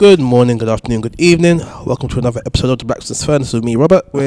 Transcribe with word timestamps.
Good 0.00 0.18
morning, 0.18 0.56
good 0.56 0.70
afternoon, 0.70 1.02
good 1.02 1.20
evening. 1.20 1.58
Welcome 1.84 2.08
to 2.08 2.18
another 2.18 2.40
episode 2.46 2.70
of 2.70 2.78
the 2.78 2.86
Blacksmith's 2.86 3.22
Furnace 3.22 3.52
with 3.52 3.64
me, 3.64 3.76
Robert. 3.76 4.10
With 4.14 4.24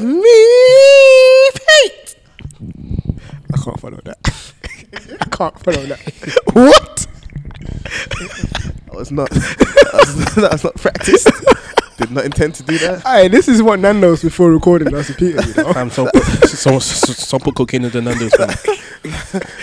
me, 0.00 1.50
Pete. 1.52 2.14
I 3.52 3.56
can't 3.64 3.80
follow 3.80 3.98
that. 4.04 4.52
I 5.20 5.24
can't 5.24 5.58
follow 5.58 5.86
that. 5.86 5.98
what? 6.52 7.08
I 8.92 8.96
was 8.96 9.10
not. 9.10 9.28
That 9.30 9.90
was, 9.92 10.34
that 10.36 10.52
was 10.52 10.62
not 10.62 10.76
practiced. 10.76 11.28
Did 11.96 12.12
not 12.12 12.24
intend 12.26 12.54
to 12.54 12.62
do 12.62 12.78
that. 12.78 13.02
Hey, 13.02 13.26
this 13.26 13.48
is 13.48 13.60
what 13.60 13.80
Nan 13.80 14.00
knows 14.00 14.22
before 14.22 14.52
recording. 14.52 14.92
That's 14.92 15.08
repeated. 15.08 15.44
You 15.48 15.54
know? 15.64 15.72
Um, 15.74 15.90
so, 15.90 16.08
so, 16.44 16.78
so, 16.78 17.12
so 17.12 17.38
put 17.40 17.56
cocaine 17.56 17.84
in 17.84 17.90
the 17.90 18.02
Nando's. 18.02 18.30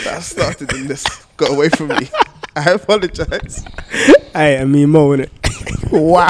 That 0.04 0.24
started 0.24 0.74
and 0.74 0.90
this 0.90 1.06
got 1.38 1.52
away 1.52 1.70
from 1.70 1.88
me. 1.90 2.10
I 2.66 2.72
apologize. 2.72 3.64
hey, 4.34 4.58
I 4.58 4.66
mean 4.66 4.90
Mo, 4.90 5.12
it. 5.12 5.32
wow. 5.92 6.30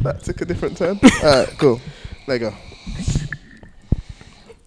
That 0.00 0.20
took 0.24 0.40
a 0.40 0.44
different 0.46 0.76
turn. 0.78 0.98
Alright, 1.22 1.48
cool. 1.58 1.80
There 2.26 2.36
you 2.36 2.40
go. 2.50 2.54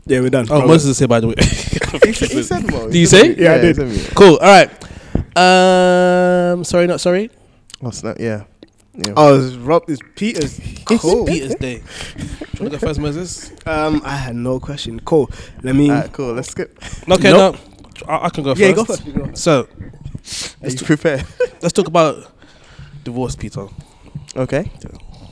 Yeah, 0.05 0.19
we're 0.21 0.29
done. 0.29 0.45
Oh, 0.51 0.67
Moses 0.67 0.91
is 0.91 0.99
here, 0.99 1.07
by 1.07 1.19
the 1.19 1.29
way. 1.29 1.33
He 1.39 2.13
said, 2.13 2.29
he 2.29 2.43
said 2.43 2.69
more. 2.69 2.85
Did 2.85 2.95
you 2.95 3.07
say? 3.07 3.35
Yeah, 3.35 3.53
I 3.53 3.55
he 3.55 3.61
did. 3.61 3.75
said 3.77 3.87
me. 3.87 4.05
cool. 4.13 4.37
All 4.37 4.47
right. 4.47 4.69
Um, 5.35 6.63
sorry, 6.63 6.85
not 6.85 7.01
sorry. 7.01 7.31
Oh, 7.81 7.89
snap. 7.89 8.17
Yeah. 8.19 8.43
yeah. 8.93 9.13
Oh, 9.17 9.43
it's 9.43 9.55
Rob. 9.55 9.83
It's 9.87 10.01
Peter's. 10.15 10.59
Cool. 10.85 11.27
It's 11.27 11.31
Peter's 11.31 11.55
day. 11.55 11.77
Do 12.17 12.23
you 12.23 12.27
want 12.43 12.55
to 12.55 12.69
go 12.69 12.77
first, 12.77 12.99
Moses? 12.99 13.51
Um, 13.65 14.03
I 14.05 14.15
had 14.15 14.35
no 14.35 14.59
question. 14.59 14.99
Cool. 14.99 15.31
Let 15.63 15.73
me. 15.75 15.89
Alright, 15.89 16.13
cool. 16.13 16.33
Let's 16.33 16.49
skip. 16.49 16.77
Okay, 17.09 17.31
Nope. 17.31 17.55
no. 17.55 17.74
I, 18.07 18.25
I 18.25 18.29
can 18.29 18.43
go 18.43 18.53
yeah, 18.55 18.73
first. 18.73 19.05
go 19.05 19.25
first. 19.25 19.37
So, 19.37 19.67
Are 20.61 20.69
you 20.69 20.77
prepared? 20.77 21.25
let's 21.61 21.73
talk 21.73 21.87
about 21.87 22.31
divorce, 23.03 23.35
Peter. 23.35 23.67
Okay. 24.35 24.71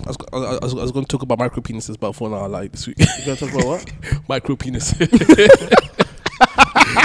I 0.06 0.08
was, 0.08 0.17
I, 0.33 0.38
was, 0.38 0.73
I 0.73 0.81
was 0.81 0.91
going 0.91 1.06
to 1.06 1.09
talk 1.09 1.23
about 1.23 1.39
micro 1.39 1.61
penises, 1.61 2.00
but 2.00 2.14
for 2.14 2.30
now, 2.30 2.47
like 2.47 2.72
this 2.72 2.88
week. 2.88 3.00
You 3.00 3.06
gonna 3.25 3.38
talk 3.38 3.53
about 3.53 3.66
what? 3.66 3.91
micro 4.30 4.56
penis. 4.56 4.91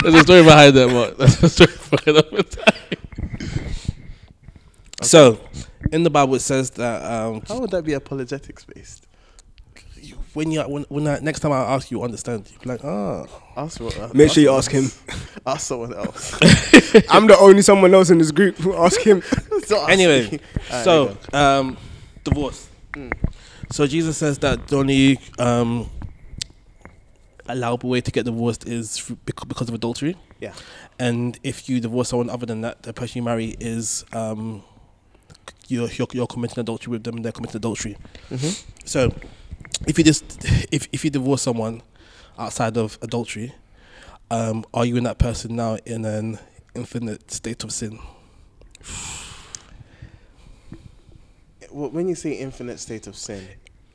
There's 0.02 0.14
a 0.14 0.20
story 0.22 0.42
behind 0.42 0.74
that, 0.76 0.88
but 0.90 1.18
that's 1.18 1.42
a 1.42 1.48
story 1.48 1.70
for 1.70 1.98
another 2.06 2.42
time. 2.42 2.74
So, 5.02 5.40
in 5.92 6.02
the 6.02 6.10
Bible, 6.10 6.34
it 6.34 6.40
says 6.40 6.70
that 6.70 7.04
um, 7.04 7.42
How 7.46 7.58
would 7.60 7.70
that 7.70 7.84
be 7.84 7.92
apologetics 7.94 8.64
based? 8.64 9.07
You- 10.50 10.60
when 10.64 10.68
you 10.68 10.72
when, 10.74 10.84
when 10.88 11.06
I, 11.08 11.18
next 11.20 11.40
time 11.40 11.52
I 11.52 11.58
ask 11.74 11.90
you, 11.90 12.02
understand. 12.02 12.48
You 12.52 12.58
be 12.58 12.68
like, 12.68 12.84
ah, 12.84 13.26
Ask 13.56 13.80
what, 13.80 13.98
uh, 13.98 14.08
Make 14.14 14.30
sure 14.32 14.42
you 14.42 14.52
ask 14.52 14.70
him. 14.70 14.90
Ask 15.46 15.66
someone 15.66 15.94
else. 15.94 16.34
I'm 17.10 17.26
the 17.26 17.36
only 17.40 17.62
someone 17.62 17.92
else 17.94 18.10
in 18.10 18.18
this 18.18 18.30
group 18.32 18.56
who 18.58 18.74
ask 18.74 19.00
him. 19.00 19.22
Ask 19.52 19.72
Anyway, 19.88 20.30
me. 20.30 20.38
Alright, 20.70 20.84
so 20.84 21.16
um, 21.32 21.76
divorce. 22.24 22.68
Mm. 22.92 23.12
So 23.72 23.86
Jesus 23.86 24.16
says 24.16 24.38
that 24.38 24.68
the 24.68 24.76
only 24.76 25.18
um, 25.38 25.88
allowable 27.48 27.88
way 27.90 28.00
to 28.00 28.10
get 28.10 28.24
divorced 28.24 28.66
is 28.66 29.10
because 29.24 29.68
of 29.68 29.74
adultery. 29.74 30.16
Yeah. 30.40 30.52
And 30.98 31.38
if 31.42 31.68
you 31.68 31.80
divorce 31.80 32.08
someone 32.10 32.30
other 32.30 32.46
than 32.46 32.60
that, 32.62 32.82
the 32.82 32.92
person 32.92 33.18
you 33.18 33.22
marry 33.22 33.56
is 33.60 34.04
um, 34.12 34.62
you're, 35.68 35.88
you're 35.90 36.08
you're 36.12 36.26
committing 36.26 36.58
adultery 36.60 36.90
with 36.92 37.04
them. 37.04 37.16
and 37.16 37.24
They're 37.24 37.32
committing 37.32 37.56
adultery. 37.56 37.96
go. 38.30 38.36
Mhm. 38.36 38.64
So 38.84 39.12
if 39.86 39.98
you 39.98 40.04
just 40.04 40.24
if 40.72 40.88
if 40.92 41.04
you 41.04 41.10
divorce 41.10 41.42
someone 41.42 41.82
outside 42.38 42.76
of 42.76 42.98
adultery, 43.02 43.52
um, 44.30 44.64
are 44.74 44.84
you 44.84 44.96
in 44.96 45.04
that 45.04 45.18
person 45.18 45.56
now 45.56 45.78
in 45.84 46.04
an 46.04 46.38
infinite 46.74 47.30
state 47.30 47.64
of 47.64 47.72
sin? 47.72 47.98
Well, 51.70 51.90
when 51.90 52.08
you 52.08 52.14
say 52.14 52.32
infinite 52.32 52.80
state 52.80 53.06
of 53.06 53.14
sin, 53.16 53.46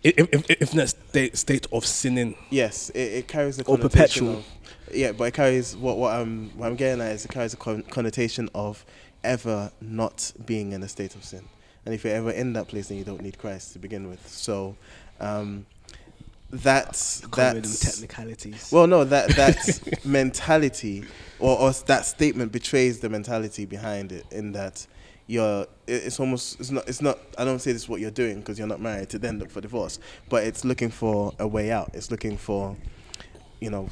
if, 0.04 0.50
infinite 0.62 0.90
state 0.90 1.38
state 1.38 1.68
of 1.72 1.86
sinning. 1.86 2.36
yes, 2.50 2.90
it, 2.90 3.00
it 3.00 3.28
carries 3.28 3.58
the 3.58 3.64
Or 3.66 3.78
perpetual. 3.78 4.38
Of, 4.38 4.46
yeah, 4.94 5.12
but 5.12 5.26
it 5.26 5.34
carries 5.34 5.76
what 5.76 5.98
what 5.98 6.14
I'm 6.14 6.50
what 6.58 6.68
I'm 6.68 6.76
getting 6.76 7.02
at 7.02 7.14
is 7.14 7.26
it 7.26 7.32
carries 7.32 7.54
a 7.54 7.58
con- 7.58 7.84
connotation 7.84 8.50
of 8.54 8.86
ever 9.24 9.72
not 9.82 10.34
being 10.46 10.74
in 10.74 10.84
a 10.84 10.88
state 10.88 11.16
of 11.16 11.24
sin, 11.24 11.46
and 11.86 11.96
if 11.96 12.04
you're 12.04 12.14
ever 12.14 12.32
in 12.32 12.54
that 12.54 12.68
place, 12.68 12.90
then 12.90 12.98
you 12.98 13.04
don't 13.04 13.22
need 13.22 13.38
Christ 13.38 13.74
to 13.74 13.80
begin 13.80 14.10
with. 14.10 14.28
So, 14.28 14.76
um, 15.20 15.66
that's 16.50 17.22
that's 17.36 17.80
technicalities. 17.80 18.70
Well, 18.72 18.88
no, 18.88 19.04
that 19.06 19.30
that 19.30 20.00
mentality 20.06 21.04
or, 21.40 21.58
or 21.58 21.72
that 21.72 22.06
statement 22.06 22.52
betrays 22.52 23.00
the 23.00 23.10
mentality 23.10 23.66
behind 23.66 24.12
it. 24.12 24.26
In 24.32 24.52
that 24.52 24.86
you're, 25.26 25.66
it's 25.88 26.20
almost 26.20 26.60
it's 26.60 26.70
not 26.70 26.88
it's 26.88 27.02
not. 27.02 27.18
I 27.38 27.46
don't 27.46 27.60
say 27.60 27.72
this 27.72 27.84
is 27.84 27.90
what 27.90 28.02
you're 28.02 28.12
doing 28.12 28.40
because 28.40 28.60
you're 28.60 28.68
not 28.68 28.82
married 28.82 29.10
to 29.10 29.20
then 29.20 29.40
look 29.40 29.50
for 29.50 29.62
divorce, 29.62 30.00
but 30.30 30.44
it's 30.44 30.64
looking 30.64 30.90
for 30.90 31.34
a 31.40 31.48
way 31.48 31.72
out. 31.72 31.92
It's 31.94 32.12
looking 32.12 32.38
for, 32.38 32.76
you 33.60 33.70
know, 33.70 33.90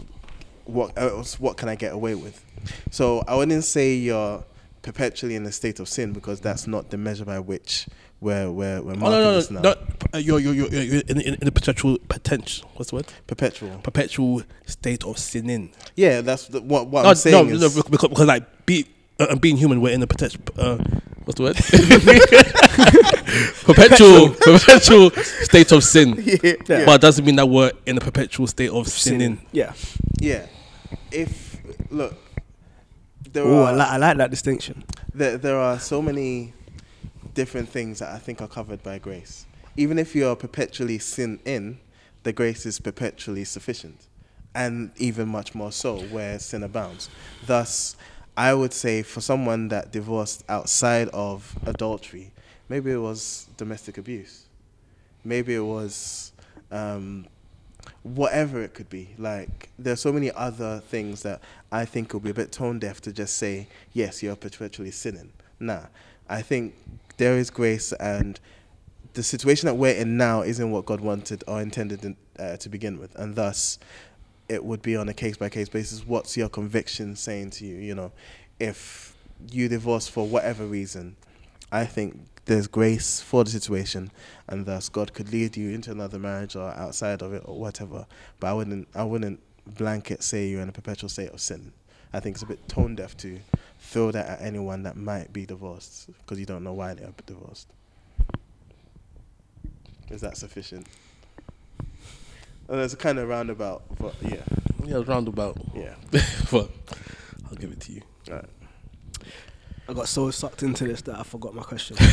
what 0.66 0.94
else, 0.98 1.40
what 1.40 1.58
can 1.58 1.70
I 1.70 1.76
get 1.76 1.94
away 1.94 2.16
with? 2.16 2.44
So 2.92 3.24
I 3.28 3.36
wouldn't 3.36 3.64
say 3.64 3.96
you're 3.96 4.44
perpetually 4.82 5.36
in 5.36 5.46
a 5.46 5.52
state 5.52 5.80
of 5.80 5.88
sin 5.88 6.14
because 6.14 6.40
that's 6.40 6.68
not 6.68 6.90
the 6.90 6.98
measure 6.98 7.26
by 7.26 7.40
which 7.40 7.88
we're 8.22 8.52
we're, 8.52 8.82
we're 8.82 8.94
Oh 8.94 8.96
marking 8.96 9.20
no 9.20 9.24
no 9.24 9.34
this 9.36 9.52
no! 9.52 9.62
now. 9.62 9.70
Not, 9.70 9.78
uh, 10.14 10.18
you're, 10.18 10.40
you're, 10.40 10.54
you're, 10.54 10.70
you're 10.70 11.02
in, 11.08 11.22
in, 11.22 11.36
in 11.42 11.48
a 11.48 11.52
perpetual 11.52 11.98
potential. 12.08 12.70
What's 12.76 12.92
the 12.92 12.98
word? 12.98 13.08
Perpetual. 13.28 13.80
Perpetual 13.84 14.44
state 14.66 15.04
of 15.04 15.18
sinning. 15.18 15.72
Yeah, 15.96 16.22
that's 16.22 16.48
the, 16.48 16.62
what 16.62 16.88
what 16.88 17.04
No, 17.04 17.10
I'm 17.10 17.16
saying 17.16 17.48
no, 17.48 17.54
is. 17.54 17.62
no, 17.62 17.70
because, 17.84 18.10
because 18.10 18.28
like 18.28 18.66
be, 18.66 18.86
uh, 19.20 19.36
being 19.36 19.58
human, 19.58 19.82
we're 19.82 19.94
in 19.94 20.02
a 20.04 20.08
perpetual. 20.08 20.44
Uh, 20.58 20.78
what's 21.26 21.38
the 21.40 21.44
word? 21.44 21.56
perpetual 23.64 24.30
perpetual 24.30 25.12
state 25.44 25.72
of 25.72 25.84
sin. 25.84 26.16
yeah, 26.26 26.36
yeah. 26.68 26.86
But 26.86 26.96
it 26.96 27.02
doesn't 27.02 27.26
mean 27.26 27.36
that 27.38 27.48
we're 27.48 27.72
in 27.86 27.98
a 27.98 28.02
perpetual 28.02 28.48
state 28.48 28.70
of 28.70 28.88
sinning. 28.88 29.42
Yeah. 29.52 29.74
Yeah. 30.20 30.46
If 31.12 31.58
look, 31.90 32.16
there 33.32 33.44
Oh, 33.46 33.64
are 33.64 33.68
I, 33.68 33.72
like 33.76 33.88
I 33.90 33.98
like 33.98 34.18
that 34.18 34.30
distinction. 34.30 34.84
there, 35.14 35.38
there 35.38 35.58
are 35.58 35.80
so 35.80 36.02
many 36.02 36.54
different 37.34 37.70
things 37.70 38.00
that 38.00 38.14
I 38.14 38.18
think 38.18 38.42
are 38.42 38.48
covered 38.48 38.84
by 38.84 38.98
grace. 38.98 39.46
Even 39.78 39.98
if 39.98 40.16
you're 40.16 40.36
perpetually 40.36 41.00
sin 41.00 41.40
in, 41.46 41.80
the 42.24 42.34
grace 42.34 42.66
is 42.66 42.80
perpetually 42.80 43.44
sufficient, 43.44 44.08
and 44.54 44.92
even 44.98 45.28
much 45.28 45.56
more 45.56 45.72
so 45.72 46.00
where 46.00 46.38
sin 46.40 46.64
abounds. 46.64 47.10
Thus, 47.46 47.96
I 48.38 48.54
would 48.54 48.74
say 48.74 49.02
for 49.02 49.22
someone 49.22 49.70
that 49.70 49.92
divorced 49.92 50.44
outside 50.50 51.10
of 51.10 51.58
adultery, 51.66 52.32
maybe 52.70 52.92
it 52.92 52.98
was 52.98 53.48
domestic 53.58 53.98
abuse, 53.98 54.46
maybe 55.24 55.56
it 55.56 55.66
was. 55.66 56.32
Um, 56.72 57.28
whatever 58.04 58.62
it 58.62 58.74
could 58.74 58.90
be. 58.90 59.10
Like 59.18 59.70
there 59.78 59.94
are 59.94 59.98
so 59.98 60.12
many 60.12 60.32
other 60.32 60.80
things 60.80 61.24
that 61.24 61.42
I 61.72 61.86
think 61.86 62.14
will 62.14 62.20
be 62.20 62.30
a 62.30 62.34
bit 62.34 62.52
tone 62.52 62.80
deaf 62.80 63.02
to 63.02 63.12
just 63.12 63.38
say, 63.38 63.68
yes, 63.94 64.24
you're 64.24 64.36
perpetually 64.36 64.92
sinning. 64.92 65.32
Nah. 65.60 65.86
I 66.30 66.42
think 66.42 66.76
there 67.22 67.38
is 67.38 67.52
grace 67.52 67.94
and 67.94 68.40
the 69.14 69.22
situation 69.22 69.68
that 69.68 69.76
we're 69.76 69.94
in 69.94 70.18
now 70.18 70.42
isn't 70.42 70.72
what 70.72 70.88
God 70.88 71.02
wanted 71.02 71.44
or 71.48 71.62
intended 71.62 72.04
in, 72.04 72.18
uh, 72.40 72.58
to 72.58 72.68
begin 72.68 73.00
with. 73.00 73.14
And 73.14 73.36
thus 73.36 73.78
it 74.50 74.66
would 74.66 74.82
be 74.82 74.96
on 74.96 75.08
a 75.08 75.14
case 75.14 75.38
by 75.38 75.48
case 75.48 75.70
basis. 75.70 76.04
What's 76.04 76.36
your 76.36 76.50
conviction 76.50 77.16
saying 77.16 77.52
to 77.52 77.66
you? 77.68 77.76
You 77.76 77.94
know, 77.94 78.12
if 78.60 79.16
you 79.52 79.68
divorce 79.68 80.08
for 80.08 80.28
whatever 80.28 80.66
reason, 80.66 81.16
I 81.72 81.86
think 81.86 82.20
there's 82.46 82.66
grace 82.66 83.22
for 83.22 83.44
the 83.44 83.52
situation, 83.52 84.10
and 84.48 84.66
thus 84.66 84.90
God 84.90 85.14
could 85.14 85.32
lead 85.32 85.56
you 85.56 85.70
into 85.70 85.92
another 85.92 86.18
marriage 86.18 86.56
or 86.56 86.72
outside 86.72 87.22
of 87.22 87.34
it 87.34 87.44
or 87.46 87.60
whatever. 87.60 88.08
But 88.40 88.48
I 88.48 88.54
wouldn't, 88.54 88.88
I 88.96 89.04
wouldn't 89.04 89.40
blanket 89.68 90.24
say 90.24 90.48
you're 90.48 90.62
in 90.62 90.70
a 90.70 90.72
perpetual 90.72 91.10
state 91.10 91.30
of 91.30 91.40
sin. 91.40 91.72
I 92.14 92.20
think 92.20 92.38
it's 92.38 92.44
a 92.44 92.48
bit 92.48 92.68
tone 92.68 92.96
deaf 92.96 93.16
to 93.18 93.40
throw 93.82 94.12
that 94.12 94.28
at 94.28 94.42
anyone 94.42 94.84
that 94.84 94.96
might 94.96 95.34
be 95.34 95.46
divorced 95.46 96.10
because 96.20 96.40
you 96.40 96.46
don't 96.46 96.64
know 96.64 96.74
why 96.74 96.94
they 96.94 97.04
are 97.04 97.14
divorced. 97.26 97.68
Is 100.10 100.22
that 100.22 100.38
sufficient? 100.38 100.88
And 102.70 102.80
there's 102.80 102.94
a 102.94 102.98
kind 102.98 103.20
of 103.20 103.28
roundabout, 103.28 103.84
but 104.00 104.16
yeah, 104.22 104.44
Yeah, 104.86 105.04
roundabout. 105.06 105.58
yeah. 105.76 105.96
but 106.52 106.70
I'll 107.50 107.58
give 107.58 107.72
it 107.72 107.82
to 107.82 107.92
you. 107.94 108.02
Alright. 108.30 108.46
I 109.90 109.94
got 109.94 110.08
so 110.08 110.32
sucked 110.32 110.64
into 110.64 110.86
this 110.86 111.02
that 111.02 111.20
I 111.20 111.24
forgot 111.24 111.54
my 111.54 111.64
question. 111.64 111.98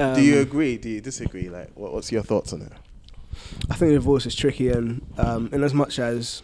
Um, 0.00 0.14
Do 0.14 0.22
you 0.22 0.36
um, 0.36 0.42
agree? 0.42 0.76
Do 0.78 0.88
you 0.88 1.00
disagree? 1.00 1.48
Like, 1.48 1.70
what, 1.74 1.92
what's 1.92 2.12
your 2.12 2.22
thoughts 2.22 2.52
on 2.52 2.62
it? 2.62 2.72
I 3.68 3.74
think 3.74 3.92
divorce 3.92 4.26
is 4.26 4.34
tricky, 4.34 4.68
and 4.68 5.04
um, 5.16 5.48
in 5.52 5.64
as 5.64 5.74
much 5.74 5.98
as 5.98 6.42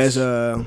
there's 0.00 0.16
a 0.16 0.66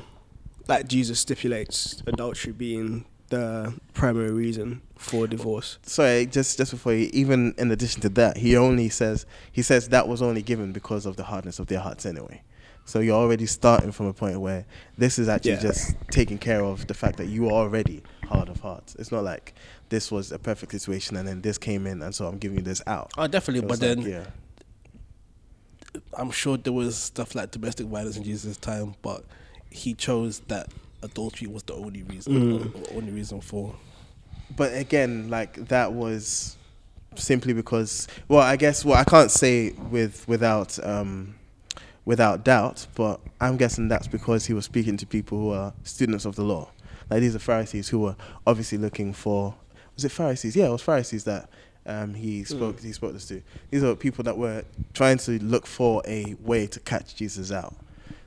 like 0.68 0.86
Jesus 0.88 1.20
stipulates 1.20 2.02
adultery 2.06 2.52
being 2.52 3.04
the 3.28 3.74
primary 3.94 4.30
reason 4.32 4.82
for 4.96 5.26
divorce. 5.26 5.78
sorry, 5.82 6.26
just 6.26 6.58
just 6.58 6.70
before 6.72 6.92
you, 6.94 7.08
even 7.12 7.54
in 7.58 7.70
addition 7.70 8.00
to 8.02 8.08
that, 8.10 8.36
he 8.36 8.56
only 8.56 8.88
says 8.88 9.26
he 9.52 9.62
says 9.62 9.88
that 9.88 10.08
was 10.08 10.20
only 10.22 10.42
given 10.42 10.72
because 10.72 11.06
of 11.06 11.16
the 11.16 11.24
hardness 11.24 11.58
of 11.58 11.66
their 11.68 11.80
hearts 11.80 12.04
anyway. 12.06 12.42
So 12.86 12.98
you're 12.98 13.16
already 13.16 13.46
starting 13.46 13.92
from 13.92 14.06
a 14.06 14.12
point 14.12 14.40
where 14.40 14.64
this 14.98 15.18
is 15.18 15.28
actually 15.28 15.52
Yeah. 15.52 15.60
just 15.70 15.94
taking 16.10 16.38
care 16.38 16.64
of 16.64 16.86
the 16.88 16.94
fact 16.94 17.18
that 17.18 17.26
you 17.28 17.46
are 17.48 17.52
already 17.52 18.02
hard 18.26 18.48
of 18.48 18.60
heart. 18.60 18.96
It's 18.98 19.12
not 19.12 19.22
like 19.22 19.54
this 19.90 20.10
was 20.10 20.32
a 20.32 20.38
perfect 20.38 20.72
situation 20.72 21.16
and 21.16 21.26
then 21.28 21.40
this 21.42 21.56
came 21.58 21.86
in 21.86 22.02
and 22.02 22.12
so 22.12 22.26
I'm 22.26 22.38
giving 22.38 22.58
you 22.58 22.64
this 22.64 22.82
out. 22.88 23.12
Oh, 23.16 23.28
definitely. 23.28 23.60
But 23.62 23.70
like, 23.70 23.80
then 23.80 24.00
yeah. 24.02 24.24
I'm 26.16 26.30
sure 26.30 26.56
there 26.56 26.72
was 26.72 26.96
stuff 26.96 27.34
like 27.34 27.50
domestic 27.50 27.86
violence 27.86 28.16
in 28.16 28.24
Jesus' 28.24 28.56
time, 28.56 28.94
but 29.02 29.24
he 29.70 29.94
chose 29.94 30.40
that 30.48 30.68
adultery 31.02 31.46
was 31.48 31.62
the 31.64 31.74
only 31.74 32.02
reason, 32.02 32.32
Mm. 32.60 32.92
or 32.92 32.96
only 32.98 33.12
reason 33.12 33.40
for. 33.40 33.74
but 34.56 34.74
again, 34.76 35.28
like 35.30 35.54
that 35.68 35.92
was 35.92 36.56
simply 37.16 37.52
because. 37.52 38.06
Well, 38.28 38.40
I 38.40 38.56
guess. 38.56 38.84
Well, 38.84 38.96
I 38.96 39.04
can't 39.04 39.30
say 39.30 39.70
with 39.90 40.26
without 40.28 40.78
um, 40.84 41.34
without 42.04 42.44
doubt, 42.44 42.86
but 42.94 43.20
I'm 43.40 43.56
guessing 43.56 43.88
that's 43.88 44.08
because 44.08 44.46
he 44.46 44.52
was 44.54 44.64
speaking 44.64 44.96
to 44.98 45.06
people 45.06 45.38
who 45.38 45.50
are 45.50 45.72
students 45.84 46.24
of 46.24 46.36
the 46.36 46.42
law. 46.44 46.70
Like 47.08 47.20
these 47.20 47.34
are 47.34 47.40
Pharisees 47.40 47.88
who 47.88 48.00
were 48.00 48.16
obviously 48.46 48.78
looking 48.78 49.12
for. 49.12 49.54
Was 49.94 50.04
it 50.04 50.12
Pharisees? 50.12 50.54
Yeah, 50.56 50.66
it 50.66 50.72
was 50.72 50.82
Pharisees 50.82 51.24
that 51.24 51.48
um, 51.86 52.14
he 52.14 52.44
spoke. 52.44 52.80
He 52.80 52.92
spoke 52.92 53.12
this 53.12 53.26
to. 53.28 53.42
These 53.70 53.82
are 53.82 53.94
people 53.94 54.24
that 54.24 54.36
were 54.36 54.64
trying 54.94 55.18
to 55.18 55.42
look 55.42 55.66
for 55.66 56.02
a 56.06 56.36
way 56.40 56.66
to 56.66 56.80
catch 56.80 57.16
Jesus 57.16 57.50
out. 57.50 57.74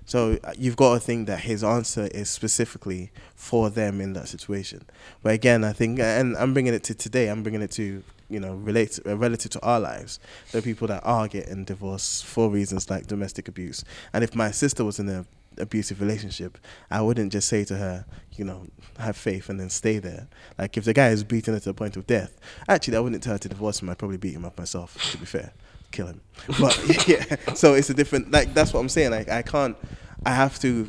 So 0.06 0.38
uh, 0.44 0.54
you've 0.58 0.76
got 0.76 0.96
to 0.96 1.00
think 1.00 1.28
that 1.28 1.42
his 1.42 1.64
answer 1.64 2.08
is 2.08 2.30
specifically 2.30 3.12
for 3.36 3.70
them 3.70 4.02
in 4.02 4.14
that 4.14 4.28
situation. 4.28 4.86
But 5.22 5.34
again, 5.34 5.64
I 5.64 5.72
think, 5.72 6.00
and 6.00 6.36
I'm 6.38 6.54
bringing 6.54 6.74
it 6.74 6.84
to 6.86 6.94
today. 6.94 7.28
I'm 7.30 7.44
bringing 7.44 7.62
it 7.62 7.72
to 7.72 8.04
you 8.30 8.40
know 8.40 8.56
relate 8.56 9.00
uh, 9.06 9.16
relative 9.18 9.52
to 9.52 9.62
our 9.62 9.80
lives. 9.80 10.20
There 10.52 10.60
are 10.60 10.64
people 10.64 10.88
that 10.88 11.02
are 11.06 11.28
getting 11.28 11.64
divorced 11.64 12.26
for 12.26 12.50
reasons 12.50 12.90
like 12.90 13.08
domestic 13.08 13.48
abuse. 13.48 13.86
And 14.12 14.24
if 14.24 14.36
my 14.36 14.52
sister 14.52 14.84
was 14.84 15.00
in 15.00 15.08
a 15.10 15.26
abusive 15.60 16.00
relationship, 16.02 16.58
I 16.92 17.02
wouldn't 17.02 17.32
just 17.32 17.48
say 17.48 17.64
to 17.66 17.78
her, 17.78 18.06
you 18.36 18.46
know, 18.46 18.68
have 19.00 19.16
faith 19.18 19.50
and 19.50 19.60
then 19.60 19.70
stay 19.70 20.00
there. 20.00 20.28
Like 20.58 20.78
if 20.78 20.86
the 20.86 20.94
guy 20.94 21.10
is 21.10 21.24
beating 21.24 21.54
her 21.54 21.60
to 21.60 21.70
the 21.70 21.74
point 21.74 21.98
of 21.98 22.06
death, 22.08 22.38
actually 22.68 22.98
I 22.98 23.00
wouldn't 23.00 23.24
tell 23.24 23.34
her 23.34 23.40
to 23.40 23.50
divorce 23.50 23.82
him. 23.82 23.90
I'd 23.90 23.98
probably 23.98 24.18
beat 24.18 24.34
him 24.34 24.46
up 24.46 24.58
myself. 24.58 25.12
To 25.12 25.18
be 25.18 25.26
fair, 25.26 25.52
kill 25.92 26.08
him. 26.08 26.22
But 26.60 27.08
yeah, 27.08 27.36
so 27.56 27.74
it's 27.74 27.90
a 27.90 27.94
different. 27.94 28.32
Like 28.32 28.54
that's 28.54 28.74
what 28.74 28.80
I'm 28.80 28.90
saying. 28.90 29.12
Like 29.12 29.30
I 29.30 29.42
can't. 29.42 29.78
I 30.26 30.32
have 30.32 30.60
to. 30.60 30.88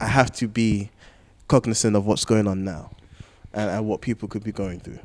I 0.00 0.06
have 0.06 0.30
to 0.36 0.46
be 0.48 0.90
cognizant 1.48 1.96
of 1.96 2.06
what's 2.06 2.24
going 2.24 2.46
on 2.46 2.64
now, 2.64 2.90
and, 3.52 3.70
and 3.70 3.86
what 3.88 4.00
people 4.00 4.28
could 4.28 4.44
be 4.44 4.52
going 4.52 4.80
through. 4.80 5.00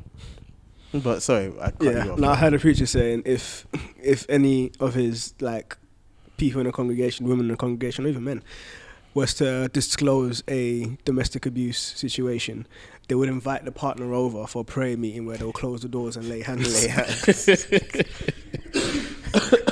But 0.92 1.22
sorry, 1.22 1.52
I 1.60 1.70
cut 1.72 1.82
Yeah. 1.82 2.04
you 2.04 2.12
off. 2.12 2.18
Now 2.20 2.30
I 2.30 2.36
heard 2.36 2.54
a 2.54 2.58
preacher 2.60 2.86
saying 2.86 3.22
if 3.26 3.66
if 4.00 4.24
any 4.28 4.70
of 4.78 4.94
his 4.94 5.34
like 5.40 5.76
people 6.36 6.60
in 6.60 6.66
the 6.66 6.72
congregation, 6.72 7.26
women 7.28 7.46
in 7.46 7.52
the 7.52 7.56
congregation, 7.56 8.04
or 8.04 8.08
even 8.08 8.24
men, 8.24 8.42
was 9.14 9.34
to 9.34 9.68
disclose 9.68 10.42
a 10.48 10.96
domestic 11.04 11.46
abuse 11.46 11.78
situation, 11.78 12.66
they 13.08 13.14
would 13.14 13.28
invite 13.28 13.64
the 13.64 13.72
partner 13.72 14.12
over 14.12 14.46
for 14.46 14.62
a 14.62 14.64
prayer 14.64 14.96
meeting 14.96 15.24
where 15.26 15.36
they'll 15.36 15.52
close 15.52 15.82
the 15.82 15.88
doors 15.88 16.16
and 16.16 16.28
lay 16.28 16.42
hands. 16.42 16.82
Lay 16.82 16.88
hands. 16.90 17.46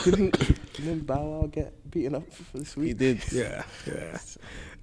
didn't, 0.05 0.38
didn't 0.75 1.06
Bow 1.06 1.25
Wow 1.25 1.47
get 1.47 1.91
beaten 1.91 2.14
up 2.14 2.32
for 2.32 2.59
this 2.59 2.76
week? 2.76 2.88
He 2.88 2.94
did. 2.94 3.32
Yeah, 3.32 3.64
yeah. 3.87 4.19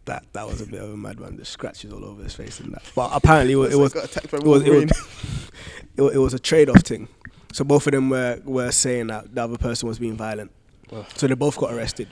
That 0.05 0.25
that 0.33 0.47
was 0.47 0.61
a 0.61 0.65
bit 0.65 0.81
of 0.81 0.91
a 0.91 0.97
madman. 0.97 1.35
There's 1.35 1.49
scratches 1.49 1.93
all 1.93 2.03
over 2.03 2.23
his 2.23 2.33
face 2.33 2.59
and 2.59 2.73
that. 2.73 2.81
But 2.95 3.11
apparently 3.13 3.53
it 3.53 3.57
was, 3.57 3.73
it 3.73 3.77
was 3.77 3.93
got 3.93 4.05
attacked 4.05 4.31
by 4.31 4.39
it 4.39 4.43
was, 4.43 4.63
it 4.63 4.71
was, 4.71 4.83
it 5.97 6.01
was, 6.01 6.15
it 6.15 6.17
was 6.17 6.33
a 6.33 6.39
trade-off 6.39 6.81
thing. 6.81 7.07
So 7.51 7.63
both 7.63 7.87
of 7.87 7.93
them 7.93 8.09
were, 8.09 8.41
were 8.43 8.71
saying 8.71 9.07
that 9.07 9.33
the 9.33 9.43
other 9.43 9.57
person 9.57 9.87
was 9.87 9.99
being 9.99 10.15
violent. 10.17 10.51
Ugh. 10.93 11.05
So 11.15 11.27
they 11.27 11.35
both 11.35 11.57
got 11.57 11.73
arrested. 11.73 12.07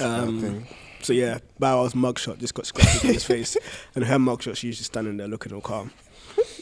Um, 0.00 0.66
so 1.00 1.12
yeah, 1.12 1.38
Bow 1.58 1.82
Wow's 1.82 1.94
mugshot 1.94 2.38
just 2.38 2.54
got 2.54 2.66
scratched 2.66 3.04
on 3.04 3.12
his 3.12 3.24
face, 3.24 3.56
and 3.94 4.04
her 4.04 4.16
mugshot 4.16 4.56
she's 4.56 4.78
just 4.78 4.92
standing 4.92 5.16
there 5.16 5.28
looking 5.28 5.52
all 5.52 5.60
calm. 5.60 5.90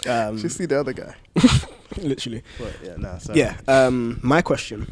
Um, 0.09 0.39
Should 0.39 0.53
see 0.53 0.67
the 0.67 0.81
other 0.81 0.93
guy. 0.93 1.15
literally. 1.97 2.43
But 2.59 2.73
yeah, 2.83 2.97
nah, 2.97 3.19
sorry. 3.19 3.39
Yeah. 3.39 3.57
Um, 3.69 4.19
my 4.23 4.43
question. 4.43 4.87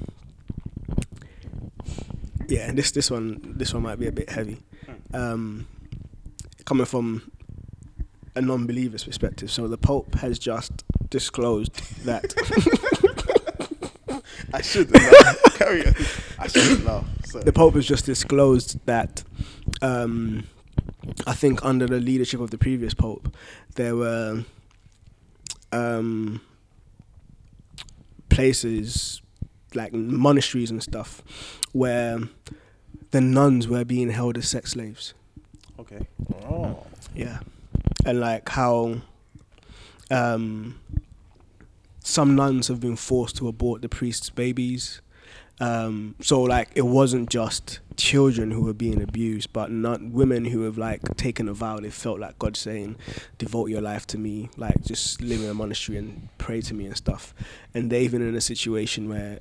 Yeah, 2.48 2.72
this 2.72 2.90
this 2.90 3.10
one 3.10 3.40
this 3.56 3.74
one 3.74 3.82
might 3.82 3.98
be 3.98 4.06
a 4.06 4.12
bit 4.12 4.30
heavy. 4.30 4.58
Um, 5.12 5.66
coming 6.64 6.86
from 6.86 7.30
a 8.36 8.40
non-believer's 8.40 9.04
perspective, 9.04 9.50
so 9.50 9.66
the 9.66 9.78
Pope 9.78 10.14
has 10.16 10.38
just 10.38 10.84
disclosed 11.10 11.74
that 12.04 12.32
I 14.54 14.62
shouldn't 14.62 14.94
laugh. 14.94 15.36
Carry 15.54 15.86
on. 15.86 15.94
I 16.38 16.46
shouldn't 16.46 16.84
laugh. 16.84 17.04
Sorry. 17.26 17.44
the 17.44 17.52
Pope 17.52 17.74
has 17.74 17.86
just 17.86 18.06
disclosed 18.06 18.84
that 18.86 19.22
um, 19.82 20.44
I 21.26 21.34
think 21.34 21.64
under 21.64 21.86
the 21.86 22.00
leadership 22.00 22.40
of 22.40 22.50
the 22.50 22.58
previous 22.58 22.94
Pope, 22.94 23.34
there 23.76 23.94
were 23.94 24.44
um, 25.72 26.40
places 28.28 29.22
like 29.74 29.92
monasteries 29.92 30.70
and 30.70 30.82
stuff 30.82 31.22
where 31.72 32.18
the 33.12 33.20
nuns 33.20 33.68
were 33.68 33.84
being 33.84 34.10
held 34.10 34.36
as 34.36 34.48
sex 34.48 34.72
slaves. 34.72 35.14
Okay. 35.78 36.06
Oh. 36.44 36.84
Yeah, 37.14 37.40
and 38.04 38.20
like 38.20 38.48
how 38.48 38.96
um, 40.10 40.80
some 42.02 42.34
nuns 42.34 42.68
have 42.68 42.80
been 42.80 42.96
forced 42.96 43.36
to 43.36 43.48
abort 43.48 43.82
the 43.82 43.88
priest's 43.88 44.30
babies. 44.30 45.00
Um, 45.60 46.14
so 46.22 46.40
like 46.42 46.70
it 46.74 46.86
wasn't 46.86 47.28
just 47.28 47.80
children 47.96 48.50
who 48.50 48.62
were 48.62 48.72
being 48.72 49.02
abused, 49.02 49.52
but 49.52 49.70
not 49.70 50.02
women 50.02 50.46
who 50.46 50.62
have 50.62 50.78
like 50.78 51.02
taken 51.16 51.48
a 51.48 51.52
vow. 51.52 51.76
They 51.78 51.90
felt 51.90 52.18
like 52.18 52.38
God 52.38 52.56
saying, 52.56 52.96
"Devote 53.36 53.66
your 53.68 53.82
life 53.82 54.06
to 54.08 54.18
me, 54.18 54.48
like 54.56 54.82
just 54.82 55.20
live 55.20 55.42
in 55.42 55.50
a 55.50 55.54
monastery 55.54 55.98
and 55.98 56.28
pray 56.38 56.62
to 56.62 56.72
me 56.72 56.86
and 56.86 56.96
stuff." 56.96 57.34
And 57.74 57.90
they've 57.90 58.10
been 58.10 58.26
in 58.26 58.34
a 58.34 58.40
situation 58.40 59.06
where 59.10 59.40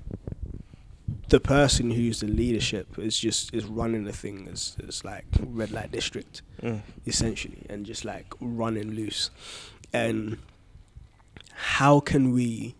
the 1.30 1.40
person 1.40 1.92
who's 1.92 2.20
the 2.20 2.28
leadership 2.28 3.00
is 3.00 3.18
just 3.18 3.54
is 3.54 3.64
running 3.64 4.04
the 4.04 4.12
thing 4.12 4.50
as, 4.52 4.76
as 4.86 5.06
like 5.06 5.26
red 5.40 5.72
light 5.72 5.92
district 5.92 6.42
Mm. 6.62 6.82
essentially 7.06 7.60
and 7.70 7.86
just 7.86 8.04
like 8.04 8.26
running 8.42 8.92
loose 8.92 9.30
and 9.94 10.38
how 11.62 12.00
can 12.00 12.32
we 12.32 12.74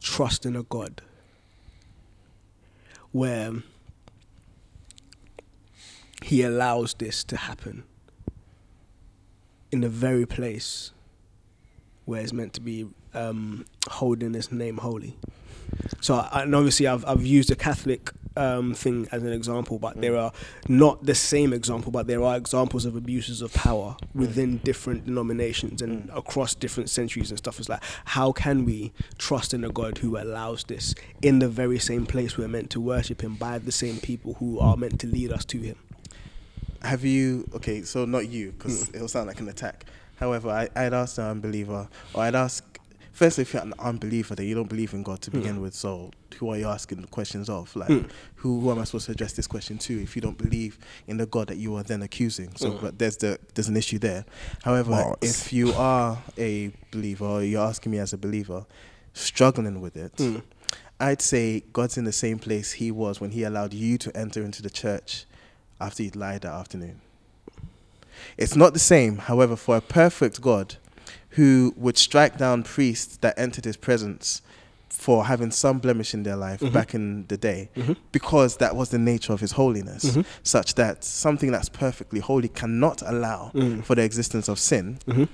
trust 0.00 0.44
in 0.44 0.56
a 0.56 0.64
god 0.64 1.00
where 3.12 3.52
he 6.24 6.42
allows 6.42 6.94
this 6.94 7.22
to 7.22 7.36
happen 7.36 7.84
in 9.70 9.80
the 9.80 9.88
very 9.88 10.26
place 10.26 10.92
where 12.04 12.20
it's 12.20 12.32
meant 12.32 12.52
to 12.52 12.60
be 12.60 12.88
um, 13.14 13.64
holding 13.88 14.34
his 14.34 14.50
name 14.50 14.78
holy? 14.78 15.16
So 16.00 16.26
and 16.32 16.52
obviously 16.52 16.88
I've 16.88 17.04
I've 17.04 17.24
used 17.24 17.52
a 17.52 17.56
Catholic 17.56 18.10
um, 18.40 18.74
thing 18.74 19.06
as 19.12 19.22
an 19.22 19.32
example, 19.32 19.78
but 19.78 19.96
mm. 19.96 20.00
there 20.00 20.16
are 20.16 20.32
not 20.68 21.04
the 21.04 21.14
same 21.14 21.52
example, 21.52 21.92
but 21.92 22.06
there 22.06 22.22
are 22.22 22.36
examples 22.36 22.84
of 22.86 22.96
abuses 22.96 23.42
of 23.42 23.52
power 23.52 23.96
mm. 24.00 24.06
within 24.14 24.58
different 24.58 25.06
denominations 25.06 25.82
and 25.82 26.08
mm. 26.08 26.16
across 26.16 26.54
different 26.54 26.88
centuries 26.88 27.30
and 27.30 27.38
stuff. 27.38 27.58
It's 27.58 27.68
like 27.68 27.82
how 28.06 28.32
can 28.32 28.64
we 28.64 28.92
trust 29.18 29.52
in 29.52 29.62
a 29.62 29.68
God 29.68 29.98
who 29.98 30.16
allows 30.16 30.64
this 30.64 30.94
in 31.20 31.38
the 31.38 31.48
very 31.48 31.78
same 31.78 32.06
place 32.06 32.38
we're 32.38 32.48
meant 32.48 32.70
to 32.70 32.80
worship 32.80 33.22
Him 33.22 33.34
by 33.34 33.58
the 33.58 33.72
same 33.72 33.98
people 33.98 34.34
who 34.34 34.58
are 34.58 34.76
meant 34.76 34.98
to 35.00 35.06
lead 35.06 35.32
us 35.32 35.44
to 35.46 35.58
Him? 35.58 35.76
Have 36.82 37.04
you? 37.04 37.46
Okay, 37.54 37.82
so 37.82 38.06
not 38.06 38.28
you, 38.28 38.52
because 38.52 38.88
it'll 38.94 39.08
sound 39.08 39.26
like 39.26 39.40
an 39.40 39.48
attack. 39.48 39.84
However, 40.16 40.48
I, 40.48 40.68
I'd 40.74 40.94
ask 40.94 41.18
an 41.18 41.24
unbeliever, 41.24 41.88
or 42.14 42.22
I'd 42.22 42.34
ask. 42.34 42.64
Firstly, 43.20 43.42
if 43.42 43.52
you're 43.52 43.62
an 43.62 43.74
unbeliever, 43.78 44.34
that 44.34 44.46
you 44.46 44.54
don't 44.54 44.70
believe 44.70 44.94
in 44.94 45.02
God 45.02 45.20
to 45.20 45.30
begin 45.30 45.56
hmm. 45.56 45.60
with, 45.60 45.74
so 45.74 46.10
who 46.38 46.52
are 46.52 46.56
you 46.56 46.66
asking 46.66 47.02
the 47.02 47.06
questions 47.06 47.50
of? 47.50 47.76
Like, 47.76 47.90
hmm. 47.90 48.06
who, 48.36 48.60
who 48.60 48.70
am 48.70 48.78
I 48.78 48.84
supposed 48.84 49.04
to 49.04 49.12
address 49.12 49.34
this 49.34 49.46
question 49.46 49.76
to 49.76 50.02
if 50.02 50.16
you 50.16 50.22
don't 50.22 50.38
believe 50.38 50.78
in 51.06 51.18
the 51.18 51.26
God 51.26 51.48
that 51.48 51.58
you 51.58 51.76
are 51.76 51.82
then 51.82 52.00
accusing? 52.00 52.56
So, 52.56 52.70
hmm. 52.70 52.78
but 52.80 52.98
there's 52.98 53.18
the 53.18 53.38
there's 53.54 53.68
an 53.68 53.76
issue 53.76 53.98
there. 53.98 54.24
However, 54.62 54.92
Bars. 54.92 55.16
if 55.20 55.52
you 55.52 55.70
are 55.74 56.16
a 56.38 56.72
believer, 56.90 57.26
or 57.26 57.42
you're 57.42 57.62
asking 57.62 57.92
me 57.92 57.98
as 57.98 58.14
a 58.14 58.16
believer, 58.16 58.64
struggling 59.12 59.82
with 59.82 59.98
it, 59.98 60.16
Mm. 60.16 60.42
I'd 60.98 61.20
say 61.20 61.64
God's 61.74 61.98
in 61.98 62.04
the 62.04 62.12
same 62.12 62.38
place 62.38 62.72
He 62.72 62.90
was 62.90 63.20
when 63.20 63.32
He 63.32 63.42
allowed 63.42 63.74
you 63.74 63.98
to 63.98 64.16
enter 64.16 64.42
into 64.42 64.62
the 64.62 64.70
church 64.70 65.26
after 65.78 66.02
you'd 66.02 66.16
lied 66.16 66.40
that 66.40 66.54
afternoon. 66.54 67.02
It's 68.38 68.56
not 68.56 68.72
the 68.72 68.78
same, 68.78 69.18
however, 69.18 69.56
for 69.56 69.76
a 69.76 69.82
perfect 69.82 70.40
God 70.40 70.76
who 71.30 71.72
would 71.76 71.96
strike 71.96 72.36
down 72.38 72.62
priests 72.62 73.16
that 73.18 73.38
entered 73.38 73.64
His 73.64 73.76
presence 73.76 74.42
for 74.88 75.24
having 75.26 75.50
some 75.50 75.78
blemish 75.78 76.12
in 76.12 76.24
their 76.24 76.36
life 76.36 76.60
Mhm. 76.60 76.72
back 76.72 76.94
in 76.94 77.24
the 77.28 77.36
day, 77.36 77.70
Mhm. 77.76 77.96
because 78.12 78.56
that 78.56 78.76
was 78.76 78.90
the 78.90 78.98
nature 78.98 79.32
of 79.32 79.40
His 79.40 79.52
holiness, 79.52 80.04
Mhm. 80.04 80.24
such 80.42 80.74
that 80.74 81.04
something 81.04 81.50
that's 81.50 81.68
perfectly 81.68 82.20
holy 82.20 82.48
cannot 82.48 83.00
allow 83.06 83.50
Mm. 83.54 83.82
for 83.84 83.94
the 83.94 84.02
existence 84.02 84.48
of 84.48 84.58
sin. 84.58 84.98
Mhm. 85.06 85.28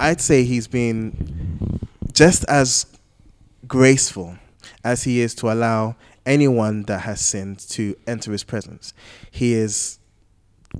I'd 0.00 0.20
say 0.20 0.44
He's 0.44 0.68
been 0.68 1.80
just 2.12 2.44
as 2.44 2.86
graceful 3.66 4.36
as 4.82 5.02
he 5.02 5.20
is 5.20 5.34
to 5.34 5.50
allow 5.52 5.96
anyone 6.24 6.84
that 6.84 7.00
has 7.00 7.20
sinned 7.20 7.58
to 7.58 7.94
enter 8.06 8.32
his 8.32 8.44
presence. 8.44 8.94
He 9.30 9.54
is 9.54 9.98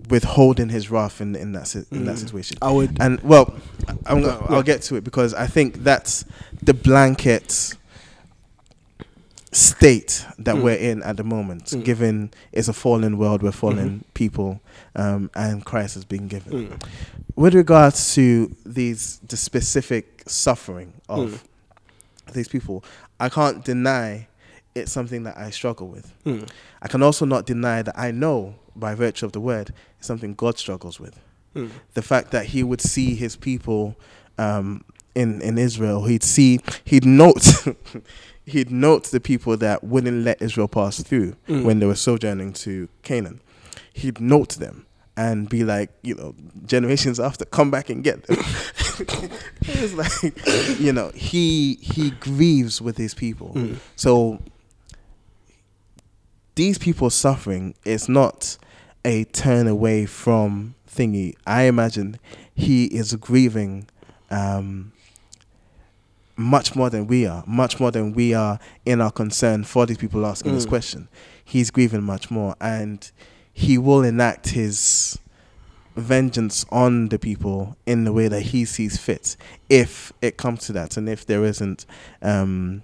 withholding 0.09 0.69
his 0.69 0.91
wrath 0.91 1.21
in, 1.21 1.35
in 1.37 1.53
that 1.53 1.67
si- 1.69 1.85
in 1.91 2.05
that 2.07 2.17
Mm. 2.17 2.19
situation. 2.19 2.59
I 2.63 2.71
would. 2.71 2.97
And 3.01 3.21
well, 3.23 3.55
I'm 4.07 4.21
Go- 4.23 4.29
gonna, 4.31 4.47
go. 4.49 4.55
I'll 4.55 4.63
get 4.63 4.83
to 4.83 4.97
it 4.97 5.05
because 5.05 5.33
I 5.35 5.47
think 5.47 5.83
that's 5.85 6.25
the 6.63 6.75
blanket 6.75 7.75
state 9.53 10.27
that 10.39 10.57
Mm. 10.57 10.63
we're 10.63 10.75
in 10.77 11.03
at 11.05 11.17
the 11.17 11.23
moment. 11.25 11.67
Mm. 11.67 11.85
Given 11.85 12.31
it's 12.53 12.67
a 12.69 12.73
fallen 12.73 13.19
world, 13.19 13.43
we're 13.43 13.53
fallen 13.53 14.01
Mhm. 14.01 14.15
people, 14.15 14.61
um, 14.97 15.31
and 15.35 15.65
Christ 15.65 15.95
has 15.95 16.05
been 16.05 16.27
given. 16.27 16.69
Mm. 16.69 16.83
With 17.37 17.55
regards 17.55 18.15
to 18.15 18.55
these 18.67 19.21
the 19.27 19.37
specific 19.37 20.25
suffering 20.27 20.93
of 21.09 21.45
Mm. 22.27 22.33
these 22.35 22.49
people, 22.49 22.85
I 23.21 23.29
can't 23.29 23.65
deny 23.65 24.27
it's 24.75 24.93
something 24.93 25.23
that 25.25 25.37
I 25.37 25.51
struggle 25.51 25.89
with. 25.89 26.13
Mm. 26.25 26.49
I 26.83 26.89
can 26.89 27.03
also 27.03 27.25
not 27.25 27.47
deny 27.47 27.83
that 27.83 27.97
I 27.99 28.11
know 28.11 28.55
by 28.77 28.95
virtue 28.95 29.25
of 29.27 29.33
the 29.33 29.41
word 29.41 29.73
it's 29.99 30.07
something 30.09 30.35
God 30.35 30.59
struggles 30.59 30.99
with 31.01 31.19
Mm. 31.55 31.71
the 31.95 32.03
fact 32.03 32.33
that 32.33 32.47
he 32.47 32.65
would 32.65 32.81
see 32.81 33.15
his 33.15 33.37
people 33.37 33.95
um, 34.39 34.85
in 35.15 35.41
in 35.41 35.57
Israel. 35.59 36.05
He'd 36.07 36.25
see 36.25 36.59
he'd 36.85 37.05
note 37.07 37.47
he'd 38.45 38.71
note 38.73 39.05
the 39.13 39.21
people 39.21 39.57
that 39.59 39.85
wouldn't 39.85 40.25
let 40.25 40.43
Israel 40.43 40.67
pass 40.69 41.01
through 41.03 41.37
Mm. 41.49 41.63
when 41.65 41.79
they 41.79 41.87
were 41.87 41.95
sojourning 41.95 42.53
to 42.65 42.89
Canaan. 43.03 43.41
He'd 43.93 44.21
note 44.21 44.55
them 44.65 44.87
and 45.17 45.49
be 45.49 45.63
like, 45.63 45.91
you 46.03 46.17
know, 46.17 46.35
generations 46.67 47.21
after, 47.21 47.45
come 47.45 47.71
back 47.71 47.89
and 47.89 48.03
get 48.03 48.25
them. 48.25 48.37
it's 49.63 49.95
like, 49.95 50.81
you 50.81 50.93
know, 50.93 51.11
he 51.15 51.79
he 51.81 52.11
grieves 52.11 52.83
with 52.83 52.97
his 52.97 53.15
people. 53.15 53.53
Mm. 53.55 53.77
So 53.95 54.41
these 56.55 56.79
people 56.79 57.11
suffering 57.11 57.75
is 57.85 58.09
not 58.09 58.57
a 59.05 59.25
turn 59.25 59.67
away 59.67 60.07
from 60.07 60.75
thingy. 60.89 61.35
I 61.47 61.63
imagine 61.65 62.19
he 62.55 62.87
is 62.87 63.15
grieving 63.17 63.87
um, 64.31 64.93
much 66.37 66.75
more 66.75 66.91
than 66.91 67.07
we 67.07 67.27
are, 67.27 67.45
much 67.47 67.79
more 67.79 67.91
than 67.91 68.13
we 68.13 68.35
are 68.35 68.59
in 68.85 69.01
our 69.01 69.11
concern 69.11 69.65
for 69.65 69.87
these 69.87 69.99
people 69.99 70.25
asking 70.27 70.55
this 70.55 70.67
Mm. 70.67 70.69
question. 70.69 71.09
He's 71.45 71.71
grieving 71.71 72.03
much 72.03 72.31
more, 72.31 72.57
and 72.61 73.11
he 73.53 73.77
will 73.79 74.03
enact 74.03 74.51
his 74.51 75.19
vengeance 75.97 76.65
on 76.71 77.09
the 77.11 77.19
people 77.19 77.77
in 77.87 78.03
the 78.05 78.13
way 78.13 78.27
that 78.27 78.41
he 78.43 78.65
sees 78.65 78.97
fit, 78.97 79.37
if 79.69 80.13
it 80.21 80.37
comes 80.37 80.67
to 80.67 80.73
that, 80.73 80.97
and 80.97 81.09
if 81.09 81.25
there 81.27 81.45
isn't. 81.45 81.87
Um, 82.23 82.83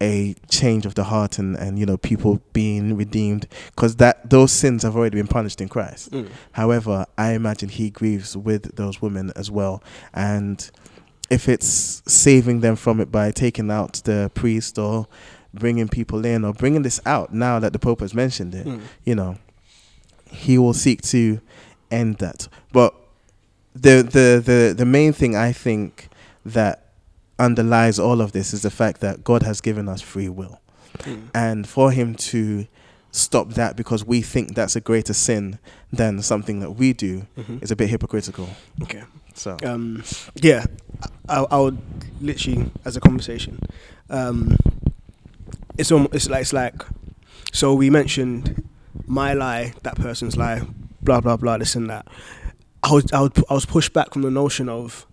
a 0.00 0.34
change 0.48 0.86
of 0.86 0.94
the 0.94 1.04
heart 1.04 1.38
and, 1.38 1.56
and 1.56 1.78
you 1.78 1.84
know 1.84 1.96
people 1.96 2.40
being 2.52 2.96
redeemed 2.96 3.48
because 3.74 3.96
that 3.96 4.30
those 4.30 4.52
sins 4.52 4.82
have 4.84 4.94
already 4.96 5.16
been 5.16 5.26
punished 5.26 5.60
in 5.60 5.68
Christ. 5.68 6.10
Mm. 6.12 6.28
However, 6.52 7.04
I 7.16 7.32
imagine 7.32 7.68
he 7.68 7.90
grieves 7.90 8.36
with 8.36 8.76
those 8.76 9.02
women 9.02 9.32
as 9.34 9.50
well, 9.50 9.82
and 10.14 10.70
if 11.30 11.48
it's 11.48 12.02
saving 12.06 12.60
them 12.60 12.76
from 12.76 13.00
it 13.00 13.10
by 13.12 13.30
taking 13.32 13.70
out 13.70 13.94
the 14.04 14.30
priest 14.34 14.78
or 14.78 15.06
bringing 15.52 15.88
people 15.88 16.24
in 16.24 16.44
or 16.44 16.52
bringing 16.52 16.82
this 16.82 17.00
out 17.04 17.34
now 17.34 17.58
that 17.58 17.72
the 17.72 17.78
Pope 17.78 18.00
has 18.00 18.14
mentioned 18.14 18.54
it, 18.54 18.66
Mm. 18.66 18.80
you 19.04 19.14
know, 19.14 19.36
he 20.30 20.58
will 20.58 20.74
seek 20.74 21.02
to 21.02 21.40
end 21.90 22.18
that. 22.18 22.48
But 22.72 22.94
the 23.74 24.02
the 24.02 24.42
the 24.44 24.74
the 24.76 24.86
main 24.86 25.12
thing 25.12 25.34
I 25.36 25.52
think 25.52 26.08
that 26.44 26.84
underlies 27.38 27.98
all 27.98 28.20
of 28.20 28.32
this 28.32 28.52
is 28.52 28.62
the 28.62 28.70
fact 28.70 29.00
that 29.00 29.24
God 29.24 29.42
has 29.42 29.60
given 29.60 29.88
us 29.88 30.00
free 30.00 30.28
will. 30.28 30.60
Mm. 30.98 31.28
And 31.34 31.68
for 31.68 31.90
him 31.92 32.14
to 32.16 32.66
stop 33.12 33.50
that 33.50 33.76
because 33.76 34.04
we 34.04 34.20
think 34.22 34.54
that's 34.54 34.76
a 34.76 34.80
greater 34.80 35.12
sin 35.14 35.58
than 35.92 36.20
something 36.22 36.60
that 36.60 36.72
we 36.72 36.92
do 36.92 37.26
Mhm. 37.38 37.62
is 37.62 37.70
a 37.70 37.76
bit 37.76 37.88
hypocritical. 37.88 38.48
Okay. 38.82 39.02
So 39.34 39.56
Um, 39.64 40.02
yeah, 40.34 40.66
I, 41.28 41.46
I 41.50 41.58
would 41.58 41.78
literally 42.20 42.70
as 42.84 42.96
a 42.96 43.00
conversation. 43.00 43.60
Um, 44.10 44.56
it's 45.78 45.90
almost 45.92 46.14
it's 46.14 46.28
like 46.28 46.40
it's 46.42 46.52
like 46.52 46.82
so 47.52 47.72
we 47.74 47.88
mentioned 47.88 48.64
my 49.06 49.32
lie, 49.32 49.72
that 49.84 49.96
person's 49.96 50.36
lie, 50.36 50.62
blah 51.02 51.20
blah 51.20 51.36
blah, 51.36 51.56
this 51.58 51.76
and 51.76 51.88
that. 51.88 52.06
I 52.82 52.92
was 52.92 53.10
I, 53.12 53.20
would, 53.22 53.36
I 53.48 53.54
was 53.54 53.64
pushed 53.64 53.92
back 53.92 54.12
from 54.12 54.22
the 54.22 54.30
notion 54.30 54.68
of 54.68 55.06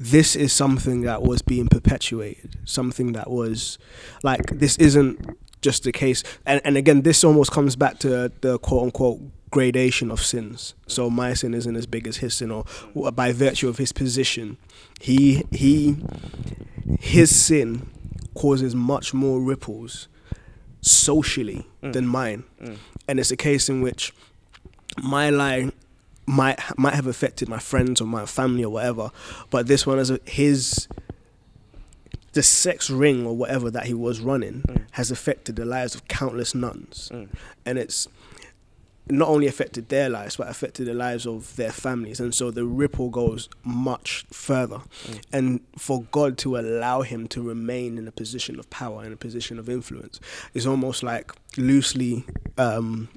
this 0.00 0.36
is 0.36 0.52
something 0.52 1.02
that 1.02 1.22
was 1.22 1.42
being 1.42 1.68
perpetuated, 1.68 2.56
something 2.64 3.12
that 3.12 3.30
was 3.30 3.78
like 4.22 4.58
this 4.58 4.76
isn't 4.78 5.36
just 5.60 5.82
the 5.84 5.92
case. 5.92 6.22
And 6.46 6.60
and 6.64 6.76
again, 6.76 7.02
this 7.02 7.24
almost 7.24 7.50
comes 7.50 7.76
back 7.76 7.98
to 8.00 8.30
the 8.40 8.58
quote 8.60 8.84
unquote 8.84 9.20
gradation 9.50 10.10
of 10.10 10.20
sins. 10.20 10.74
So 10.86 11.08
my 11.10 11.34
sin 11.34 11.54
isn't 11.54 11.74
as 11.74 11.86
big 11.86 12.06
as 12.06 12.18
his 12.18 12.34
sin, 12.34 12.50
or 12.50 12.64
by 13.12 13.32
virtue 13.32 13.68
of 13.68 13.78
his 13.78 13.92
position, 13.92 14.56
he 15.00 15.44
he 15.50 15.96
his 17.00 17.34
sin 17.34 17.88
causes 18.34 18.74
much 18.74 19.12
more 19.12 19.40
ripples 19.40 20.06
socially 20.80 21.66
Mm. 21.82 21.92
than 21.92 22.06
mine, 22.06 22.44
Mm. 22.62 22.76
and 23.08 23.18
it's 23.20 23.30
a 23.32 23.36
case 23.36 23.68
in 23.68 23.82
which 23.82 24.12
my 25.02 25.30
lie 25.30 25.70
might 26.28 26.60
might 26.78 26.94
have 26.94 27.06
affected 27.06 27.48
my 27.48 27.58
friends 27.58 28.00
or 28.00 28.04
my 28.06 28.26
family 28.26 28.64
or 28.64 28.70
whatever, 28.70 29.10
but 29.50 29.66
this 29.66 29.86
one 29.86 29.98
as 29.98 30.10
a, 30.10 30.20
his 30.26 30.86
the 32.34 32.42
sex 32.42 32.90
ring 32.90 33.26
or 33.26 33.34
whatever 33.36 33.70
that 33.70 33.86
he 33.86 33.94
was 33.94 34.20
running 34.20 34.62
Mm. 34.68 34.82
has 34.92 35.10
affected 35.10 35.56
the 35.56 35.64
lives 35.64 35.94
of 35.94 36.06
countless 36.08 36.54
nuns, 36.54 37.08
Mm. 37.12 37.28
and 37.66 37.78
it's 37.78 38.06
not 39.10 39.28
only 39.28 39.46
affected 39.46 39.88
their 39.88 40.10
lives 40.10 40.36
but 40.36 40.48
affected 40.48 40.84
the 40.86 40.92
lives 40.92 41.26
of 41.26 41.56
their 41.56 41.72
families, 41.72 42.20
and 42.20 42.34
so 42.34 42.50
the 42.50 42.66
ripple 42.66 43.08
goes 43.08 43.48
much 43.64 44.26
further. 44.30 44.80
Mm. 45.06 45.20
And 45.32 45.60
for 45.78 46.02
God 46.12 46.36
to 46.38 46.58
allow 46.58 47.00
him 47.00 47.26
to 47.28 47.40
remain 47.40 47.96
in 47.96 48.06
a 48.06 48.12
position 48.12 48.58
of 48.58 48.68
power, 48.68 49.02
in 49.06 49.12
a 49.14 49.16
position 49.16 49.58
of 49.58 49.66
influence, 49.70 50.20
is 50.52 50.66
almost 50.66 51.02
like 51.02 51.32
loosely 51.56 52.26
um, 52.58 53.08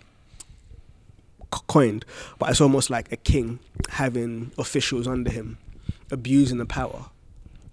coined, 1.52 2.06
but 2.40 2.50
it's 2.50 2.62
almost 2.62 2.90
like 2.90 3.12
a 3.12 3.18
king 3.18 3.60
having 3.90 4.52
officials 4.58 5.08
under 5.08 5.30
him 5.32 5.58
abusing 6.12 6.58
the 6.58 6.66
power, 6.66 7.06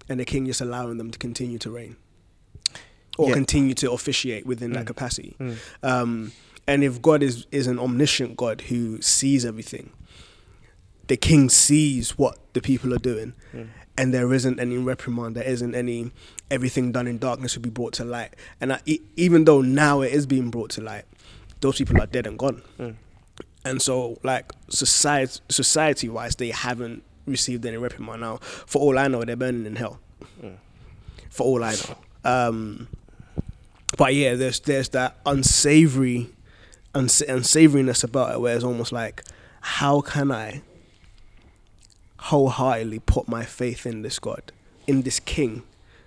and 0.08 0.20
the 0.20 0.24
king 0.24 0.46
just 0.46 0.60
allowing 0.60 0.96
them 0.98 1.10
to 1.10 1.18
continue 1.18 1.58
to 1.58 1.70
reign 1.70 1.96
or 3.16 3.28
Yeah. 3.28 3.34
continue 3.34 3.74
to 3.74 3.90
officiate 3.92 4.46
within 4.46 4.72
that 4.72 4.84
Mm. 4.84 4.88
capacity. 4.88 5.34
Mm. 5.40 5.56
Um, 5.82 6.32
and 6.66 6.84
if 6.84 7.02
God 7.02 7.22
is, 7.22 7.46
is 7.50 7.66
an 7.66 7.78
omniscient 7.78 8.36
God 8.36 8.60
who 8.62 9.00
sees 9.02 9.44
everything, 9.44 9.90
the 11.08 11.16
king 11.16 11.48
sees 11.48 12.18
what 12.18 12.38
the 12.52 12.60
people 12.60 12.92
are 12.94 12.98
doing, 12.98 13.32
Mm. 13.54 13.68
and 13.96 14.14
there 14.14 14.32
isn't 14.32 14.60
any 14.60 14.76
reprimand, 14.78 15.34
there 15.34 15.48
isn't 15.48 15.74
any 15.74 16.10
everything 16.50 16.92
done 16.92 17.06
in 17.06 17.18
darkness 17.18 17.54
will 17.56 17.62
be 17.62 17.70
brought 17.70 17.92
to 17.94 18.04
light. 18.04 18.34
And 18.60 18.72
I, 18.72 18.80
e- 18.86 19.00
even 19.16 19.44
though 19.44 19.60
now 19.62 20.00
it 20.02 20.12
is 20.12 20.24
being 20.26 20.50
brought 20.50 20.70
to 20.70 20.80
light, 20.80 21.04
those 21.60 21.76
people 21.78 22.00
are 22.00 22.06
dead 22.06 22.26
and 22.26 22.38
gone. 22.38 22.62
Mm. 22.78 22.94
And 23.68 23.82
so, 23.82 24.18
like 24.22 24.52
society, 24.70 25.40
society 25.48 26.08
wise, 26.08 26.36
they 26.36 26.50
haven't 26.50 27.02
received 27.26 27.66
any 27.66 27.76
reprimand. 27.76 28.22
Now, 28.22 28.36
for 28.38 28.80
all 28.80 28.98
I 28.98 29.08
know, 29.08 29.24
they're 29.24 29.36
burning 29.36 29.66
in 29.66 29.76
hell. 29.76 30.00
Mm. 30.42 30.56
For 31.30 31.44
all 31.44 31.62
I 31.62 31.74
know. 31.74 31.96
Um, 32.24 32.88
but 33.96 34.14
yeah, 34.14 34.34
there's 34.34 34.60
there's 34.60 34.88
that 34.90 35.18
unsavory, 35.26 36.30
uns- 36.94 37.22
unsavoriness 37.22 38.02
about 38.04 38.34
it, 38.34 38.40
where 38.40 38.54
it's 38.54 38.64
almost 38.64 38.92
like, 38.92 39.22
how 39.60 40.00
can 40.00 40.30
I 40.32 40.62
wholeheartedly 42.20 43.00
put 43.00 43.28
my 43.28 43.44
faith 43.44 43.86
in 43.86 44.02
this 44.02 44.18
God, 44.18 44.52
in 44.86 45.02
this 45.02 45.20
King, 45.20 45.62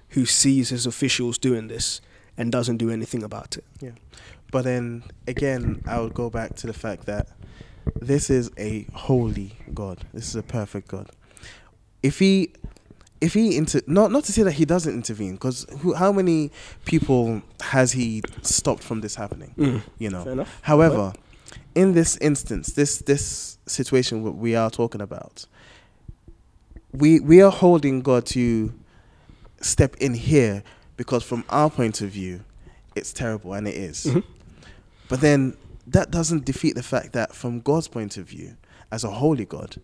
who 0.09 0.25
sees 0.25 0.69
his 0.69 0.85
officials 0.85 1.37
doing 1.37 1.67
this 1.67 2.01
and 2.37 2.51
doesn't 2.51 2.77
do 2.77 2.89
anything 2.89 3.23
about 3.23 3.57
it? 3.57 3.63
Yeah. 3.79 3.91
But 4.51 4.63
then 4.63 5.03
again, 5.27 5.81
I 5.87 5.99
would 6.01 6.13
go 6.13 6.29
back 6.29 6.55
to 6.57 6.67
the 6.67 6.73
fact 6.73 7.05
that 7.05 7.29
this 8.00 8.29
is 8.29 8.51
a 8.57 8.85
holy 8.93 9.53
God. 9.73 10.05
This 10.13 10.27
is 10.27 10.35
a 10.35 10.43
perfect 10.43 10.88
God. 10.88 11.09
If 12.03 12.19
he, 12.19 12.51
if 13.19 13.33
he 13.33 13.55
inter, 13.57 13.81
not 13.88 14.11
not 14.11 14.23
to 14.25 14.31
say 14.31 14.43
that 14.43 14.53
he 14.53 14.65
doesn't 14.65 14.93
intervene, 14.93 15.33
because 15.33 15.65
how 15.97 16.11
many 16.11 16.51
people 16.85 17.41
has 17.61 17.91
he 17.91 18.23
stopped 18.41 18.83
from 18.83 19.01
this 19.01 19.15
happening? 19.15 19.83
You 20.00 20.09
know. 20.09 20.45
However, 20.63 21.13
in 21.75 21.93
this 21.93 22.17
instance, 22.17 22.73
this 22.73 23.00
this 23.00 23.57
situation 23.67 24.23
what 24.23 24.35
we 24.35 24.55
are 24.55 24.69
talking 24.69 25.01
about, 25.01 25.45
we 26.91 27.19
we 27.19 27.41
are 27.41 27.51
holding 27.51 28.01
God 28.01 28.25
to 28.27 28.73
step 29.61 29.95
in 29.97 30.13
here 30.15 30.63
because 30.97 31.23
from 31.23 31.43
our 31.50 31.69
point 31.69 32.01
of 32.01 32.09
view, 32.09 32.41
it's 32.95 33.13
terrible 33.13 33.53
and 33.53 33.67
it 33.67 33.75
is. 33.75 34.05
Mhm. 34.05 34.23
But 35.07 35.21
then 35.21 35.55
that 35.91 36.12
doesn't 36.12 36.45
defeat 36.45 36.75
the 36.75 36.83
fact 36.83 37.13
that 37.13 37.33
from 37.36 37.60
God's 37.62 37.88
point 37.88 38.17
of 38.17 38.25
view, 38.27 38.57
as 38.91 39.03
a 39.03 39.12
holy 39.12 39.45
God, 39.45 39.75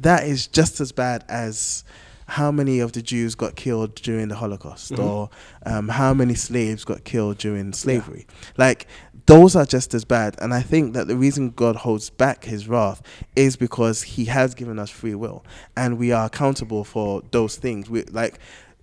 that 0.00 0.24
is 0.24 0.46
just 0.46 0.80
as 0.80 0.92
bad 0.92 1.24
as 1.28 1.84
how 2.28 2.50
many 2.50 2.80
of 2.80 2.90
the 2.92 3.02
Jews 3.02 3.34
got 3.36 3.54
killed 3.54 3.94
during 3.94 4.28
the 4.28 4.34
Holocaust, 4.36 4.92
Mhm. 4.92 5.04
or 5.04 5.30
um, 5.64 5.88
how 5.88 6.12
many 6.12 6.34
slaves 6.34 6.84
got 6.84 7.04
killed 7.04 7.38
during 7.38 7.72
slavery. 7.72 8.26
Like 8.56 8.86
those 9.26 9.54
are 9.56 9.66
just 9.66 9.94
as 9.94 10.04
bad. 10.04 10.36
And 10.40 10.54
I 10.54 10.62
think 10.62 10.94
that 10.94 11.08
the 11.08 11.16
reason 11.16 11.50
God 11.50 11.76
holds 11.76 12.10
back 12.10 12.44
His 12.44 12.68
wrath 12.68 13.00
is 13.36 13.56
because 13.56 14.02
He 14.02 14.24
has 14.26 14.54
given 14.54 14.78
us 14.78 14.90
free 14.90 15.14
will, 15.14 15.44
and 15.76 15.98
we 15.98 16.10
are 16.12 16.26
accountable 16.26 16.84
for 16.84 17.22
those 17.30 17.56
things. 17.56 17.88
We 17.90 18.02
like. 18.04 18.38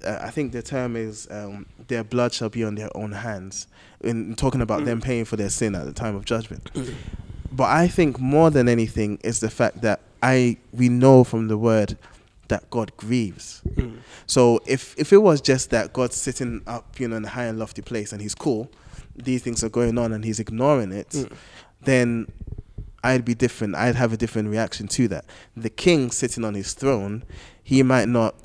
Uh, 0.06 0.20
I 0.22 0.32
think 0.32 0.52
the 0.52 0.62
term 0.62 0.98
is 0.98 1.30
um, 1.32 1.66
their 1.88 2.04
blood 2.04 2.34
shall 2.34 2.50
be 2.50 2.62
on 2.66 2.76
their 2.76 2.90
own 2.96 3.14
hands. 3.14 3.68
In 4.04 4.36
talking 4.36 4.62
about 4.62 4.86
them 4.86 5.02
paying 5.02 5.26
for 5.26 5.36
their 5.38 5.50
sin 5.50 5.76
at 5.76 5.86
the 5.86 5.94
time 5.94 6.16
of 6.16 6.26
judgment. 6.26 6.70
But 7.52 7.70
I 7.70 7.88
think 7.88 8.20
more 8.20 8.50
than 8.50 8.68
anything 8.68 9.20
is 9.24 9.40
the 9.40 9.50
fact 9.50 9.82
that 9.82 10.02
I 10.22 10.58
we 10.72 10.90
know 10.90 11.24
from 11.24 11.48
the 11.48 11.58
word 11.58 11.98
that 12.48 12.70
God 12.70 12.96
grieves. 12.98 13.62
Mm. 13.76 13.98
So 14.28 14.60
if 14.66 14.96
if 14.98 15.14
it 15.14 15.20
was 15.20 15.40
just 15.42 15.70
that 15.70 15.94
God's 15.94 16.16
sitting 16.16 16.62
up, 16.68 17.00
you 17.00 17.08
know, 17.08 17.16
in 17.18 17.26
a 17.26 17.30
high 17.30 17.46
and 17.46 17.60
lofty 17.60 17.82
place 17.82 18.12
and 18.12 18.22
he's 18.22 18.36
cool, 18.36 18.70
these 19.16 19.42
things 19.44 19.64
are 19.64 19.70
going 19.70 19.98
on 19.98 20.12
and 20.12 20.26
he's 20.26 20.40
ignoring 20.40 20.92
it, 20.92 21.10
Mm. 21.10 21.32
then 21.84 22.28
I'd 23.04 23.26
be 23.26 23.34
different. 23.36 23.76
I'd 23.76 23.96
have 23.96 24.14
a 24.14 24.18
different 24.18 24.50
reaction 24.50 24.88
to 24.90 25.08
that. 25.10 25.26
The 25.56 25.70
king 25.70 26.10
sitting 26.12 26.44
on 26.46 26.54
his 26.54 26.74
throne, 26.74 27.24
he 27.64 27.84
might 27.84 28.08
not 28.10 28.36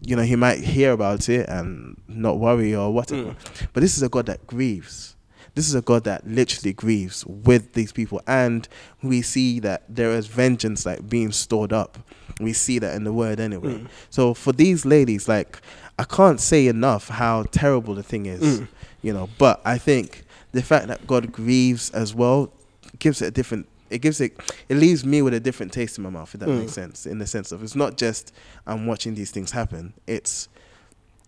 you 0.00 0.16
know, 0.16 0.22
he 0.22 0.36
might 0.36 0.60
hear 0.60 0.92
about 0.92 1.28
it 1.28 1.48
and 1.48 2.00
not 2.08 2.38
worry 2.38 2.74
or 2.74 2.92
whatever. 2.92 3.30
Mm. 3.30 3.68
But 3.72 3.80
this 3.80 3.96
is 3.96 4.02
a 4.02 4.08
God 4.08 4.26
that 4.26 4.46
grieves. 4.46 5.16
This 5.54 5.68
is 5.68 5.74
a 5.74 5.80
God 5.80 6.04
that 6.04 6.26
literally 6.26 6.74
grieves 6.74 7.24
with 7.26 7.72
these 7.72 7.90
people. 7.90 8.20
And 8.26 8.68
we 9.02 9.22
see 9.22 9.58
that 9.60 9.84
there 9.88 10.10
is 10.10 10.26
vengeance 10.26 10.84
like 10.84 11.08
being 11.08 11.32
stored 11.32 11.72
up. 11.72 11.98
We 12.40 12.52
see 12.52 12.78
that 12.78 12.94
in 12.94 13.04
the 13.04 13.12
word 13.12 13.40
anyway. 13.40 13.74
Mm. 13.74 13.88
So 14.10 14.34
for 14.34 14.52
these 14.52 14.84
ladies, 14.84 15.28
like 15.28 15.60
I 15.98 16.04
can't 16.04 16.40
say 16.40 16.66
enough 16.66 17.08
how 17.08 17.44
terrible 17.50 17.94
the 17.94 18.02
thing 18.02 18.26
is. 18.26 18.60
Mm. 18.60 18.68
You 19.02 19.14
know, 19.14 19.30
but 19.38 19.62
I 19.64 19.78
think 19.78 20.24
the 20.52 20.62
fact 20.62 20.88
that 20.88 21.06
God 21.06 21.32
grieves 21.32 21.90
as 21.90 22.14
well 22.14 22.52
gives 22.98 23.22
it 23.22 23.26
a 23.26 23.30
different 23.30 23.66
it 23.90 23.98
gives 23.98 24.20
it 24.20 24.36
it 24.68 24.76
leaves 24.76 25.04
me 25.04 25.22
with 25.22 25.34
a 25.34 25.40
different 25.40 25.72
taste 25.72 25.98
in 25.98 26.04
my 26.04 26.10
mouth 26.10 26.32
if 26.34 26.40
that 26.40 26.48
Mm. 26.48 26.60
makes 26.60 26.72
sense 26.72 27.06
in 27.06 27.18
the 27.18 27.26
sense 27.26 27.52
of 27.52 27.62
it's 27.62 27.76
not 27.76 27.96
just 27.96 28.32
i'm 28.66 28.86
watching 28.86 29.14
these 29.14 29.30
things 29.30 29.50
happen 29.52 29.92
it's 30.06 30.48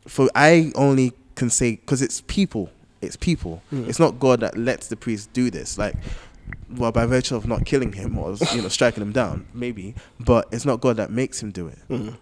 for 0.06 0.28
i 0.34 0.72
only 0.74 1.12
can 1.34 1.50
say 1.50 1.72
because 1.76 2.02
it's 2.02 2.20
people 2.22 2.70
it's 3.00 3.16
people 3.16 3.62
Mm. 3.72 3.88
it's 3.88 3.98
not 3.98 4.18
god 4.18 4.40
that 4.40 4.56
lets 4.56 4.88
the 4.88 4.96
priest 4.96 5.32
do 5.32 5.50
this 5.50 5.78
like 5.78 5.94
well 6.70 6.92
by 6.92 7.06
virtue 7.06 7.36
of 7.36 7.46
not 7.46 7.64
killing 7.64 7.92
him 7.92 8.18
or 8.18 8.34
you 8.54 8.62
know 8.62 8.68
striking 8.68 9.02
him 9.02 9.12
down 9.12 9.46
maybe 9.54 9.94
but 10.18 10.48
it's 10.50 10.64
not 10.64 10.80
god 10.80 10.96
that 10.96 11.10
makes 11.10 11.42
him 11.42 11.50
do 11.50 11.68
it 11.68 11.78
Mm. 11.88 12.16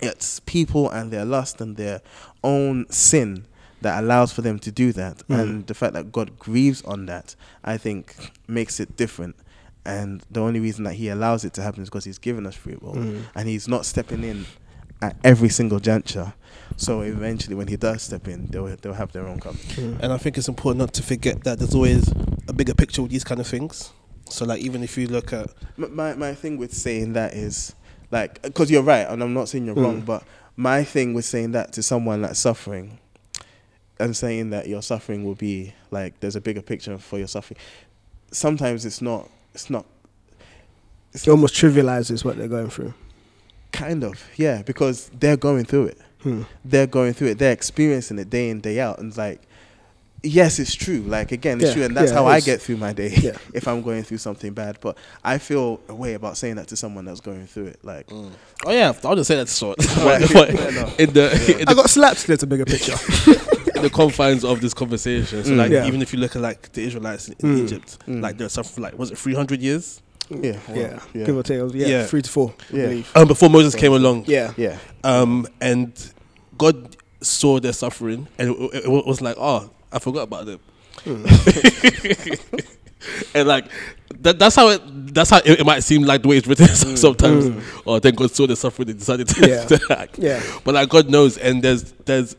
it's 0.00 0.40
people 0.40 0.90
and 0.90 1.10
their 1.10 1.24
lust 1.24 1.60
and 1.60 1.76
their 1.76 2.00
own 2.44 2.86
sin 2.90 3.46
that 3.80 4.00
allows 4.02 4.32
for 4.32 4.42
them 4.42 4.58
to 4.60 4.70
do 4.70 4.92
that 4.92 5.18
Mm. 5.28 5.40
and 5.40 5.66
the 5.66 5.74
fact 5.74 5.94
that 5.94 6.12
god 6.12 6.38
grieves 6.38 6.82
on 6.82 7.06
that 7.06 7.34
i 7.64 7.76
think 7.76 8.14
makes 8.46 8.78
it 8.78 8.96
different 8.96 9.34
and 9.84 10.22
the 10.30 10.40
only 10.40 10.60
reason 10.60 10.84
that 10.84 10.94
he 10.94 11.08
allows 11.08 11.44
it 11.44 11.52
to 11.54 11.62
happen 11.62 11.82
is 11.82 11.88
because 11.88 12.04
he's 12.04 12.18
given 12.18 12.46
us 12.46 12.54
free 12.54 12.76
will 12.80 12.94
Mm. 12.94 13.22
and 13.34 13.48
he's 13.48 13.66
not 13.68 13.84
stepping 13.84 14.22
in 14.24 14.46
at 15.00 15.16
every 15.24 15.48
single 15.48 15.80
juncture 15.80 16.32
so 16.76 17.00
eventually 17.00 17.56
when 17.56 17.66
he 17.66 17.76
does 17.76 18.02
step 18.02 18.28
in 18.28 18.46
they'll, 18.46 18.66
they'll 18.76 18.92
have 18.94 19.10
their 19.12 19.26
own 19.26 19.40
cover 19.40 19.58
Mm. 19.58 19.98
And 20.00 20.12
I 20.12 20.18
think 20.18 20.38
it's 20.38 20.48
important 20.48 20.78
not 20.78 20.92
to 20.94 21.02
forget 21.02 21.42
that 21.44 21.58
there's 21.58 21.74
always 21.74 22.08
a 22.48 22.52
bigger 22.52 22.74
picture 22.74 23.02
with 23.02 23.10
these 23.10 23.24
kind 23.24 23.40
of 23.40 23.46
things. 23.46 23.92
So 24.28 24.44
like 24.44 24.60
even 24.62 24.82
if 24.82 24.96
you 24.96 25.08
look 25.08 25.32
at 25.32 25.48
M- 25.78 25.94
my 25.94 26.14
my 26.14 26.34
thing 26.34 26.56
with 26.58 26.72
saying 26.72 27.12
that 27.14 27.34
is 27.34 27.74
like 28.12 28.40
because 28.42 28.70
you're 28.70 28.82
right 28.82 29.06
and 29.08 29.22
i'm 29.22 29.34
not 29.34 29.48
saying 29.48 29.66
you're 29.66 29.74
wrong 29.74 30.02
Mm. 30.02 30.06
but 30.06 30.22
my 30.56 30.84
thing 30.84 31.12
with 31.14 31.24
saying 31.24 31.52
that 31.52 31.72
to 31.74 31.82
someone 31.82 32.22
that's 32.22 32.38
suffering 32.38 32.98
and 33.98 34.16
saying 34.16 34.50
that 34.50 34.68
your 34.68 34.82
suffering 34.82 35.24
will 35.24 35.34
be 35.34 35.74
like 35.90 36.20
there's 36.20 36.36
a 36.36 36.40
bigger 36.40 36.62
picture 36.62 36.96
for 36.98 37.18
your 37.18 37.26
suffering 37.28 37.58
sometimes 38.30 38.84
it's 38.86 39.02
not 39.02 39.28
it's 39.54 39.70
not 39.70 39.86
it's 41.12 41.26
It 41.26 41.30
almost 41.30 41.54
trivializes 41.54 42.24
what 42.24 42.36
they're 42.38 42.48
going 42.48 42.70
through. 42.70 42.94
kind 43.72 44.04
of 44.04 44.22
yeah 44.36 44.62
because 44.62 45.10
they're 45.18 45.36
going 45.36 45.64
through 45.64 45.86
it 45.86 45.98
Hmm. 46.22 46.42
they're 46.64 46.86
going 46.86 47.14
through 47.14 47.28
it 47.28 47.38
they're 47.38 47.52
experiencing 47.52 48.18
it 48.18 48.30
day 48.30 48.48
in 48.50 48.60
day 48.60 48.78
out 48.78 48.98
and 49.00 49.08
it's 49.08 49.18
like 49.18 49.40
yes 50.22 50.60
it's 50.60 50.72
true 50.72 51.00
like 51.00 51.32
again 51.32 51.58
it's 51.60 51.70
Yeah, 51.70 51.74
true 51.74 51.82
and 51.82 51.96
that's 51.96 52.12
yeah, 52.12 52.18
how 52.18 52.26
i 52.28 52.38
get 52.38 52.62
through 52.62 52.76
my 52.76 52.92
day 52.92 53.08
Yeah. 53.20 53.36
if 53.52 53.66
i'm 53.66 53.82
going 53.82 54.04
through 54.04 54.18
something 54.18 54.52
bad 54.52 54.78
but 54.80 54.96
i 55.24 55.38
feel 55.38 55.80
a 55.88 55.94
way 55.94 56.14
about 56.14 56.36
saying 56.36 56.54
that 56.56 56.68
to 56.68 56.76
someone 56.76 57.04
that's 57.06 57.18
going 57.20 57.48
through 57.48 57.66
it 57.66 57.80
like 57.84 58.06
oh 58.12 58.30
yeah, 58.70 58.92
I'll 59.02 59.16
just 59.16 59.26
say 59.26 59.34
that 59.34 59.46
to 59.48 59.52
sort 59.52 59.78
Right. 59.96 60.22
But 60.32 60.54
Yeah, 60.54 60.90
in 60.98 61.12
the 61.12 61.56
in 61.60 61.68
I 61.68 61.72
the, 61.72 61.80
got 61.80 61.90
slapped. 61.90 62.24
There's 62.28 62.44
a 62.44 62.46
bigger 62.46 62.64
picture. 62.66 62.94
in 63.82 63.90
the 63.90 63.94
confines 63.94 64.44
of 64.44 64.60
this 64.60 64.74
conversation. 64.74 65.44
So 65.44 65.50
Mm. 65.50 65.56
like 65.56 65.70
Yeah. 65.72 65.86
even 65.86 66.02
if 66.02 66.12
you 66.12 66.18
look 66.18 66.36
at 66.36 66.42
like 66.42 66.72
the 66.72 66.82
Israelites 66.82 67.28
in, 67.28 67.34
in 67.40 67.56
Mm. 67.56 67.64
Egypt, 67.64 67.98
Mm. 68.08 68.22
like 68.22 68.38
they're 68.38 68.48
suffering 68.48 68.82
like 68.84 68.98
was 68.98 69.10
it 69.10 69.18
300 69.18 69.60
years? 69.60 70.00
yeah 70.30 70.56
well, 70.68 70.76
yeah. 70.78 70.98
yeah 71.14 71.24
give 71.26 71.36
or 71.36 71.42
take. 71.42 71.58
Yeah, 71.74 71.86
Yeah. 71.86 72.06
three 72.06 72.22
to 72.22 72.30
four. 72.30 72.54
Yeah. 72.72 73.02
Um, 73.14 73.26
before 73.28 73.50
Moses 73.50 73.74
came 73.74 73.92
along. 73.92 74.24
Yeah. 74.26 74.52
yeah 74.56 74.78
Um, 75.04 75.46
and 75.60 75.92
God 76.56 76.96
saw 77.20 77.60
their 77.60 77.72
suffering, 77.72 78.26
and 78.38 78.50
it, 78.50 78.56
it, 78.76 78.84
it 78.84 79.06
was 79.06 79.20
like, 79.20 79.36
oh, 79.38 79.70
I 79.92 79.98
forgot 79.98 80.22
about 80.22 80.46
them. 80.46 80.60
and 83.34 83.48
like 83.48 83.64
that, 84.20 84.38
that's 84.38 84.54
how 84.56 84.68
it 84.68 84.80
that's 85.14 85.30
how 85.30 85.38
it, 85.38 85.60
it 85.60 85.66
might 85.66 85.80
seem 85.80 86.02
like 86.04 86.22
the 86.22 86.28
way 86.28 86.36
it's 86.36 86.46
written 86.46 86.68
sometimes. 86.96 87.46
Mm. 87.46 87.62
Or 87.84 88.00
then 88.00 88.14
God 88.14 88.30
saw 88.30 88.46
the 88.46 88.56
suffering 88.56 88.90
and 88.90 88.98
decided 88.98 89.28
to, 89.28 89.48
Yeah. 89.48 89.64
to 89.78 89.98
act. 89.98 90.18
Yeah. 90.18 90.42
But 90.64 90.74
like 90.74 90.88
God 90.88 91.10
knows, 91.10 91.36
and 91.38 91.62
there's 91.62 91.92
there's 92.04 92.36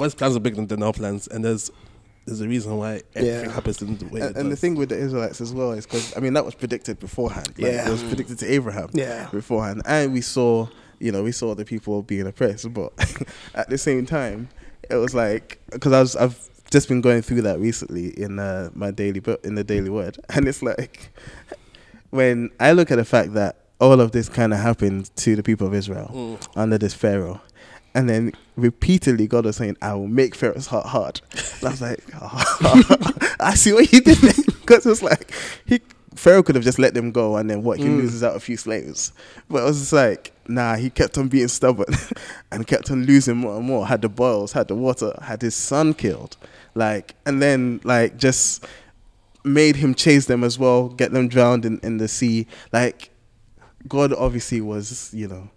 God's 0.00 0.14
plans 0.14 0.34
are 0.36 0.40
bigger 0.40 0.56
than, 0.56 0.66
than 0.66 0.82
our 0.82 0.92
plans, 0.92 1.26
and 1.28 1.44
there's 1.44 1.70
there's 2.26 2.40
a 2.42 2.48
reason 2.48 2.76
why 2.76 3.02
everything 3.14 3.44
Yeah. 3.46 3.52
happens 3.52 3.80
in 3.82 3.96
the 3.96 4.06
way. 4.06 4.20
and, 4.20 4.36
and 4.36 4.52
the 4.52 4.56
thing 4.56 4.74
with 4.74 4.88
the 4.90 4.96
Israelites 4.98 5.40
as 5.40 5.52
well 5.54 5.72
is 5.72 5.86
because 5.86 6.16
I 6.16 6.20
mean 6.20 6.34
that 6.34 6.44
was 6.44 6.54
predicted 6.54 6.98
beforehand. 7.00 7.48
Like, 7.58 7.72
Yeah. 7.72 7.88
it 7.88 7.90
was 7.90 8.02
predicted 8.02 8.38
to 8.40 8.52
Abraham. 8.52 8.88
Yeah. 8.92 9.28
beforehand, 9.30 9.82
and 9.86 10.12
we 10.12 10.20
saw 10.20 10.68
you 10.98 11.12
know 11.12 11.22
we 11.22 11.32
saw 11.32 11.54
the 11.54 11.64
people 11.64 12.02
being 12.02 12.26
oppressed, 12.26 12.72
but 12.74 12.92
at 13.54 13.68
the 13.70 13.78
same 13.78 14.04
time, 14.06 14.48
it 14.90 14.96
was 14.96 15.14
like 15.14 15.58
because 15.70 15.92
I 15.92 16.00
was 16.00 16.16
I've 16.16 16.38
just 16.70 16.88
been 16.88 17.00
going 17.00 17.22
through 17.22 17.42
that 17.42 17.58
recently 17.58 18.06
in 18.20 18.38
uh, 18.38 18.70
my 18.74 18.90
daily 18.92 19.20
book 19.20 19.40
in 19.44 19.54
the 19.56 19.64
daily 19.64 19.90
word, 19.90 20.18
and 20.34 20.46
it's 20.48 20.62
like 20.62 21.10
when 22.10 22.50
I 22.60 22.72
look 22.72 22.90
at 22.90 22.96
the 22.96 23.04
fact 23.04 23.34
that 23.34 23.56
all 23.80 24.00
of 24.00 24.12
this 24.12 24.28
kind 24.28 24.52
of 24.52 24.58
happened 24.60 25.10
to 25.16 25.34
the 25.36 25.42
people 25.42 25.66
of 25.66 25.74
Israel 25.74 26.10
Mm. 26.12 26.48
under 26.56 26.76
this 26.78 26.92
Pharaoh. 26.94 27.40
And 27.94 28.08
then 28.08 28.32
repeatedly, 28.56 29.26
God 29.26 29.44
was 29.46 29.56
saying, 29.56 29.76
"I 29.82 29.94
will 29.94 30.06
make 30.08 30.34
Pharaoh's 30.34 30.66
heart 30.68 30.86
hard." 30.86 31.20
And 31.58 31.64
I 31.68 31.70
was 31.70 31.80
like, 31.82 32.00
oh, 32.20 33.16
"I 33.40 33.54
see 33.54 33.72
what 33.72 33.86
he 33.86 34.00
did," 34.00 34.20
because 34.20 34.86
it 34.86 34.88
was 34.88 35.02
like 35.02 35.32
he 35.66 35.80
Pharaoh 36.14 36.42
could 36.42 36.54
have 36.56 36.64
just 36.64 36.78
let 36.78 36.94
them 36.94 37.12
go, 37.12 37.36
and 37.36 37.48
then 37.50 37.62
what 37.62 37.78
he 37.78 37.84
Mm. 37.86 37.98
loses 37.98 38.22
out 38.22 38.36
a 38.36 38.40
few 38.40 38.56
slaves. 38.56 39.12
But 39.48 39.62
it 39.62 39.64
was 39.64 39.78
just 39.80 39.92
like, 39.92 40.32
nah, 40.48 40.74
he 40.76 40.90
kept 40.90 41.16
on 41.18 41.28
being 41.28 41.48
stubborn, 41.48 41.94
and 42.52 42.66
kept 42.66 42.90
on 42.90 43.04
losing 43.06 43.36
more 43.36 43.56
and 43.56 43.64
more. 43.66 43.86
Had 43.86 44.02
the 44.02 44.08
boils, 44.08 44.52
had 44.52 44.68
the 44.68 44.74
water, 44.74 45.16
had 45.22 45.40
his 45.42 45.54
son 45.54 45.94
killed, 45.94 46.36
like, 46.74 47.14
and 47.26 47.40
then 47.42 47.80
like 47.84 48.16
just 48.18 48.64
made 49.44 49.76
him 49.76 49.94
chase 49.94 50.26
them 50.26 50.44
as 50.44 50.58
well, 50.58 50.88
get 50.90 51.12
them 51.12 51.26
drowned 51.28 51.64
in, 51.64 51.80
in 51.82 51.96
the 51.98 52.06
sea. 52.08 52.46
Like, 52.72 53.10
God 53.88 54.12
obviously 54.12 54.60
was, 54.60 55.10
you 55.14 55.26
know, 55.28 55.48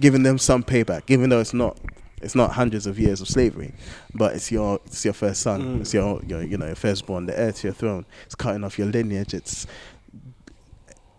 giving 0.00 0.22
them 0.22 0.38
some 0.38 0.62
payback, 0.62 1.02
even 1.08 1.30
though 1.30 1.40
it's 1.40 1.54
not 1.54 1.76
it's 2.20 2.34
not 2.34 2.50
hundreds 2.52 2.86
of 2.86 2.98
years 2.98 3.20
of 3.20 3.28
slavery, 3.28 3.72
but 4.14 4.34
it's 4.34 4.50
your 4.50 4.80
it's 4.86 5.04
your 5.04 5.14
first 5.14 5.40
son, 5.42 5.62
Mm. 5.62 5.80
it's 5.82 5.94
your, 5.94 6.20
your 6.26 6.42
you 6.42 6.56
know 6.58 6.66
your 6.66 6.74
firstborn, 6.74 7.26
the 7.26 7.38
heir 7.38 7.52
to 7.52 7.66
your 7.68 7.74
throne. 7.74 8.04
It's 8.26 8.34
cutting 8.34 8.64
off 8.64 8.78
your 8.78 8.88
lineage. 8.88 9.34
It's 9.34 9.66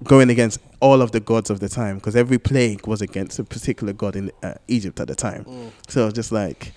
going 0.04 0.30
against 0.30 0.60
all 0.80 1.02
of 1.02 1.12
the 1.12 1.20
gods 1.20 1.50
of 1.50 1.60
the 1.60 1.68
time 1.70 1.96
because 1.96 2.16
every 2.16 2.38
plague 2.40 2.88
was 2.88 3.02
against 3.02 3.38
a 3.40 3.44
particular 3.44 3.92
god 3.94 4.16
in 4.16 4.32
uh, 4.44 4.54
Egypt 4.68 5.00
at 5.00 5.08
the 5.08 5.16
time. 5.16 5.44
Mm. 5.46 5.72
So 5.88 6.10
just 6.12 6.32
like 6.32 6.72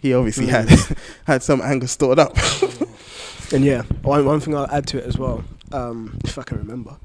he 0.00 0.14
obviously 0.14 0.46
Mm. 0.46 0.50
had 0.68 0.96
had 1.26 1.42
some 1.42 1.60
anger 1.62 1.86
stored 1.86 2.18
up. 2.18 2.36
And 3.54 3.66
yeah, 3.66 3.82
one, 4.00 4.24
one 4.24 4.40
thing 4.40 4.56
I'll 4.56 4.70
add 4.70 4.86
to 4.86 4.96
it 4.98 5.04
as 5.04 5.18
well, 5.18 5.44
um, 5.72 6.18
if 6.24 6.38
I 6.38 6.42
can 6.42 6.56
remember, 6.56 6.96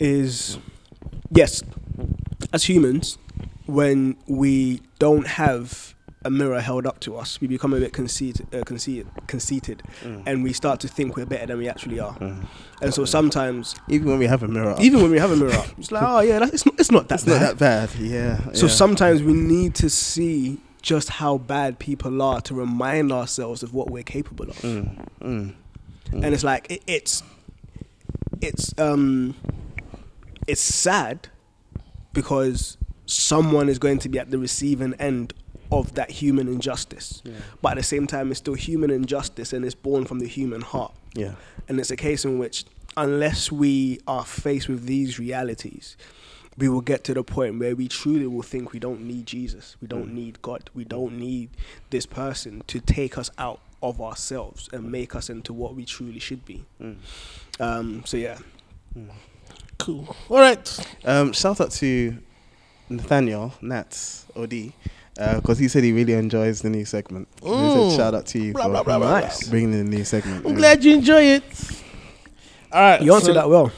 is 0.00 0.56
yes, 1.30 1.62
as 2.52 2.64
humans, 2.64 3.18
when 3.66 4.16
we 4.26 4.80
don't 4.98 5.26
have 5.26 5.94
a 6.24 6.30
mirror 6.30 6.60
held 6.60 6.86
up 6.86 6.98
to 7.00 7.16
us, 7.16 7.40
we 7.40 7.46
become 7.46 7.72
a 7.72 7.78
bit 7.78 7.92
conceited, 7.92 8.52
uh, 8.52 8.62
conceited, 8.64 9.06
conceited 9.28 9.82
and 10.26 10.42
we 10.42 10.52
start 10.52 10.80
to 10.80 10.88
think 10.88 11.16
we're 11.16 11.24
better 11.24 11.46
than 11.46 11.58
we 11.58 11.68
actually 11.68 12.00
are. 12.00 12.14
Mm. 12.14 12.46
And 12.82 12.92
so 12.92 13.04
sometimes, 13.04 13.76
Even 13.88 14.08
when 14.08 14.18
we 14.18 14.26
have 14.26 14.42
a 14.42 14.48
mirror, 14.48 14.70
up, 14.70 14.80
even 14.80 15.02
when 15.02 15.10
we 15.10 15.18
have 15.18 15.30
a 15.30 15.36
mirror 15.36 15.52
up, 15.52 15.66
it's 15.78 15.92
like, 15.92 16.02
oh 16.02 16.20
yeah, 16.20 16.40
that's, 16.40 16.52
it's, 16.52 16.66
not, 16.66 16.80
it's 16.80 16.90
not 16.90 17.08
that 17.08 17.14
it's 17.16 17.26
not 17.26 17.40
bad. 17.40 17.58
that 17.58 17.58
bad. 17.58 18.00
Yeah. 18.00 18.52
So 18.52 18.66
yeah. 18.66 18.72
sometimes 18.72 19.22
we 19.22 19.34
need 19.34 19.74
to 19.76 19.88
see 19.88 20.60
just 20.82 21.08
how 21.08 21.38
bad 21.38 21.78
people 21.78 22.20
are 22.22 22.40
to 22.40 22.54
remind 22.54 23.12
ourselves 23.12 23.62
of 23.62 23.72
what 23.72 23.90
we're 23.90 24.02
capable 24.02 24.50
of. 24.50 24.56
Mm, 24.58 25.08
mm, 25.20 25.54
mm. 26.10 26.24
and 26.24 26.34
it's 26.34 26.44
like 26.44 26.70
it, 26.70 26.82
it's 26.86 27.22
it's 28.40 28.74
um 28.78 29.34
it's 30.46 30.60
sad 30.60 31.28
because 32.16 32.76
someone 33.06 33.68
is 33.68 33.78
going 33.78 33.98
to 34.00 34.08
be 34.08 34.18
at 34.18 34.30
the 34.30 34.38
receiving 34.38 34.94
end 34.94 35.32
of 35.70 35.94
that 35.94 36.10
human 36.10 36.48
injustice. 36.48 37.22
Yeah. 37.24 37.34
But 37.62 37.72
at 37.72 37.76
the 37.78 37.82
same 37.84 38.06
time, 38.06 38.30
it's 38.30 38.38
still 38.38 38.54
human 38.54 38.90
injustice 38.90 39.52
and 39.52 39.64
it's 39.64 39.74
born 39.74 40.04
from 40.06 40.18
the 40.20 40.26
human 40.26 40.60
heart. 40.62 40.92
Yeah. 41.14 41.34
And 41.68 41.78
it's 41.80 41.90
a 41.90 41.96
case 41.96 42.24
in 42.24 42.38
which, 42.38 42.64
unless 42.96 43.52
we 43.52 44.00
are 44.06 44.24
faced 44.24 44.68
with 44.68 44.86
these 44.86 45.18
realities, 45.18 45.96
we 46.56 46.68
will 46.68 46.80
get 46.80 47.04
to 47.04 47.14
the 47.14 47.22
point 47.22 47.58
where 47.58 47.76
we 47.76 47.86
truly 47.88 48.26
will 48.26 48.42
think 48.42 48.72
we 48.72 48.78
don't 48.78 49.02
need 49.02 49.26
Jesus, 49.26 49.76
we 49.82 49.88
don't 49.88 50.08
Mm. 50.10 50.14
need 50.14 50.42
God, 50.42 50.70
we 50.74 50.84
don't 50.84 51.18
need 51.18 51.50
this 51.90 52.06
person 52.06 52.62
to 52.68 52.80
take 52.80 53.18
us 53.18 53.30
out 53.36 53.60
of 53.82 54.00
ourselves 54.00 54.68
and 54.72 54.90
make 54.90 55.14
us 55.14 55.28
into 55.28 55.52
what 55.52 55.74
we 55.74 55.84
truly 55.84 56.18
should 56.18 56.44
be. 56.46 56.64
Mm. 56.80 56.96
Um, 57.60 58.02
so 58.06 58.16
yeah, 58.16 58.38
Cool. 59.78 60.14
All 60.28 60.38
right. 60.38 60.86
Um, 61.04 61.32
shout 61.32 61.60
out 61.60 61.70
to 61.72 62.16
Nathaniel 62.88 63.52
Nats 63.60 64.26
OD 64.34 64.72
because 65.36 65.58
he 65.58 65.68
said 65.68 65.84
he 65.84 65.92
really 65.92 66.12
enjoys 66.14 66.62
the 66.62 66.70
new 66.70 66.84
segment. 66.84 67.28
He 67.42 67.48
Mm. 67.48 67.90
said 67.90 67.96
shout 67.96 68.14
out 68.14 68.26
to 68.26 68.38
you 68.38 68.52
Blah, 68.52 68.64
for 68.64 68.70
blah, 68.70 68.82
blah, 68.82 68.98
blah, 68.98 69.20
Nice. 69.20 69.48
bringing 69.48 69.72
in 69.72 69.90
the 69.90 69.96
new 69.96 70.04
segment. 70.04 70.44
I'm 70.44 70.52
Yeah. 70.52 70.56
glad 70.58 70.84
you 70.84 70.94
enjoy 70.94 71.22
it. 71.22 71.42
All 72.72 72.80
right. 72.82 73.00
you 73.02 73.14
answered 73.14 73.28
so- 73.28 73.34
that 73.34 73.48
well. 73.48 73.70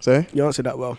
Sorry, 0.00 0.26
You 0.32 0.46
answered 0.46 0.64
that 0.66 0.78
well. 0.78 0.96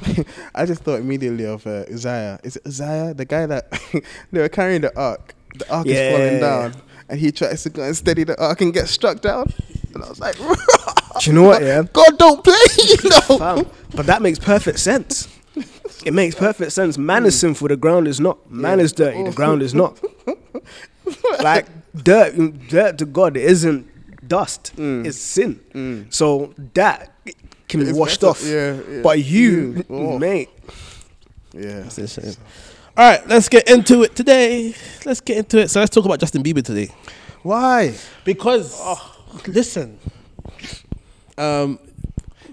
I 0.54 0.66
just 0.66 0.82
thought 0.82 0.98
immediately 0.98 1.46
of 1.46 1.64
uh, 1.66 1.84
Uzziah. 1.92 2.40
Is 2.42 2.56
it 2.56 2.62
Uzziah, 2.66 3.14
the 3.14 3.24
guy 3.24 3.46
that 3.46 3.70
they 4.32 4.40
were 4.40 4.48
carrying 4.48 4.80
the 4.80 4.96
ark? 4.98 5.34
The 5.56 5.70
ark 5.72 5.86
is 5.86 6.12
falling 6.16 6.40
down, 6.40 6.74
and 7.08 7.20
he 7.20 7.30
tries 7.30 7.62
to 7.62 7.70
go 7.70 7.82
and 7.84 7.96
steady 7.96 8.24
the 8.24 8.36
ark 8.42 8.60
and 8.62 8.72
get 8.74 8.88
struck 8.88 9.20
down. 9.20 9.52
And 9.94 10.02
I 10.02 10.08
was 10.08 10.18
like, 10.18 10.34
Do 11.20 11.30
you 11.30 11.34
know 11.34 11.42
what? 11.44 11.62
Yeah, 11.62 11.82
God 11.92 12.18
don't 12.18 12.42
play, 12.44 12.54
you 12.78 13.10
know. 13.10 13.38
Fam, 13.38 13.66
but 13.94 14.06
that 14.06 14.22
makes 14.22 14.38
perfect 14.38 14.78
sense. 14.78 15.28
It 16.04 16.12
makes 16.14 16.34
perfect 16.34 16.72
sense. 16.72 16.98
Man 16.98 17.24
is 17.26 17.38
sinful. 17.38 17.68
The 17.68 17.76
ground 17.76 18.08
is 18.08 18.18
not. 18.20 18.50
Man 18.50 18.78
Yeah. 18.78 18.84
is 18.84 18.92
dirty. 18.92 19.22
The 19.22 19.30
ground 19.32 19.62
is 19.62 19.72
not. 19.74 19.98
like 21.42 21.66
dirt, 21.94 22.34
dirt 22.68 22.98
to 22.98 23.04
God 23.04 23.36
isn't 23.36 23.86
dust. 24.26 24.72
Mm. 24.76 25.06
It's 25.06 25.18
sin. 25.18 25.60
Mm. 25.74 26.12
So 26.12 26.54
that 26.74 27.12
can 27.68 27.80
be 27.80 27.86
It's 27.88 27.98
washed 27.98 28.20
better- 28.22 28.30
off. 28.30 28.44
Yeah, 28.44 28.80
yeah. 28.90 29.02
But 29.02 29.24
you, 29.24 29.84
oh, 29.90 30.18
mate, 30.18 30.48
yeah. 31.52 31.88
All 32.96 33.10
right. 33.10 33.26
Let's 33.28 33.48
get 33.48 33.68
into 33.70 34.02
it 34.02 34.16
today. 34.16 34.74
Let's 35.04 35.20
get 35.20 35.36
into 35.38 35.58
it. 35.58 35.68
So 35.70 35.80
let's 35.80 35.94
talk 35.94 36.04
about 36.04 36.18
Justin 36.20 36.42
Bieber 36.42 36.64
today. 36.64 36.90
Why? 37.42 37.94
Because 38.24 38.80
listen, 39.46 39.98
um, 41.38 41.78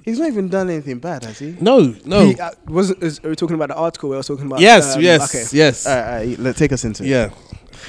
He's 0.10 0.18
not 0.18 0.28
even 0.28 0.48
done 0.48 0.70
anything 0.70 1.00
bad, 1.00 1.24
has 1.24 1.40
he? 1.40 1.56
no, 1.62 1.96
no. 2.06 2.26
he, 2.26 2.40
uh, 2.40 2.52
wasn't. 2.68 3.04
Is, 3.04 3.20
are 3.24 3.30
we 3.30 3.36
talking 3.36 3.56
about 3.56 3.70
the 3.70 3.76
article? 3.76 4.10
we 4.10 4.16
were 4.16 4.24
talking 4.24 4.48
about. 4.48 4.60
yes, 4.60 4.96
um, 4.96 5.02
yes, 5.02 5.36
okay. 5.36 5.58
yes. 5.58 5.86
All 5.86 5.96
right, 5.96 6.06
all 6.06 6.28
right, 6.28 6.40
let 6.40 6.56
take 6.56 6.72
us 6.72 6.84
into 6.84 7.04
it. 7.04 7.10
Yeah. 7.10 7.30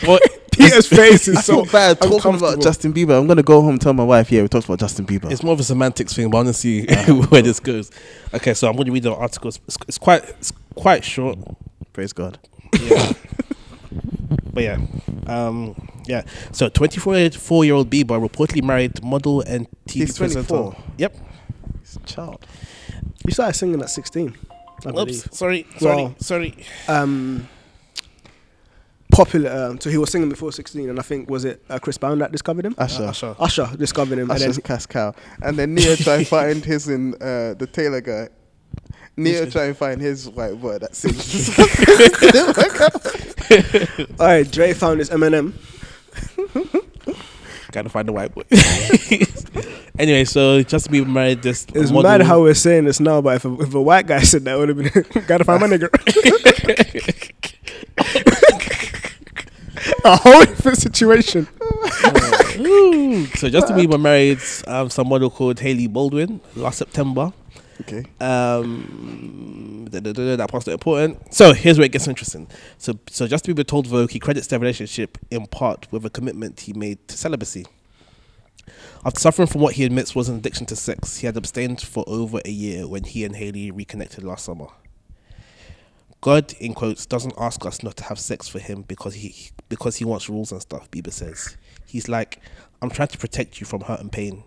Well, 0.06 0.18
Peter's 0.52 0.86
face 0.88 1.28
is 1.28 1.44
so 1.44 1.64
bad 1.64 2.00
talking 2.00 2.34
about. 2.34 2.62
Justin 2.62 2.94
Bieber. 2.94 3.18
I'm 3.18 3.26
gonna 3.26 3.42
go 3.42 3.60
home 3.60 3.72
and 3.72 3.80
tell 3.80 3.92
my 3.92 4.04
wife, 4.04 4.30
yeah, 4.30 4.40
we 4.40 4.48
talked 4.48 4.66
about 4.66 4.78
Justin 4.78 5.04
Bieber. 5.04 5.30
it's 5.30 5.42
more 5.42 5.52
of 5.52 5.60
a 5.60 5.64
semantics 5.64 6.14
thing, 6.14 6.30
but 6.30 6.38
I 6.38 6.42
want 6.42 6.48
to 6.48 6.54
see 6.54 6.86
where 7.28 7.42
this 7.42 7.60
goes. 7.60 7.90
Okay, 8.32 8.54
so 8.54 8.68
I'm 8.68 8.76
going 8.76 8.86
to 8.86 8.92
read 8.92 9.02
the 9.02 9.14
article. 9.14 9.48
It's, 9.48 9.60
it's 9.88 9.98
quite, 9.98 10.24
it's 10.24 10.52
quite 10.74 11.04
short. 11.04 11.38
Praise 11.92 12.12
God. 12.12 12.38
Yeah. 12.80 13.12
but 14.54 14.62
yeah, 14.62 14.78
um, 15.26 15.74
yeah. 16.10 16.22
So 16.52 16.68
24 16.68 17.30
four 17.30 17.64
year 17.64 17.74
old 17.74 17.90
Bieber 17.90 18.20
reportedly 18.20 18.62
married 18.62 19.02
model 19.02 19.40
and 19.42 19.68
TV 19.86 20.06
He's 20.06 20.18
presenter. 20.18 20.48
24. 20.48 20.76
Yep. 20.98 21.16
He's 21.80 21.96
a 21.96 22.00
child. 22.00 22.46
You 23.26 23.32
started 23.32 23.54
singing 23.54 23.80
at 23.80 23.90
16. 23.90 24.36
I 24.86 24.90
believe. 24.90 25.26
Oops. 25.26 25.36
Sorry. 25.36 25.66
Sorry. 25.78 26.02
Wow. 26.02 26.14
Sorry. 26.18 26.56
um, 26.88 27.48
popular. 29.10 29.50
Um, 29.50 29.80
so 29.80 29.90
he 29.90 29.98
was 29.98 30.10
singing 30.10 30.28
before 30.28 30.52
16, 30.52 30.88
and 30.88 30.98
I 30.98 31.02
think 31.02 31.28
was 31.28 31.44
it 31.44 31.62
uh, 31.68 31.78
Chris 31.78 31.98
Brown 31.98 32.18
that 32.18 32.32
discovered 32.32 32.64
him? 32.64 32.74
Usher. 32.78 33.04
Uh, 33.04 33.08
Usher. 33.08 33.36
Usher 33.38 33.70
discovered 33.76 34.18
him, 34.18 34.30
Usher's 34.30 34.56
and 34.56 34.64
cash 34.64 34.86
cow. 34.86 35.14
And 35.42 35.58
then 35.58 35.74
Neo 35.74 35.96
try 35.96 36.18
to 36.18 36.24
find 36.24 36.64
his 36.72 36.88
in 36.88 37.14
uh, 37.14 37.54
the 37.54 37.68
Taylor 37.70 38.00
guy. 38.00 38.28
Neo 39.16 39.44
try 39.46 39.64
and 39.64 39.76
find 39.76 40.00
his 40.00 40.30
white 40.30 40.58
boy 40.60 40.78
that 40.78 40.94
sings. 40.94 41.50
all 44.20 44.26
right, 44.26 44.50
Dre 44.50 44.72
found 44.72 45.00
his 45.00 45.10
Eminem. 45.10 45.52
Gotta 47.72 47.88
find 47.88 48.08
the 48.08 48.12
white 48.12 48.34
boy. 48.34 48.42
anyway, 49.98 50.24
so 50.24 50.62
Justin 50.62 50.92
Bieber 50.92 51.06
married 51.08 51.42
this. 51.42 51.66
It's 51.72 51.90
model. 51.90 52.02
mad 52.02 52.22
how 52.22 52.40
we're 52.42 52.54
saying 52.54 52.84
this 52.84 52.98
now, 52.98 53.20
but 53.20 53.36
if 53.36 53.44
a, 53.44 53.60
if 53.60 53.74
a 53.74 53.80
white 53.80 54.06
guy 54.06 54.20
said 54.22 54.44
that, 54.44 54.58
would 54.58 54.68
have 54.70 54.78
been 54.78 55.24
gotta 55.26 55.44
find 55.44 55.60
my 55.60 55.68
nigga. 55.68 55.88
a 60.04 60.16
whole 60.16 60.44
different 60.44 60.78
situation. 60.78 61.46
So 63.36 63.48
Justin 63.48 63.76
Bieber 63.76 64.00
married 64.00 64.40
um, 64.66 64.90
some 64.90 65.08
model 65.08 65.30
called 65.30 65.60
Hailey 65.60 65.86
Baldwin 65.86 66.40
last 66.56 66.78
September. 66.78 67.32
Okay. 67.80 68.04
Um, 68.20 69.86
that 69.90 70.46
part's 70.50 70.66
not 70.66 70.74
important. 70.74 71.32
So 71.32 71.52
here's 71.52 71.78
where 71.78 71.86
it 71.86 71.92
gets 71.92 72.06
interesting. 72.06 72.46
So, 72.78 72.98
so 73.08 73.26
Justin 73.26 73.54
Bieber 73.54 73.66
told 73.66 73.86
Vogue 73.86 74.10
he 74.10 74.18
credits 74.18 74.46
their 74.48 74.58
relationship 74.58 75.18
in 75.30 75.46
part 75.46 75.90
with 75.90 76.04
a 76.04 76.10
commitment 76.10 76.60
he 76.60 76.72
made 76.72 77.06
to 77.08 77.16
celibacy. 77.16 77.66
After 79.04 79.18
suffering 79.18 79.48
from 79.48 79.62
what 79.62 79.74
he 79.74 79.84
admits 79.84 80.14
was 80.14 80.28
an 80.28 80.36
addiction 80.36 80.66
to 80.66 80.76
sex, 80.76 81.18
he 81.18 81.26
had 81.26 81.36
abstained 81.36 81.80
for 81.80 82.04
over 82.06 82.40
a 82.44 82.50
year 82.50 82.86
when 82.86 83.04
he 83.04 83.24
and 83.24 83.34
Hailey 83.34 83.70
reconnected 83.70 84.22
last 84.22 84.44
summer. 84.44 84.66
God, 86.20 86.52
in 86.60 86.74
quotes, 86.74 87.06
doesn't 87.06 87.32
ask 87.38 87.64
us 87.64 87.82
not 87.82 87.96
to 87.96 88.04
have 88.04 88.18
sex 88.18 88.46
for 88.46 88.58
him 88.58 88.82
because 88.82 89.14
he 89.14 89.50
because 89.70 89.96
he 89.96 90.04
wants 90.04 90.28
rules 90.28 90.52
and 90.52 90.60
stuff. 90.60 90.90
Bieber 90.90 91.12
says 91.12 91.56
he's 91.86 92.08
like, 92.08 92.40
I'm 92.82 92.90
trying 92.90 93.08
to 93.08 93.18
protect 93.18 93.58
you 93.58 93.66
from 93.66 93.80
hurt 93.82 94.00
and 94.00 94.12
pain. 94.12 94.44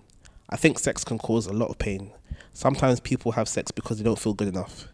I 0.49 0.55
think 0.55 0.77
sex 0.77 1.03
can 1.03 1.17
cause 1.17 1.47
a 1.47 1.53
lot 1.53 1.69
of 1.69 1.79
pain. 1.79 2.11
Sometimes 2.53 2.99
people 2.99 3.31
have 3.33 3.47
sex 3.47 3.71
because 3.71 3.97
they 3.97 4.03
don't 4.03 4.19
feel 4.19 4.33
good 4.33 4.47
enough, 4.47 4.87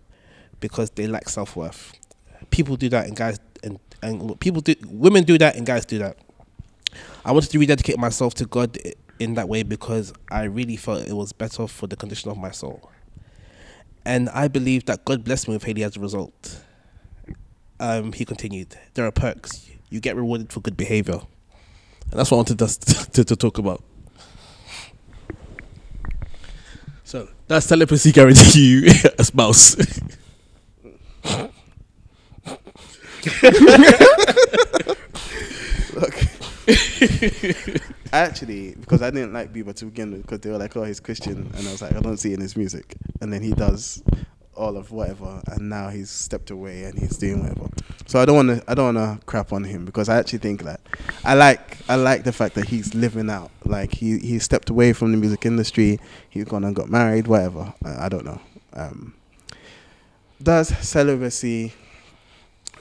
because 0.59 0.89
they 0.91 1.07
lack 1.07 1.29
self 1.29 1.55
worth. 1.55 1.93
People 2.49 2.75
do 2.75 2.89
that, 2.89 3.05
and 3.07 3.15
guys 3.15 3.39
and 3.63 3.79
and 4.01 4.39
people 4.39 4.61
do 4.61 4.75
women 4.87 5.23
do 5.23 5.37
that, 5.37 5.55
and 5.55 5.65
guys 5.65 5.85
do 5.85 5.99
that. 5.99 6.17
I 7.25 7.31
wanted 7.31 7.51
to 7.51 7.59
rededicate 7.59 7.99
myself 7.99 8.33
to 8.35 8.45
God 8.45 8.77
in 9.19 9.33
that 9.35 9.49
way 9.49 9.63
because 9.63 10.13
I 10.31 10.43
really 10.43 10.77
felt 10.77 11.05
it 11.07 11.13
was 11.13 11.33
better 11.33 11.67
for 11.67 11.87
the 11.87 11.95
condition 11.95 12.31
of 12.31 12.37
my 12.37 12.51
soul. 12.51 12.89
And 14.05 14.29
I 14.29 14.47
believe 14.47 14.85
that 14.85 15.05
God 15.05 15.23
blessed 15.23 15.47
me 15.47 15.55
with 15.55 15.63
Hailey 15.63 15.83
as 15.83 15.97
a 15.97 15.99
result. 15.99 16.63
Um, 17.79 18.13
he 18.13 18.25
continued, 18.25 18.75
There 18.93 19.05
are 19.05 19.11
perks. 19.11 19.69
You 19.89 19.99
get 19.99 20.15
rewarded 20.15 20.51
for 20.51 20.61
good 20.61 20.77
behavior. 20.77 21.19
And 22.11 22.19
that's 22.19 22.31
what 22.31 22.37
I 22.37 22.39
wanted 22.39 22.61
us 22.61 22.77
to, 22.77 23.23
to 23.23 23.35
talk 23.35 23.57
about. 23.57 23.83
So, 27.09 27.27
that's 27.47 27.65
celibacy 27.65 28.11
guarantee 28.11 28.69
you 28.69 28.91
a 29.17 29.23
spouse. 29.23 29.75
Look. 35.95 36.13
Actually, 38.13 38.75
because 38.75 39.01
I 39.01 39.09
didn't 39.09 39.33
like 39.33 39.51
Bieber 39.51 39.73
to 39.77 39.85
begin 39.85 40.11
with, 40.11 40.21
because 40.21 40.41
they 40.41 40.51
were 40.51 40.59
like, 40.59 40.77
"Oh, 40.77 40.83
he's 40.83 40.99
Christian," 40.99 41.51
and 41.57 41.67
I 41.67 41.71
was 41.71 41.81
like, 41.81 41.95
"I 41.95 41.99
don't 41.99 42.17
see 42.17 42.29
it 42.29 42.35
in 42.35 42.41
his 42.41 42.55
music." 42.55 42.93
And 43.21 43.33
then 43.33 43.41
he 43.41 43.53
does 43.53 44.03
all 44.55 44.77
of 44.77 44.91
whatever, 44.91 45.41
and 45.47 45.67
now 45.67 45.89
he's 45.89 46.11
stepped 46.11 46.51
away 46.51 46.83
and 46.83 46.99
he's 46.99 47.17
doing 47.17 47.41
whatever. 47.41 47.68
So 48.09 48.19
I 48.19 48.25
don't 48.25 48.35
want 48.37 48.49
to, 48.49 48.71
I 48.71 48.73
don't 48.73 48.95
want 48.95 49.19
to 49.19 49.25
crap 49.27 49.53
on 49.53 49.63
him 49.63 49.85
because 49.85 50.09
I 50.09 50.17
actually 50.17 50.39
think 50.39 50.63
that 50.63 50.79
I 51.23 51.35
like, 51.35 51.77
I 51.87 51.93
like 51.93 52.23
the 52.23 52.31
fact 52.31 52.55
that 52.55 52.67
he's 52.67 52.95
living 52.95 53.29
out. 53.29 53.51
Like 53.65 53.93
he 53.93 54.17
he 54.17 54.39
stepped 54.39 54.71
away 54.71 54.93
from 54.93 55.11
the 55.11 55.17
music 55.19 55.45
industry. 55.45 55.99
He's 56.27 56.45
gone 56.45 56.63
and 56.63 56.75
got 56.75 56.89
married, 56.89 57.27
whatever. 57.27 57.71
I, 57.85 58.05
I 58.05 58.09
don't 58.09 58.25
know. 58.25 58.41
Um, 58.73 59.13
does 60.41 60.69
celibacy 60.79 61.71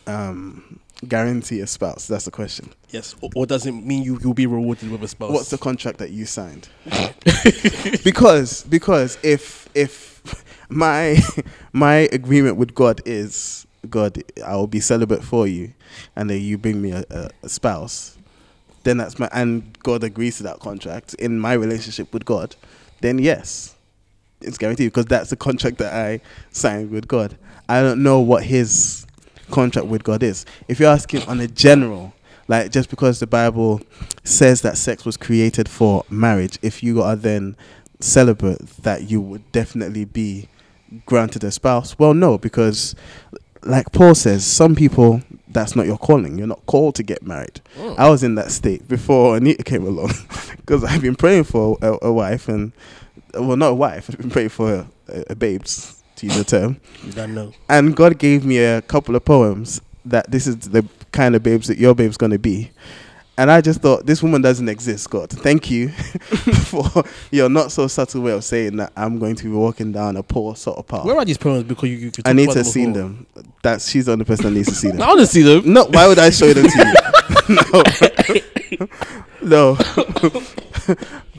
um, 0.06 0.80
guarantee 1.06 1.60
a 1.60 1.66
spouse? 1.66 2.06
That's 2.06 2.24
the 2.24 2.30
question. 2.30 2.72
yes. 2.88 3.14
Or, 3.20 3.28
or 3.36 3.44
does 3.44 3.66
it 3.66 3.72
mean 3.72 4.04
you, 4.04 4.18
you'll 4.22 4.32
be 4.32 4.46
rewarded 4.46 4.90
with 4.90 5.02
a 5.02 5.08
spouse? 5.08 5.30
What's 5.30 5.50
the 5.50 5.58
contract 5.58 5.98
that 5.98 6.08
you 6.08 6.24
signed? 6.24 6.70
because 8.02 8.62
because 8.62 9.18
if 9.22 9.68
if 9.74 10.42
my 10.70 11.18
my 11.74 12.08
agreement 12.12 12.56
with 12.56 12.74
God 12.74 13.02
is 13.04 13.66
God, 13.90 14.22
I 14.44 14.56
will 14.56 14.66
be 14.66 14.80
celibate 14.80 15.22
for 15.24 15.46
you, 15.46 15.72
and 16.16 16.28
then 16.28 16.40
you 16.40 16.58
bring 16.58 16.80
me 16.80 16.92
a, 16.92 17.30
a, 17.42 17.48
spouse, 17.48 18.16
then 18.84 18.96
that's 18.96 19.18
my 19.18 19.28
and 19.32 19.76
God 19.82 20.04
agrees 20.04 20.38
to 20.38 20.42
that 20.44 20.60
contract 20.60 21.14
in 21.14 21.38
my 21.38 21.52
relationship 21.52 22.12
with 22.12 22.24
God, 22.24 22.56
then 23.00 23.18
yes, 23.18 23.74
it's 24.40 24.58
guaranteed 24.58 24.88
because 24.88 25.06
that's 25.06 25.30
the 25.30 25.36
contract 25.36 25.78
that 25.78 25.94
I 25.94 26.20
signed 26.50 26.90
with 26.90 27.08
God. 27.08 27.36
I 27.68 27.82
don't 27.82 28.02
know 28.02 28.20
what 28.20 28.44
his 28.44 29.06
contract 29.50 29.88
with 29.88 30.04
God 30.04 30.22
is. 30.22 30.46
If 30.68 30.80
you're 30.80 30.90
asking 30.90 31.22
on 31.22 31.40
a 31.40 31.48
general, 31.48 32.14
like 32.46 32.70
just 32.70 32.88
because 32.90 33.20
the 33.20 33.26
Bible 33.26 33.80
says 34.24 34.62
that 34.62 34.78
sex 34.78 35.04
was 35.04 35.16
created 35.16 35.68
for 35.68 36.04
marriage, 36.08 36.58
if 36.62 36.82
you 36.82 37.02
are 37.02 37.16
then 37.16 37.56
celibate, 38.00 38.66
that 38.82 39.10
you 39.10 39.20
would 39.20 39.50
definitely 39.52 40.04
be 40.04 40.48
granted 41.06 41.44
a 41.44 41.50
spouse. 41.50 41.98
Well, 41.98 42.14
no, 42.14 42.38
because 42.38 42.94
like 43.62 43.92
Paul 43.92 44.14
says, 44.14 44.46
some 44.46 44.74
people 44.74 45.22
that's 45.50 45.74
not 45.74 45.86
your 45.86 45.98
calling. 45.98 46.38
You're 46.38 46.46
not 46.46 46.64
called 46.66 46.94
to 46.96 47.02
get 47.02 47.22
married. 47.22 47.60
Hmm. 47.76 47.94
I 47.98 48.08
was 48.10 48.22
in 48.22 48.34
that 48.36 48.50
state 48.50 48.86
before 48.86 49.36
Anita 49.36 49.62
came 49.62 49.86
along 49.86 50.12
because 50.56 50.84
I've 50.84 51.02
been 51.02 51.16
praying 51.16 51.44
for 51.44 51.78
a, 51.82 51.98
a 52.02 52.12
wife 52.12 52.48
and 52.48 52.72
well, 53.34 53.56
not 53.56 53.68
a 53.68 53.74
wife. 53.74 54.10
I've 54.10 54.18
been 54.18 54.30
praying 54.30 54.50
for 54.50 54.86
a, 55.08 55.24
a 55.30 55.34
babes 55.34 56.02
to 56.16 56.26
use 56.26 56.36
the 56.36 56.44
term. 56.44 56.80
You 57.04 57.12
don't 57.12 57.34
know. 57.34 57.52
And 57.68 57.96
God 57.96 58.18
gave 58.18 58.44
me 58.44 58.58
a 58.58 58.82
couple 58.82 59.16
of 59.16 59.24
poems 59.24 59.80
that 60.04 60.30
this 60.30 60.46
is 60.46 60.56
the 60.56 60.86
kind 61.12 61.34
of 61.34 61.42
babes 61.42 61.68
that 61.68 61.78
your 61.78 61.94
babe's 61.94 62.16
gonna 62.16 62.38
be. 62.38 62.70
And 63.38 63.52
I 63.52 63.60
just 63.60 63.80
thought 63.80 64.04
this 64.04 64.20
woman 64.20 64.42
doesn't 64.42 64.68
exist, 64.68 65.08
God. 65.10 65.30
Thank 65.30 65.70
you 65.70 65.90
for 65.90 67.04
your 67.30 67.48
not 67.48 67.70
so 67.70 67.86
subtle 67.86 68.22
way 68.22 68.32
of 68.32 68.42
saying 68.42 68.78
that 68.78 68.92
I'm 68.96 69.20
going 69.20 69.36
to 69.36 69.44
be 69.44 69.50
walking 69.50 69.92
down 69.92 70.16
a 70.16 70.24
poor 70.24 70.56
sort 70.56 70.76
of 70.76 70.88
path. 70.88 71.04
Where 71.04 71.16
are 71.16 71.24
these 71.24 71.38
poems? 71.38 71.62
Because 71.62 71.88
you, 71.88 71.96
you 71.98 72.10
could 72.10 72.26
I 72.26 72.32
need 72.32 72.50
to 72.50 72.58
have 72.58 72.66
seen 72.66 72.94
them. 72.94 73.28
That's 73.62 73.88
she's 73.88 74.06
the 74.06 74.12
only 74.12 74.24
person 74.24 74.46
that 74.46 74.50
needs 74.50 74.66
to 74.66 74.74
see 74.74 74.88
them. 74.88 75.00
I 75.02 75.06
want 75.06 75.20
to 75.20 75.26
see 75.28 75.42
them. 75.42 75.72
No, 75.72 75.84
why 75.84 76.08
would 76.08 76.18
I 76.18 76.30
show 76.30 76.52
them 76.52 76.66
to 76.66 76.78
you? 77.48 78.88
no, 79.48 79.76
no. 79.76 80.42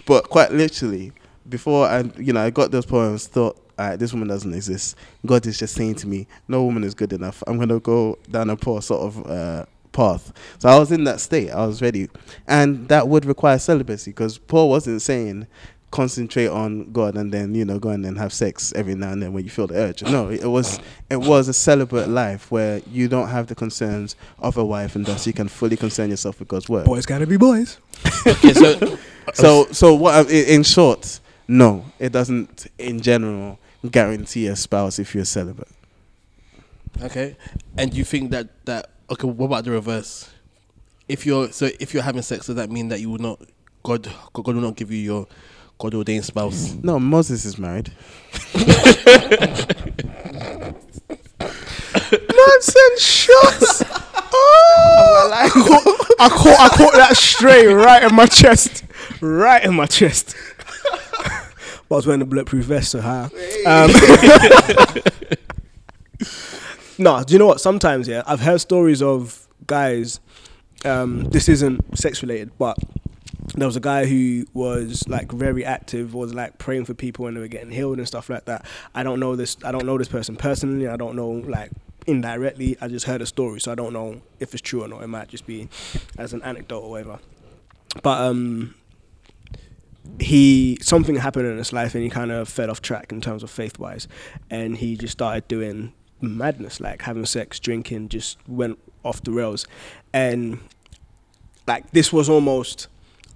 but 0.06 0.30
quite 0.30 0.54
literally, 0.54 1.12
before 1.50 1.86
I, 1.86 2.04
you 2.18 2.32
know, 2.32 2.40
I 2.40 2.50
got 2.50 2.72
those 2.72 2.86
poems, 2.86 3.28
thought, 3.28 3.58
all 3.78 3.90
right, 3.90 4.00
this 4.00 4.14
woman 4.14 4.30
doesn't 4.30 4.54
exist. 4.54 4.96
God 5.26 5.46
is 5.46 5.60
just 5.60 5.76
saying 5.76 5.96
to 5.96 6.08
me, 6.08 6.28
no 6.48 6.64
woman 6.64 6.86
is 6.86 6.94
good 6.94 7.12
enough. 7.12 7.44
I'm 7.46 7.60
gonna 7.60 7.82
go 7.82 8.18
down 8.32 8.50
a 8.50 8.56
poor 8.56 8.82
sort 8.82 9.02
of 9.02 9.30
uh, 9.30 9.66
path. 10.00 10.24
So 10.60 10.70
I 10.70 10.78
was 10.80 10.92
in 10.92 11.04
that 11.06 11.20
state. 11.20 11.50
I 11.52 11.66
was 11.66 11.82
ready, 11.82 12.08
and 12.48 12.88
that 12.90 13.08
would 13.08 13.26
require 13.26 13.60
celibacy 13.60 14.12
because 14.12 14.38
Paul 14.38 14.70
wasn't 14.70 15.02
saying 15.02 15.48
concentrate 15.92 16.46
on 16.48 16.92
God 16.92 17.16
and 17.18 17.32
then 17.34 17.56
you 17.56 17.66
know 17.66 17.80
go 17.80 17.90
and 17.90 18.06
then 18.06 18.16
have 18.16 18.32
sex 18.32 18.72
every 18.76 18.94
now 18.94 19.12
and 19.12 19.24
then 19.24 19.34
when 19.34 19.44
you 19.44 19.50
feel 19.50 19.66
the 19.68 19.76
urge. 19.76 20.04
No, 20.04 20.30
it 20.30 20.46
was 20.46 20.80
it 21.10 21.18
was 21.32 21.48
a 21.48 21.54
celibate 21.54 22.08
life 22.10 22.52
where 22.52 22.82
you 22.92 23.08
don't 23.08 23.30
have 23.30 23.48
the 23.48 23.56
concerns 23.56 24.16
of 24.38 24.56
a 24.58 24.64
wife 24.64 24.96
and 24.96 25.04
thus 25.06 25.26
you 25.26 25.34
can 25.34 25.48
fully 25.48 25.76
concern 25.78 26.12
yourself 26.12 26.38
with 26.40 26.48
God's 26.48 26.70
word. 26.70 26.86
Boys 26.86 27.06
gotta 27.08 27.26
be 27.28 27.38
boys. 27.38 27.80
Okay, 28.28 28.54
so 28.54 28.98
So 29.34 29.66
so 29.72 29.96
what 29.96 30.14
I- 30.14 30.30
i- 30.30 30.48
in 30.56 30.62
short, 30.64 31.20
no, 31.48 31.86
it 31.98 32.12
doesn't 32.12 32.68
in 32.78 33.02
general 33.02 33.58
guarantee 33.90 34.46
a 34.48 34.56
spouse 34.56 35.00
if 35.00 35.16
you're 35.16 35.26
celibate. 35.26 35.68
okay, 37.02 37.36
and 37.78 37.94
you 37.96 38.04
think 38.04 38.30
that 38.32 38.48
that 38.66 38.92
okay? 39.12 39.28
What 39.28 39.46
about 39.48 39.64
the 39.64 39.72
reverse? 39.72 40.30
If 41.08 41.26
you're 41.26 41.52
so 41.52 41.70
if 41.80 41.94
you're 41.94 42.04
having 42.04 42.22
sex, 42.22 42.48
does 42.48 42.56
that 42.56 42.70
mean 42.70 42.90
that 42.90 43.00
you 43.00 43.10
will 43.10 43.18
not 43.20 43.40
God 43.84 44.08
God 44.34 44.48
will 44.48 44.54
not 44.56 44.76
give 44.76 44.92
you 44.92 44.98
your 45.00 45.28
God 45.80 45.94
ordained 45.96 46.26
spouse? 46.26 46.74
No, 46.84 47.00
Moses 47.00 47.46
is 47.46 47.58
married. 47.58 47.92
Nonsense 52.12 53.02
shots. 53.02 53.84
oh, 54.34 55.32
I 55.34 55.50
caught, 55.50 55.86
I 56.20 56.30
caught, 56.30 56.60
I 56.60 56.70
caught 56.76 56.94
that 56.94 57.16
straight 57.18 57.68
right 57.68 58.04
in 58.04 58.14
my 58.16 58.26
chest, 58.26 58.84
right 59.22 59.64
in 59.64 59.76
my 59.76 59.86
chest. 59.86 60.36
but 61.88 61.92
I 61.92 61.96
was 61.96 62.08
wearing 62.08 62.22
a 62.22 62.26
bulletproof 62.26 62.66
vest, 62.66 62.92
so 62.92 63.00
how? 63.02 63.30
Um, 63.66 63.92
no, 67.00 67.24
do 67.24 67.34
you 67.34 67.40
know 67.40 67.48
what? 67.48 67.62
Sometimes, 67.62 68.08
yeah, 68.08 68.24
I've 68.28 68.42
heard 68.42 68.62
stories 68.62 69.02
of 69.02 69.48
guys. 69.66 70.20
Um, 70.86 71.24
this 71.26 71.50
isn't 71.50 71.98
sex 71.98 72.22
related, 72.22 72.52
but 72.58 72.78
there 73.56 73.68
was 73.68 73.76
a 73.76 73.82
guy 73.82 74.06
who 74.06 74.46
was 74.54 75.08
like 75.08 75.32
very 75.32 75.66
active, 75.66 76.14
was 76.14 76.34
like 76.34 76.58
praying 76.58 76.86
for 76.86 76.94
people 76.94 77.26
when 77.26 77.34
they 77.34 77.40
were 77.40 77.48
getting 77.48 77.72
healed 77.72 77.98
and 77.98 78.08
stuff 78.08 78.30
like 78.30 78.46
that. 78.46 78.66
I 78.94 79.04
don't 79.04 79.20
know 79.20 79.36
this. 79.36 79.58
I 79.64 79.72
don't 79.72 79.86
know 79.86 79.98
this 79.98 80.08
person 80.08 80.36
personally. 80.36 80.88
I 80.88 80.98
don't 80.98 81.16
know 81.16 81.30
like 81.30 81.72
indirectly. 82.06 82.78
I 82.82 82.88
just 82.88 83.06
heard 83.06 83.22
a 83.22 83.26
story, 83.26 83.60
so 83.60 83.72
I 83.72 83.76
don't 83.76 83.94
know 83.94 84.22
if 84.40 84.54
it's 84.54 84.62
true 84.62 84.84
or 84.84 84.88
not. 84.88 85.02
It 85.02 85.08
might 85.08 85.30
just 85.30 85.48
be 85.48 85.70
as 86.18 86.34
an 86.34 86.42
anecdote 86.44 86.82
or 86.82 86.92
whatever. 86.92 87.20
But 88.04 88.22
um, 88.22 88.76
he 90.20 90.78
something 90.82 91.16
happened 91.16 91.48
in 91.48 91.58
his 91.58 91.74
life 91.74 91.96
and 91.96 92.04
he 92.04 92.10
kind 92.10 92.32
of 92.32 92.50
fed 92.50 92.70
off 92.70 92.82
track 92.82 93.12
in 93.12 93.22
terms 93.22 93.44
of 93.44 93.50
faith 93.50 93.80
wise, 93.80 94.08
and 94.50 94.78
he 94.78 94.96
just 94.96 95.14
started 95.14 95.48
doing 95.48 95.94
madness, 96.22 96.80
like 96.80 97.02
having 97.02 97.26
sex, 97.26 97.60
drinking, 97.60 98.10
just 98.10 98.38
went 98.48 98.80
off 99.04 99.24
the 99.24 99.32
rails, 99.32 99.68
and 100.14 100.60
like 101.68 101.90
this 101.92 102.12
was 102.12 102.30
almost 102.30 102.88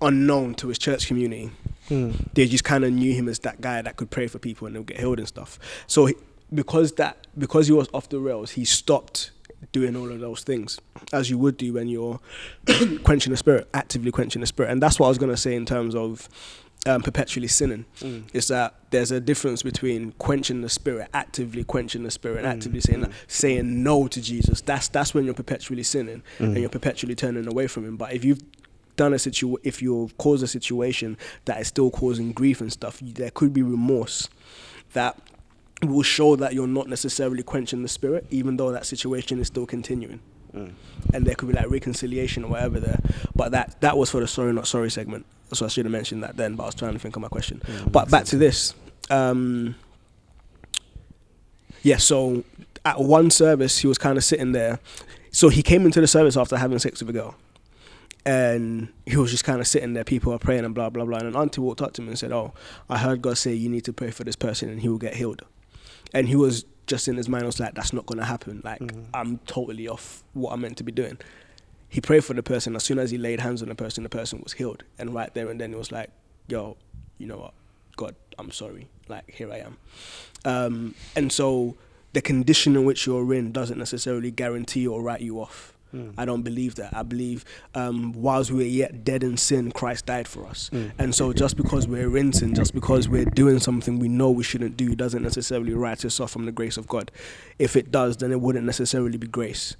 unknown 0.02 0.56
to 0.56 0.68
his 0.68 0.78
church 0.78 1.08
community. 1.08 1.52
Hmm. 1.88 2.12
They 2.34 2.48
just 2.48 2.64
kind 2.64 2.84
of 2.84 2.92
knew 2.92 3.14
him 3.14 3.28
as 3.28 3.40
that 3.40 3.62
guy 3.62 3.82
that 3.82 3.96
could 3.96 4.10
pray 4.10 4.28
for 4.28 4.40
people 4.40 4.68
and 4.68 4.76
they'll 4.76 4.84
get 4.84 5.00
healed 5.00 5.20
and 5.20 5.28
stuff. 5.28 5.60
So 5.88 6.08
he, 6.08 6.16
because 6.54 6.94
that 6.94 7.28
because 7.38 7.68
he 7.68 7.74
was 7.74 7.88
off 7.94 8.10
the 8.10 8.20
rails, 8.20 8.52
he 8.52 8.66
stopped 8.66 9.32
doing 9.72 9.96
all 9.96 10.12
of 10.12 10.20
those 10.20 10.44
things 10.44 10.80
as 11.14 11.30
you 11.30 11.38
would 11.38 11.58
do 11.58 11.74
when 11.74 11.88
you're 11.88 12.20
quenching 13.04 13.32
the 13.32 13.38
spirit, 13.38 13.68
actively 13.74 14.12
quenching 14.12 14.42
the 14.42 14.48
spirit. 14.48 14.72
And 14.72 14.82
that's 14.82 15.00
what 15.00 15.08
I 15.08 15.10
was 15.10 15.18
gonna 15.18 15.38
say 15.38 15.56
in 15.56 15.66
terms 15.66 15.96
of 15.96 16.30
um, 16.86 17.02
perpetually 17.02 17.48
sinning. 17.48 17.86
Mm. 18.00 18.24
Is 18.34 18.48
that 18.50 18.76
there's 18.92 19.12
a 19.12 19.20
difference 19.20 19.64
between 19.64 20.12
quenching 20.14 20.62
the 20.62 20.70
spirit, 20.70 21.10
actively 21.14 21.64
quenching 21.64 22.04
the 22.04 22.12
spirit, 22.12 22.40
and 22.40 22.48
mm. 22.48 22.52
actively 22.52 22.80
saying 22.82 23.02
that, 23.02 23.10
mm. 23.10 23.14
saying 23.28 23.84
no 23.84 24.08
to 24.08 24.22
Jesus. 24.22 24.62
That's 24.62 24.88
that's 24.88 25.14
when 25.14 25.26
you're 25.26 25.34
perpetually 25.34 25.84
sinning 25.84 26.24
and 26.40 26.58
you're 26.58 26.70
perpetually 26.70 27.16
turning 27.16 27.48
away 27.48 27.68
from 27.68 27.86
Him. 27.86 27.98
But 27.98 28.14
if 28.14 28.24
you've 28.24 28.42
done 28.96 29.14
a 29.14 29.20
situ 29.20 29.58
if 29.64 29.82
you've 29.82 30.16
caused 30.18 30.44
a 30.44 30.48
situation 30.48 31.18
that 31.46 31.60
is 31.60 31.68
still 31.68 31.90
causing 31.90 32.32
grief 32.32 32.62
and 32.62 32.72
stuff, 32.72 33.00
there 33.02 33.32
could 33.32 33.54
be 33.54 33.62
remorse 33.62 34.30
that 34.94 35.18
will 35.82 36.04
show 36.04 36.36
that 36.36 36.54
you're 36.54 36.68
not 36.68 36.88
necessarily 36.88 37.44
quenching 37.44 37.82
the 37.82 37.90
spirit, 37.90 38.26
even 38.30 38.58
though 38.58 38.72
that 38.72 38.86
situation 38.86 39.40
is 39.40 39.48
still 39.48 39.66
continuing. 39.66 40.20
And 41.14 41.26
there 41.26 41.36
could 41.36 41.48
be 41.48 41.54
like 41.56 41.70
reconciliation 41.70 42.44
or 42.44 42.52
whatever 42.52 42.80
there. 42.80 43.00
But 43.36 43.52
that 43.54 43.82
that 43.82 43.98
was 43.98 44.12
for 44.12 44.20
the 44.20 44.28
sorry 44.28 44.54
not 44.54 44.68
sorry 44.68 44.92
segment. 44.92 45.26
So 45.54 45.66
I 45.66 45.70
should 45.70 45.86
have 45.86 45.92
mentioned 45.92 46.24
that 46.24 46.38
then, 46.38 46.56
but 46.56 46.64
I 46.64 46.66
was 46.68 46.76
trying 46.76 46.94
to 46.94 47.00
think 47.00 47.16
of 47.16 47.22
my 47.22 47.28
question. 47.28 47.62
but 47.92 48.10
back 48.10 48.26
to 48.26 48.38
this. 48.38 48.74
Um, 49.10 49.76
yeah, 51.82 51.98
so 51.98 52.44
at 52.86 53.00
one 53.00 53.30
service 53.30 53.80
he 53.80 53.88
was 53.88 53.98
kind 53.98 54.18
of 54.18 54.24
sitting 54.24 54.52
there. 54.52 54.80
So 55.32 55.50
he 55.50 55.64
came 55.64 55.86
into 55.86 56.00
the 56.00 56.08
service 56.08 56.38
after 56.38 56.58
having 56.58 56.80
sex 56.80 57.02
with 57.02 57.10
a 57.10 57.14
girl 57.14 57.36
and 58.26 58.88
he 59.06 59.18
was 59.18 59.32
just 59.32 59.44
kind 59.44 59.60
of 59.60 59.68
sitting 59.68 59.94
there. 59.94 60.04
People 60.04 60.34
are 60.34 60.40
praying 60.40 60.66
and 60.66 60.74
blah 60.74 60.90
blah 60.90 61.06
blah. 61.06 61.18
And 61.18 61.28
an 61.28 61.36
auntie 61.36 61.62
walked 61.62 61.82
up 61.82 61.94
to 61.94 62.02
him 62.02 62.08
and 62.08 62.18
said, 62.18 62.32
"Oh, 62.32 62.54
I 62.90 62.98
heard 62.98 63.22
God 63.22 63.38
say 63.38 63.54
you 63.54 63.70
need 63.70 63.86
to 63.86 63.94
pray 63.94 64.12
for 64.12 64.24
this 64.24 64.36
person 64.36 64.70
and 64.70 64.80
he 64.80 64.90
will 64.90 64.98
get 64.98 65.16
healed." 65.16 65.42
And 66.14 66.28
he 66.28 66.36
was 66.36 66.66
just 66.88 67.08
in 67.08 67.18
his 67.18 67.28
mind 67.28 67.46
was 67.46 67.60
like, 67.60 67.76
"That's 67.76 67.94
not 67.94 68.06
going 68.06 68.20
to 68.20 68.26
happen. 68.26 68.62
Like 68.64 68.82
I'm 69.14 69.40
totally 69.40 69.88
off 69.88 70.24
what 70.34 70.54
I'm 70.54 70.62
meant 70.62 70.78
to 70.78 70.84
be 70.84 70.92
doing." 70.92 71.18
He 71.94 72.02
prayed 72.02 72.26
for 72.26 72.34
the 72.34 72.42
person. 72.42 72.76
As 72.76 72.84
soon 72.84 72.98
as 72.98 73.12
he 73.12 73.20
laid 73.20 73.40
hands 73.40 73.62
on 73.62 73.70
the 73.70 73.76
person, 73.76 74.02
the 74.02 74.10
person 74.10 74.42
was 74.44 74.54
healed. 74.54 74.84
And 74.98 75.14
right 75.14 75.32
there 75.36 75.50
and 75.50 75.62
then 75.62 75.70
he 75.70 75.76
was 75.76 75.92
like, 75.92 76.10
"Yo, 76.48 76.76
you 77.20 77.28
know 77.28 77.38
what? 77.38 77.54
God, 77.96 78.16
I'm 78.40 78.50
sorry. 78.50 78.88
Like 79.08 79.30
here 79.30 79.52
I 79.52 79.60
am." 79.60 79.78
Um, 80.44 80.96
and 81.16 81.32
so 81.32 81.76
the 82.14 82.22
condition 82.22 82.76
in 82.76 82.84
which 82.84 83.06
you're 83.06 83.32
in 83.36 83.52
doesn't 83.52 83.78
necessarily 83.78 84.32
guarantee 84.32 84.88
or 84.88 85.04
write 85.04 85.22
you 85.22 85.40
off. 85.40 85.70
I 86.18 86.26
don't 86.26 86.42
believe 86.42 86.74
that. 86.76 86.98
I 86.98 87.04
believe 87.04 87.46
um, 87.76 88.14
whilst 88.14 88.50
we 88.50 88.64
are 88.64 88.68
yet 88.68 89.04
dead 89.04 89.22
in 89.22 89.38
sin, 89.38 89.72
Christ 89.72 90.08
died 90.08 90.28
for 90.28 90.48
us. 90.48 90.72
And 90.98 91.14
so 91.14 91.32
just 91.34 91.56
because 91.56 91.88
we're 91.88 92.18
in 92.18 92.34
sin, 92.34 92.56
just 92.56 92.74
because 92.74 93.08
we're 93.08 93.26
doing 93.26 93.60
something 93.60 94.00
we 94.00 94.08
know 94.08 94.32
we 94.32 94.44
shouldn't 94.44 94.76
do, 94.76 94.96
doesn't 94.96 95.22
necessarily 95.22 95.76
write 95.76 96.04
us 96.04 96.20
off 96.20 96.32
from 96.32 96.48
the 96.48 96.52
grace 96.52 96.78
of 96.78 96.88
God. 96.88 97.12
If 97.60 97.76
it 97.76 97.92
does, 97.92 98.18
then 98.18 98.32
it 98.32 98.42
wouldn't 98.42 98.66
necessarily 98.66 99.20
be 99.20 99.28
grace. 99.28 99.76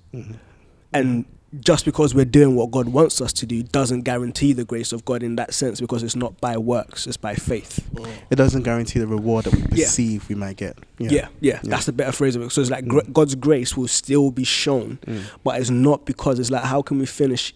And 0.94 1.26
just 1.60 1.86
because 1.86 2.16
we're 2.16 2.26
doing 2.26 2.56
what 2.56 2.72
God 2.72 2.90
wants 2.90 3.22
us 3.22 3.32
to 3.34 3.46
do 3.46 3.62
doesn't 3.64 4.02
guarantee 4.02 4.54
the 4.54 4.66
grace 4.66 4.92
of 4.92 5.06
God 5.06 5.22
in 5.24 5.36
that 5.36 5.54
sense 5.54 5.80
because 5.80 6.02
it's 6.04 6.16
not 6.16 6.40
by 6.42 6.58
works, 6.58 7.06
it's 7.06 7.18
by 7.18 7.36
faith. 7.36 7.88
It 8.30 8.36
doesn't 8.36 8.64
guarantee 8.64 9.00
the 9.00 9.08
reward 9.08 9.46
that 9.46 9.54
we 9.54 9.62
Yeah. 9.62 9.86
perceive 9.86 10.28
we 10.30 10.36
might 10.36 10.58
get. 10.58 10.78
Yeah, 10.98 11.12
yeah, 11.12 11.28
yeah 11.42 11.60
that's 11.64 11.88
a 11.88 11.94
better 11.94 12.12
phrase 12.12 12.36
of 12.36 12.42
it. 12.42 12.52
So 12.52 12.62
it's 12.62 12.70
like 12.72 12.88
gr- 12.88 13.02
God's 13.12 13.36
grace 13.36 13.78
will 13.78 13.88
still 13.88 14.32
be 14.32 14.44
shown, 14.44 15.00
but 15.44 15.60
it's 15.62 15.70
not 15.70 16.06
because 16.06 16.40
it's 16.40 16.50
like 16.52 16.64
how 16.64 16.82
can 16.82 16.98
we 17.00 17.06
finish 17.06 17.54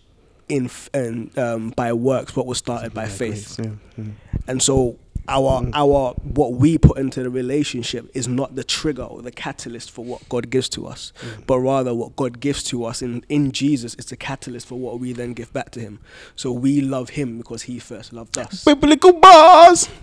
in 0.50 0.66
f- 0.66 0.90
and 0.94 1.38
um, 1.38 1.72
by 1.72 1.92
works 1.92 2.36
what 2.36 2.46
was 2.46 2.58
started 2.58 2.94
by 2.94 3.08
faith. 3.08 3.60
Yeah. 3.60 3.72
Mm. 4.00 4.12
And 4.48 4.62
so 4.64 4.98
our 5.28 5.62
mm. 5.62 5.72
our 5.74 6.14
what 6.24 6.54
we 6.54 6.78
put 6.78 6.98
into 6.98 7.24
the 7.24 7.30
relationship 7.30 8.10
is 8.14 8.28
not 8.28 8.56
the 8.56 8.64
trigger 8.64 9.04
or 9.04 9.22
the 9.22 9.32
catalyst 9.32 9.92
for 9.92 10.06
what 10.06 10.28
God 10.30 10.50
gives 10.50 10.70
to 10.70 10.88
us, 10.88 11.14
mm. 11.22 11.46
but 11.46 11.60
rather 11.60 11.94
what 11.94 12.16
God 12.16 12.40
gives 12.40 12.64
to 12.64 12.86
us 12.86 13.02
in, 13.02 13.24
in 13.30 13.52
Jesus 13.52 13.96
is 13.96 14.06
the 14.06 14.18
catalyst 14.18 14.68
for 14.68 14.76
what 14.80 15.00
we 15.00 15.14
then 15.14 15.34
give 15.34 15.52
back 15.54 15.72
to 15.72 15.80
him. 15.80 16.00
So 16.36 16.52
we 16.52 16.82
love 16.82 17.10
him 17.10 17.38
because 17.38 17.64
he 17.64 17.80
first 17.80 18.14
loved 18.14 18.38
us. 18.38 18.64
Biblical 18.64 19.14
bars. 19.14 19.90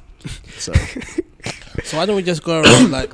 So 0.57 0.73
So 1.85 1.99
why 1.99 2.07
don't 2.07 2.17
we 2.17 2.23
just 2.23 2.43
go 2.43 2.63
around 2.63 2.91
like 2.91 3.13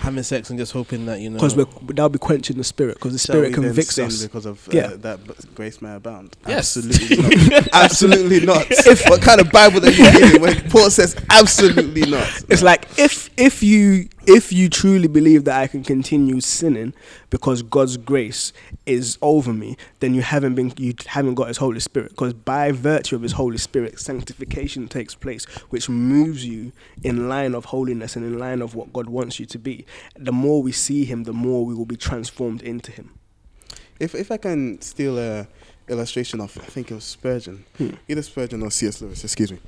having 0.00 0.22
sex 0.22 0.50
and 0.50 0.58
just 0.58 0.72
hoping 0.72 1.06
that 1.06 1.20
you 1.20 1.30
know? 1.30 1.36
Because 1.36 1.56
we're 1.56 1.66
that'll 1.88 2.08
be 2.08 2.18
quenching 2.18 2.56
the 2.58 2.64
spirit 2.64 2.94
because 2.94 3.12
the 3.12 3.18
spirit 3.18 3.54
convicts 3.54 3.94
sin 3.94 4.06
us. 4.06 4.22
because 4.22 4.46
of 4.46 4.66
uh, 4.68 4.72
Yeah. 4.74 4.88
that 4.96 5.54
grace 5.54 5.80
may 5.80 5.94
abound. 5.94 6.36
Yes. 6.46 6.76
Absolutely 6.76 7.48
not. 7.48 7.68
absolutely 7.72 8.40
not. 8.46 8.66
what 9.08 9.22
kind 9.22 9.40
of 9.40 9.50
Bible 9.50 9.80
that 9.80 9.94
you're 9.96 10.12
reading 10.12 10.40
when 10.42 10.70
Paul 10.70 10.90
says 10.90 11.16
absolutely 11.30 12.10
not? 12.10 12.28
It's 12.48 12.62
like 12.62 12.86
if 12.98 13.30
if 13.36 13.62
you 13.62 14.08
if 14.26 14.52
you 14.52 14.68
truly 14.68 15.08
believe 15.08 15.44
that 15.44 15.60
I 15.60 15.66
can 15.66 15.82
continue 15.82 16.40
sinning 16.40 16.94
because 17.30 17.62
God's 17.62 17.96
grace 17.96 18.52
is 18.86 19.18
over 19.20 19.52
me, 19.52 19.76
then 20.00 20.14
you 20.14 20.22
haven't 20.22 20.54
been 20.54 20.72
you 20.76 20.94
haven't 21.06 21.34
got 21.34 21.48
His 21.48 21.56
Holy 21.56 21.80
Spirit. 21.80 22.10
Because 22.10 22.32
by 22.34 22.72
virtue 22.72 23.16
of 23.16 23.22
His 23.22 23.32
Holy 23.32 23.58
Spirit, 23.58 23.98
sanctification 23.98 24.88
takes 24.88 25.14
place, 25.14 25.44
which 25.70 25.88
moves 25.88 26.46
you 26.46 26.72
in 27.02 27.28
line 27.28 27.54
of 27.54 27.66
holiness 27.66 28.16
and 28.16 28.24
in 28.24 28.38
line 28.38 28.62
of 28.62 28.74
what 28.74 28.92
God 28.92 29.08
wants 29.08 29.40
you 29.40 29.46
to 29.46 29.58
be. 29.58 29.84
The 30.16 30.32
more 30.32 30.62
we 30.62 30.72
see 30.72 31.04
Him, 31.04 31.24
the 31.24 31.32
more 31.32 31.64
we 31.66 31.74
will 31.74 31.86
be 31.86 31.96
transformed 31.96 32.62
into 32.62 32.92
Him. 32.92 33.18
If 33.98 34.14
if 34.14 34.30
I 34.30 34.36
can 34.36 34.80
steal 34.80 35.18
a 35.18 35.46
illustration 35.88 36.40
of 36.40 36.56
I 36.58 36.64
think 36.64 36.90
it 36.90 36.94
was 36.94 37.04
Spurgeon, 37.04 37.64
Hmm. 37.78 37.90
either 38.08 38.22
Spurgeon 38.22 38.62
or 38.62 38.70
C.S. 38.70 39.02
Lewis. 39.02 39.24
Excuse 39.24 39.52
me. 39.52 39.58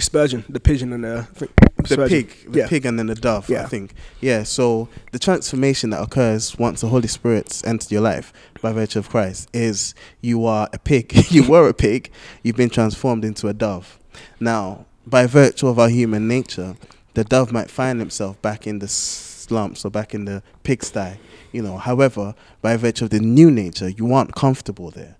Spurgeon, 0.00 0.44
the 0.48 0.60
pigeon, 0.60 0.92
and 0.92 1.04
the 1.04 1.26
the 1.36 1.48
Spurgeon. 1.84 2.08
pig, 2.08 2.52
the 2.52 2.58
Yeah. 2.60 2.66
pig, 2.68 2.84
and 2.86 2.98
then 2.98 3.06
the 3.06 3.14
dove. 3.14 3.48
I 3.50 3.54
Yeah. 3.54 3.66
think. 3.66 3.94
Yeah. 4.20 4.42
So 4.42 4.88
the 5.12 5.18
transformation 5.18 5.90
that 5.90 6.00
occurs 6.02 6.58
once 6.58 6.80
the 6.80 6.88
Holy 6.88 7.08
Spirit's 7.08 7.64
entered 7.64 7.90
your 7.90 8.00
life 8.02 8.32
by 8.60 8.72
virtue 8.72 8.98
of 8.98 9.08
Christ 9.08 9.48
is 9.52 9.94
you 10.20 10.44
are 10.46 10.68
a 10.72 10.78
pig. 10.78 11.12
you 11.30 11.48
were 11.48 11.68
a 11.68 11.74
pig. 11.74 12.10
You've 12.42 12.56
been 12.56 12.70
transformed 12.70 13.24
into 13.24 13.48
a 13.48 13.54
dove. 13.54 13.98
Now, 14.40 14.86
by 15.06 15.26
virtue 15.26 15.68
of 15.68 15.78
our 15.78 15.88
human 15.88 16.26
nature, 16.28 16.74
the 17.14 17.24
dove 17.24 17.52
might 17.52 17.70
find 17.70 18.00
himself 18.00 18.40
back 18.42 18.66
in 18.66 18.78
the 18.80 18.88
slumps 18.88 19.84
or 19.84 19.90
back 19.90 20.14
in 20.14 20.24
the 20.24 20.42
pigsty. 20.64 21.18
You 21.52 21.62
know. 21.62 21.78
However, 21.78 22.34
by 22.60 22.76
virtue 22.76 23.04
of 23.04 23.10
the 23.10 23.20
new 23.20 23.50
nature, 23.50 23.88
you 23.88 24.12
aren't 24.12 24.34
comfortable 24.34 24.90
there 24.90 25.16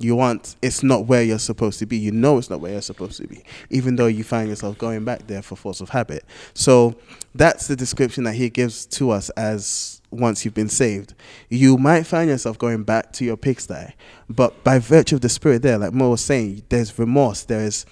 you 0.00 0.16
want 0.16 0.56
it's 0.62 0.82
not 0.82 1.06
where 1.06 1.22
you're 1.22 1.38
supposed 1.38 1.78
to 1.78 1.86
be. 1.86 1.96
You 1.96 2.10
know 2.12 2.38
it's 2.38 2.50
not 2.50 2.60
where 2.60 2.72
you're 2.72 2.82
supposed 2.82 3.18
to 3.20 3.26
be 3.26 3.44
even 3.68 3.96
though 3.96 4.06
you 4.06 4.24
find 4.24 4.48
yourself 4.48 4.78
going 4.78 5.04
back 5.04 5.26
there 5.26 5.42
for 5.42 5.56
force 5.56 5.80
of 5.80 5.90
habit. 5.90 6.24
So 6.54 6.96
that's 7.34 7.68
the 7.68 7.76
description 7.76 8.24
that 8.24 8.34
he 8.34 8.50
gives 8.50 8.86
to 8.86 9.10
us 9.10 9.30
as 9.30 10.00
once 10.10 10.44
you've 10.44 10.54
been 10.54 10.68
saved. 10.68 11.14
You 11.48 11.76
might 11.76 12.04
find 12.04 12.30
yourself 12.30 12.58
going 12.58 12.82
back 12.82 13.12
to 13.14 13.24
your 13.24 13.36
pigsty 13.36 13.94
but 14.28 14.64
by 14.64 14.78
virtue 14.78 15.16
of 15.16 15.20
the 15.20 15.28
spirit 15.28 15.62
there 15.62 15.78
like 15.78 15.92
mo 15.92 16.10
was 16.10 16.24
saying 16.24 16.62
there's 16.68 16.98
remorse 16.98 17.44
there's 17.44 17.84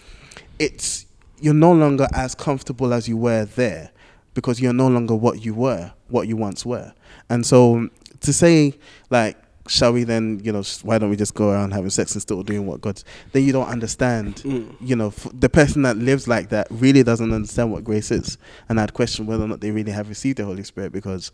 it's 0.59 1.07
you're 1.41 1.55
no 1.55 1.73
longer 1.73 2.09
as 2.13 2.35
comfortable 2.35 2.93
as 2.93 3.09
you 3.09 3.17
were 3.17 3.45
there 3.45 3.91
because 4.35 4.61
you're 4.61 4.73
no 4.73 4.89
longer 4.89 5.15
what 5.15 5.45
you 5.45 5.55
were 5.55 5.93
what 6.09 6.27
you 6.27 6.37
once 6.37 6.65
were. 6.67 6.93
And 7.29 7.47
so 7.47 7.89
to 8.21 8.33
say 8.33 8.75
like 9.11 9.37
shall 9.69 9.93
we 9.93 10.03
then 10.05 10.41
you 10.43 10.51
know 10.51 10.63
why 10.83 10.99
don't 10.99 11.11
we 11.11 11.17
just 11.17 11.35
go 11.35 11.51
around 11.51 11.73
having 11.73 11.91
sex 11.91 12.13
and 12.15 12.23
still 12.23 12.43
doing 12.43 12.67
what 12.67 12.81
god's 12.81 13.05
then 13.33 13.45
you 13.45 13.53
don't 13.53 13.69
understand 13.69 14.37
Mm. 14.37 14.75
you 14.81 14.97
know 14.97 15.09
f- 15.09 15.29
the 15.35 15.49
person 15.49 15.83
that 15.83 15.97
lives 15.97 16.27
like 16.27 16.49
that 16.49 16.67
really 16.71 17.03
doesn't 17.03 17.33
understand 17.33 17.71
what 17.71 17.85
grace 17.85 18.11
is 18.11 18.39
and 18.69 18.81
i'd 18.81 18.95
question 18.95 19.27
whether 19.27 19.45
or 19.45 19.49
not 19.49 19.61
they 19.61 19.71
really 19.71 19.93
have 19.93 20.09
received 20.09 20.39
the 20.39 20.45
holy 20.45 20.65
spirit 20.65 20.91
because 20.93 21.31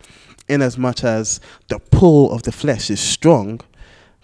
in 0.48 0.62
as 0.62 0.76
much 0.76 1.04
as 1.04 1.40
the 1.68 1.78
pull 1.78 2.32
of 2.32 2.42
the 2.42 2.52
flesh 2.52 2.90
is 2.90 3.00
strong 3.00 3.60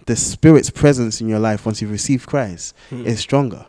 the 0.07 0.15
spirit's 0.15 0.69
presence 0.69 1.21
in 1.21 1.29
your 1.29 1.39
life 1.39 1.65
once 1.65 1.81
you've 1.81 1.91
received 1.91 2.27
christ 2.27 2.75
Mm. 2.91 3.05
is 3.05 3.19
stronger 3.19 3.65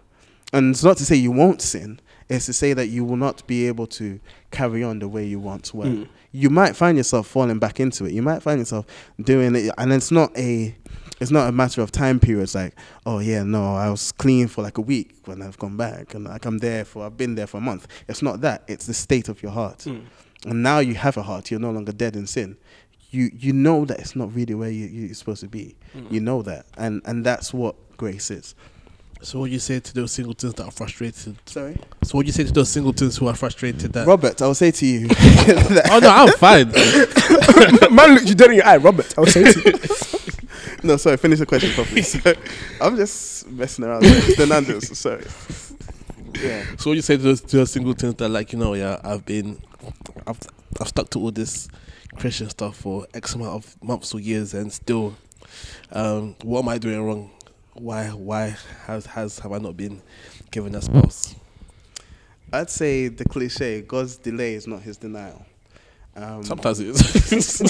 and 0.53 0.71
it's 0.75 0.85
not 0.85 0.97
to 0.99 1.05
say 1.05 1.15
you 1.17 1.31
won't 1.31 1.63
sin 1.63 2.01
it's 2.29 2.47
to 2.47 2.53
say 2.53 2.73
that 2.73 2.89
you 2.89 3.05
will 3.05 3.17
not 3.17 3.47
be 3.47 3.67
able 3.67 3.87
to 3.87 4.19
carry 4.51 4.83
on 4.83 4.99
the 4.99 5.09
way 5.09 5.25
you 5.27 5.39
once 5.39 5.73
were 5.75 5.85
Mm. 5.87 6.09
You 6.33 6.51
might 6.51 6.75
find 6.75 6.97
yourself 6.97 7.27
falling 7.27 7.59
back 7.59 7.79
into 7.79 8.05
it. 8.07 8.13
You 8.13 8.23
might 8.23 8.43
find 8.43 8.59
yourself 8.59 8.87
doing 9.21 9.55
it, 9.55 9.71
and 9.79 9.93
it's 9.93 10.11
not 10.11 10.37
a, 10.37 10.75
it's 11.21 11.31
not 11.31 11.49
a 11.49 11.53
matter 11.53 11.83
of 11.83 11.93
time 11.93 12.19
periods. 12.19 12.55
Like, 12.55 12.75
oh 13.07 13.19
yeah, 13.19 13.43
no, 13.43 13.75
I 13.77 13.91
was 13.91 14.13
clean 14.13 14.49
for 14.49 14.63
like 14.63 14.79
a 14.79 14.81
week 14.81 15.15
when 15.27 15.43
I've 15.43 15.59
gone 15.59 15.77
back, 15.77 16.15
and 16.15 16.25
like 16.25 16.45
I'm 16.47 16.59
there 16.59 16.85
for, 16.85 17.05
I've 17.05 17.17
been 17.17 17.35
there 17.35 17.47
for 17.47 17.59
a 17.59 17.61
month. 17.61 17.87
It's 18.09 18.23
not 18.23 18.41
that. 18.41 18.65
It's 18.67 18.87
the 18.87 18.95
state 18.95 19.29
of 19.29 19.43
your 19.43 19.53
heart, 19.53 19.81
Mm. 19.81 20.05
and 20.47 20.63
now 20.63 20.79
you 20.79 20.95
have 20.95 21.17
a 21.17 21.23
heart. 21.23 21.51
You're 21.51 21.61
no 21.61 21.71
longer 21.71 21.93
dead 21.93 22.17
in 22.17 22.27
sin. 22.27 22.57
You 23.11 23.31
you 23.39 23.53
know 23.53 23.85
that 23.85 23.99
it's 24.01 24.17
not 24.17 24.35
really 24.35 24.55
where 24.55 24.71
you, 24.71 24.87
you're 24.87 25.15
supposed 25.15 25.43
to 25.43 25.49
be. 25.49 25.77
You 26.11 26.21
know 26.21 26.41
that, 26.43 26.65
and 26.79 27.03
and 27.05 27.27
that's 27.27 27.53
what 27.53 27.77
grace 27.99 28.31
is. 28.31 28.55
So 29.23 29.39
what 29.39 29.47
do 29.47 29.53
you 29.53 29.61
say 29.61 29.79
to 29.79 29.95
those 29.95 30.11
singletons 30.11 30.55
that 30.55 30.65
are 30.65 30.71
frustrated? 30.73 31.37
Sorry, 31.49 31.79
So 32.03 32.19
what 32.19 32.23
do 32.23 32.27
you 32.27 32.33
say 32.33 32.43
to 32.43 32.53
those 32.53 32.69
singletons 32.71 33.17
who 33.17 33.29
are 33.29 33.35
frustrated 33.35 33.93
that? 33.93 34.05
Robert. 34.05 34.43
I 34.43 34.47
will 34.49 34.55
say 34.55 34.73
to 34.73 34.85
you. 34.87 35.09
oh 35.11 36.01
no, 36.03 36.11
I'm 36.11 36.33
fine. 36.39 36.73
Man 37.95 38.15
looked 38.15 38.27
you 38.27 38.35
dead 38.35 38.51
in 38.51 38.57
your 38.57 38.67
eye, 38.67 38.79
Robert. 38.79 39.17
I 39.17 39.21
was 39.21 39.33
saying 39.33 39.53
to 39.53 39.61
you. 39.71 40.79
no, 40.83 40.97
sorry. 40.97 41.17
Finish 41.19 41.39
the 41.39 41.47
question 41.47 41.71
properly. 41.71 42.03
So, 42.03 42.33
I'm 42.81 42.97
just 42.97 43.49
messing 43.49 43.85
around. 43.85 44.03
It's 44.05 44.37
the 44.37 44.47
Nando's. 44.47 44.99
Sorry. 44.99 45.25
Yeah. 46.43 46.65
So 46.79 46.91
what 46.91 46.95
do 46.95 46.95
you 46.95 47.03
say 47.03 47.17
to 47.17 47.23
those, 47.23 47.41
to 47.43 47.59
those 47.59 47.71
singletons 47.71 48.17
that 48.17 48.29
like 48.29 48.53
you 48.53 48.59
know 48.59 48.75
yeah 48.75 49.01
I've 49.05 49.25
been 49.25 49.63
I've 50.27 50.41
I've 50.81 50.89
stuck 50.89 51.11
to 51.11 51.21
all 51.21 51.31
this 51.31 51.69
Christian 52.17 52.51
stuff 52.51 52.77
for 52.77 53.07
X 53.15 53.35
amount 53.37 53.51
of 53.51 53.83
months 53.85 54.15
or 54.15 54.19
years 54.21 54.53
and 54.53 54.73
still 54.73 55.15
um 55.93 56.35
what 56.43 56.63
am 56.63 56.69
I 56.71 56.79
doing 56.79 57.01
wrong? 57.05 57.31
Why 57.75 58.09
why 58.09 58.57
has 58.87 59.07
has 59.07 59.39
have 59.41 59.53
I 59.53 59.59
not 59.59 59.77
been 59.77 60.03
given 60.51 60.75
a 60.75 60.83
spouse? 60.83 61.35
I'd 62.53 62.69
say 62.69 63.09
the 63.09 63.25
cliche: 63.25 63.81
God's 63.81 64.17
delay 64.17 64.55
is 64.55 64.67
not 64.67 64.83
His 64.83 64.99
denial. 64.99 65.47
Um, 66.15 66.45
Sometimes 66.45 66.81
it 66.81 66.89
is. 66.89 67.61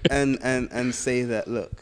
and 0.10 0.38
and 0.42 0.68
and 0.72 0.92
say 0.92 1.22
that 1.22 1.46
look, 1.46 1.80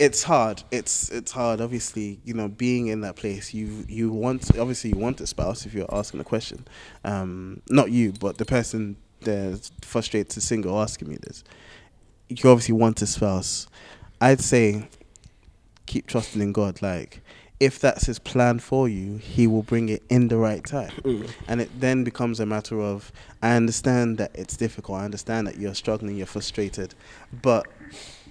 it's 0.00 0.24
hard. 0.24 0.64
It's 0.72 1.10
it's 1.10 1.30
hard. 1.30 1.60
Obviously, 1.60 2.18
you 2.24 2.34
know, 2.34 2.48
being 2.48 2.88
in 2.88 3.02
that 3.02 3.14
place, 3.14 3.54
you 3.54 3.84
you 3.88 4.10
want 4.10 4.50
obviously 4.58 4.90
you 4.90 4.96
want 4.96 5.20
a 5.20 5.26
spouse 5.28 5.64
if 5.64 5.74
you're 5.74 5.92
asking 5.94 6.18
the 6.18 6.24
question. 6.24 6.66
Um, 7.04 7.62
not 7.70 7.92
you, 7.92 8.12
but 8.12 8.38
the 8.38 8.44
person 8.44 8.96
that's 9.20 9.70
frustrated 9.82 10.30
to 10.30 10.40
single 10.40 10.80
asking 10.80 11.08
me 11.08 11.18
this. 11.22 11.44
You 12.28 12.50
obviously 12.50 12.74
want 12.74 13.00
a 13.02 13.06
spouse. 13.06 13.68
I'd 14.20 14.40
say 14.40 14.88
keep 15.86 16.06
trusting 16.06 16.42
in 16.42 16.52
God. 16.52 16.82
Like 16.82 17.20
if 17.58 17.78
that's 17.78 18.06
His 18.06 18.18
plan 18.18 18.58
for 18.58 18.88
you, 18.88 19.16
He 19.16 19.46
will 19.46 19.62
bring 19.62 19.88
it 19.88 20.02
in 20.08 20.28
the 20.28 20.36
right 20.36 20.64
time 20.64 20.92
Mm. 21.04 21.30
and 21.48 21.60
it 21.60 21.70
then 21.80 22.04
becomes 22.04 22.38
a 22.40 22.46
matter 22.46 22.80
of 22.80 23.10
I 23.42 23.56
understand 23.56 24.18
that 24.18 24.30
it's 24.34 24.56
difficult. 24.56 25.00
I 25.00 25.04
understand 25.04 25.46
that 25.46 25.56
you're 25.58 25.74
struggling, 25.74 26.16
you're 26.16 26.26
frustrated, 26.26 26.94
but 27.42 27.66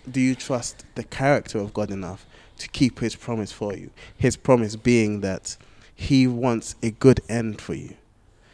do 0.10 0.22
you 0.22 0.36
trust 0.36 0.86
the 0.96 1.04
character 1.04 1.58
of 1.58 1.74
God 1.74 1.90
enough 1.90 2.26
to 2.60 2.68
keep 2.70 3.00
His 3.00 3.16
promise 3.16 3.52
for 3.52 3.74
you? 3.76 3.90
His 4.16 4.38
promise 4.38 4.76
being 4.76 5.22
that 5.22 5.58
He 5.96 6.28
wants 6.28 6.76
a 6.84 6.92
good 6.92 7.20
end 7.28 7.60
for 7.62 7.74
you. 7.74 7.96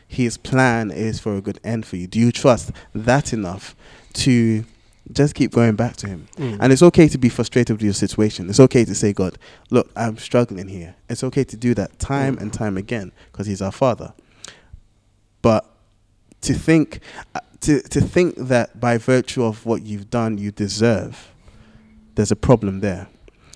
His 0.07 0.37
plan 0.37 0.91
is 0.91 1.19
for 1.19 1.35
a 1.35 1.41
good 1.41 1.59
end 1.63 1.85
for 1.85 1.95
you. 1.97 2.05
Do 2.07 2.19
you 2.19 2.31
trust 2.31 2.71
that 2.93 3.31
enough 3.33 3.75
to 4.13 4.65
just 5.13 5.35
keep 5.35 5.51
going 5.51 5.75
back 5.75 5.95
to 5.97 6.07
Him? 6.07 6.27
Mm. 6.37 6.57
And 6.61 6.73
it's 6.73 6.81
okay 6.83 7.07
to 7.07 7.17
be 7.17 7.29
frustrated 7.29 7.75
with 7.75 7.83
your 7.83 7.93
situation. 7.93 8.49
It's 8.49 8.59
okay 8.59 8.85
to 8.85 8.95
say, 8.95 9.13
God, 9.13 9.37
look, 9.69 9.89
I'm 9.95 10.17
struggling 10.17 10.67
here. 10.67 10.95
It's 11.09 11.23
okay 11.23 11.43
to 11.45 11.57
do 11.57 11.73
that 11.75 11.99
time 11.99 12.37
and 12.37 12.51
time 12.53 12.77
again 12.77 13.11
because 13.31 13.47
He's 13.47 13.61
our 13.61 13.71
Father. 13.71 14.13
But 15.41 15.65
to 16.41 16.53
think, 16.53 16.99
uh, 17.35 17.39
to, 17.61 17.81
to 17.81 18.01
think 18.01 18.35
that 18.37 18.79
by 18.79 18.97
virtue 18.97 19.43
of 19.43 19.65
what 19.65 19.83
you've 19.83 20.09
done, 20.09 20.37
you 20.37 20.51
deserve, 20.51 21.31
there's 22.15 22.31
a 22.31 22.35
problem 22.35 22.79
there. 22.81 23.07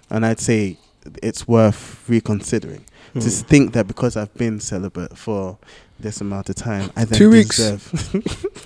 And 0.09 0.25
I'd 0.25 0.39
say 0.39 0.77
it's 1.21 1.47
worth 1.47 2.03
reconsidering. 2.07 2.86
To 3.13 3.19
Mm. 3.21 3.43
think 3.43 3.73
that 3.73 3.88
because 3.88 4.17
I've 4.17 4.34
been 4.34 4.59
celibate 4.59 5.17
for 5.17 5.57
this 5.97 6.19
amount 6.19 6.49
of 6.49 6.55
time, 6.55 6.91
I 6.97 7.05
then 7.05 7.17
Two 7.17 7.29
weeks. 7.29 7.55
deserve. 7.55 7.82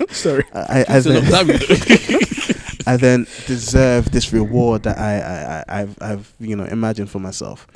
Sorry. 0.10 0.44
I, 0.52 0.84
I, 0.88 0.96
I 0.96 1.00
I 2.92 2.96
then 2.96 3.26
deserve 3.46 4.10
this 4.10 4.32
reward 4.32 4.82
that 4.84 4.98
I, 4.98 5.12
I, 5.20 5.76
I 5.78 5.80
I've 5.82 5.94
I've 6.02 6.34
you 6.40 6.56
know 6.56 6.64
imagined 6.64 7.10
for 7.10 7.20
myself. 7.20 7.66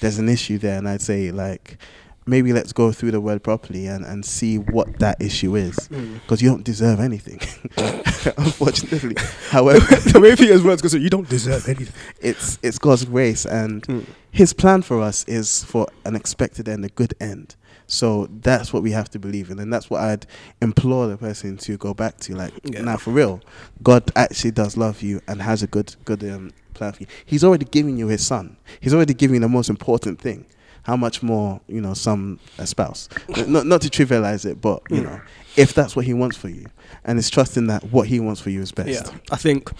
There's 0.00 0.18
an 0.18 0.28
issue 0.28 0.58
there, 0.58 0.78
and 0.78 0.88
I'd 0.88 1.00
say 1.02 1.30
like 1.30 1.78
maybe 2.26 2.52
let's 2.54 2.72
go 2.72 2.90
through 2.90 3.10
the 3.10 3.20
word 3.20 3.42
properly 3.42 3.86
and, 3.86 4.02
and 4.04 4.24
see 4.24 4.56
what 4.58 4.98
that 4.98 5.20
issue 5.20 5.54
is 5.56 5.76
Mm. 5.90 6.14
because 6.22 6.40
you 6.40 6.48
don't 6.48 6.64
deserve 6.64 6.98
anything, 6.98 7.38
unfortunately. 8.38 9.14
However, 9.50 9.80
the 10.10 10.20
way 10.20 10.34
he 10.34 10.46
has 10.48 10.62
words 10.62 10.80
goes, 10.82 10.94
you 10.94 11.10
don't 11.10 11.28
deserve 11.28 11.68
anything. 11.68 11.94
it's 12.20 12.58
it's 12.62 12.78
God's 12.78 13.04
grace 13.04 13.44
and 13.46 13.82
Mm. 13.86 14.04
His 14.30 14.52
plan 14.52 14.82
for 14.82 15.00
us 15.00 15.22
is 15.28 15.62
for 15.64 15.86
an 16.04 16.16
expected 16.16 16.68
end, 16.68 16.84
a 16.84 16.88
good 16.88 17.14
end. 17.20 17.54
So 17.86 18.28
that's 18.40 18.72
what 18.72 18.82
we 18.82 18.92
have 18.92 19.10
to 19.10 19.18
believe 19.18 19.50
in, 19.50 19.58
and 19.58 19.72
that's 19.72 19.90
what 19.90 20.00
I'd 20.00 20.26
implore 20.62 21.06
the 21.06 21.16
person 21.18 21.56
to 21.58 21.76
go 21.76 21.92
back 21.94 22.18
to. 22.20 22.34
Like, 22.34 22.52
Yeah. 22.64 22.80
now 22.82 22.96
for 22.96 23.10
real, 23.12 23.40
God 23.82 24.10
actually 24.16 24.52
does 24.52 24.76
love 24.76 25.02
you 25.02 25.20
and 25.28 25.42
has 25.42 25.62
a 25.62 25.66
good, 25.66 25.94
good 26.04 26.24
um, 26.24 26.52
plan 26.72 26.92
for 26.92 27.02
you. 27.02 27.06
He's 27.26 27.44
already 27.44 27.66
given 27.66 27.96
you 27.98 28.06
His 28.08 28.24
Son. 28.26 28.56
He's 28.80 28.94
already 28.94 29.14
given 29.14 29.34
you 29.34 29.40
the 29.40 29.48
most 29.48 29.68
important 29.68 30.20
thing. 30.20 30.46
How 30.84 30.96
much 30.96 31.22
more, 31.22 31.60
you 31.66 31.80
know, 31.80 31.94
some 31.94 32.40
a 32.58 32.66
spouse? 32.66 33.08
not 33.46 33.66
not 33.66 33.80
to 33.82 33.88
trivialize 33.88 34.44
it, 34.44 34.60
but 34.60 34.82
you 34.90 35.00
Mm. 35.00 35.04
know, 35.04 35.20
if 35.56 35.72
that's 35.72 35.94
what 35.96 36.04
He 36.04 36.12
wants 36.14 36.36
for 36.36 36.48
you, 36.48 36.66
and 37.04 37.18
it's 37.18 37.30
trusting 37.30 37.66
that 37.68 37.84
what 37.92 38.08
He 38.08 38.20
wants 38.20 38.40
for 38.40 38.50
you 38.50 38.60
is 38.60 38.70
best. 38.72 38.88
Yeah, 39.06 39.18
I 39.30 39.36
think 39.36 39.70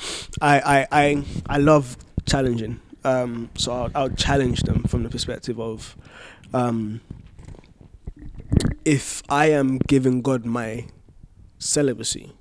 I 0.41 0.61
I 0.61 0.87
I, 1.03 1.25
I 1.47 1.59
love 1.59 1.97
challenging. 2.27 2.81
Um, 3.05 3.51
so 3.59 3.73
I'll, 3.73 3.91
I'll 3.95 4.09
challenge 4.11 4.63
them 4.63 4.83
from 4.85 5.03
the 5.03 5.11
perspective 5.11 5.61
of, 5.61 5.95
um, 6.55 7.03
if 8.85 9.22
I 9.28 9.47
am 9.47 9.78
giving 9.78 10.22
God 10.22 10.45
my 10.45 10.87
celibacy 11.59 12.32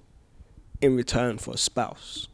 in 0.81 0.95
return 0.95 1.37
for 1.37 1.53
a 1.53 1.57
spouse, 1.57 2.27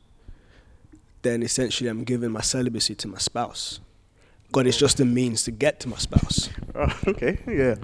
then 1.21 1.43
essentially 1.43 1.89
I'm 1.89 2.03
giving 2.03 2.31
my 2.31 2.41
celibacy 2.41 2.95
to 2.95 3.07
my 3.07 3.17
spouse. 3.17 3.79
God 4.51 4.65
is 4.65 4.77
just 4.77 4.99
a 4.99 5.05
means 5.05 5.43
to 5.43 5.51
get 5.51 5.79
to 5.81 5.89
my 5.89 5.97
spouse. 5.97 6.49
Oh, 6.81 6.97
okay, 7.07 7.37
yeah. 7.45 7.75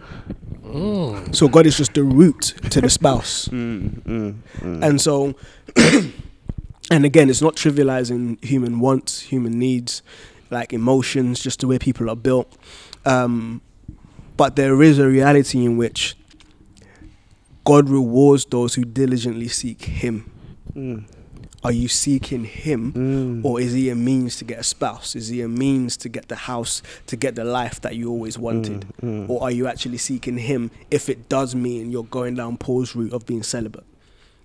So 1.33 1.49
God 1.49 1.65
is 1.65 1.75
just 1.75 1.95
the 1.95 2.03
route 2.03 2.53
to 2.69 2.79
the 2.79 2.89
spouse. 2.89 3.47
Mm, 3.51 4.01
mm, 4.03 4.35
mm. 4.59 4.83
And 4.83 5.01
so, 5.01 5.35
and 6.91 7.03
again, 7.03 7.29
it's 7.29 7.41
not 7.41 7.57
trivializing 7.57 8.41
human 8.43 8.79
wants, 8.79 9.19
human 9.19 9.59
needs, 9.59 10.01
like 10.49 10.71
emotions, 10.71 11.41
just 11.41 11.59
the 11.59 11.67
way 11.67 11.77
people 11.77 12.09
are 12.09 12.15
built. 12.15 12.55
Um, 13.05 13.61
but 14.37 14.55
there 14.55 14.81
is 14.81 14.99
a 14.99 15.07
reality 15.07 15.63
in 15.65 15.77
which 15.77 16.15
God 17.63 17.89
rewards 17.89 18.45
those 18.45 18.75
who 18.75 18.83
diligently 18.85 19.47
seek 19.47 19.83
Him. 19.83 20.31
Mm, 20.75 21.05
Are 21.63 21.71
you 21.71 21.87
seeking 21.87 22.43
Him? 22.45 22.93
mm. 22.93 23.45
Or 23.45 23.59
is 23.59 23.73
he 23.73 23.89
a 23.89 23.95
means 23.95 24.37
to 24.37 24.43
get 24.45 24.59
a 24.59 24.63
spouse? 24.63 25.15
Is 25.15 25.29
he 25.29 25.41
a 25.41 25.47
means 25.47 25.97
to 25.97 26.09
get 26.09 26.27
the 26.27 26.35
house, 26.35 26.83
to 27.07 27.15
get 27.15 27.35
the 27.35 27.43
life 27.43 27.81
that 27.81 27.95
you 27.95 28.09
always 28.09 28.37
wanted? 28.37 28.85
Mm, 29.01 29.25
mm. 29.27 29.29
Or 29.29 29.43
are 29.43 29.51
you 29.51 29.67
actually 29.67 29.97
seeking 29.97 30.37
him 30.37 30.69
if 30.91 31.09
it 31.09 31.27
does 31.29 31.55
mean 31.55 31.91
you're 31.91 32.03
going 32.03 32.35
down 32.35 32.57
Paul's 32.57 32.95
route 32.95 33.13
of 33.13 33.25
being 33.25 33.41
celibate? 33.43 33.85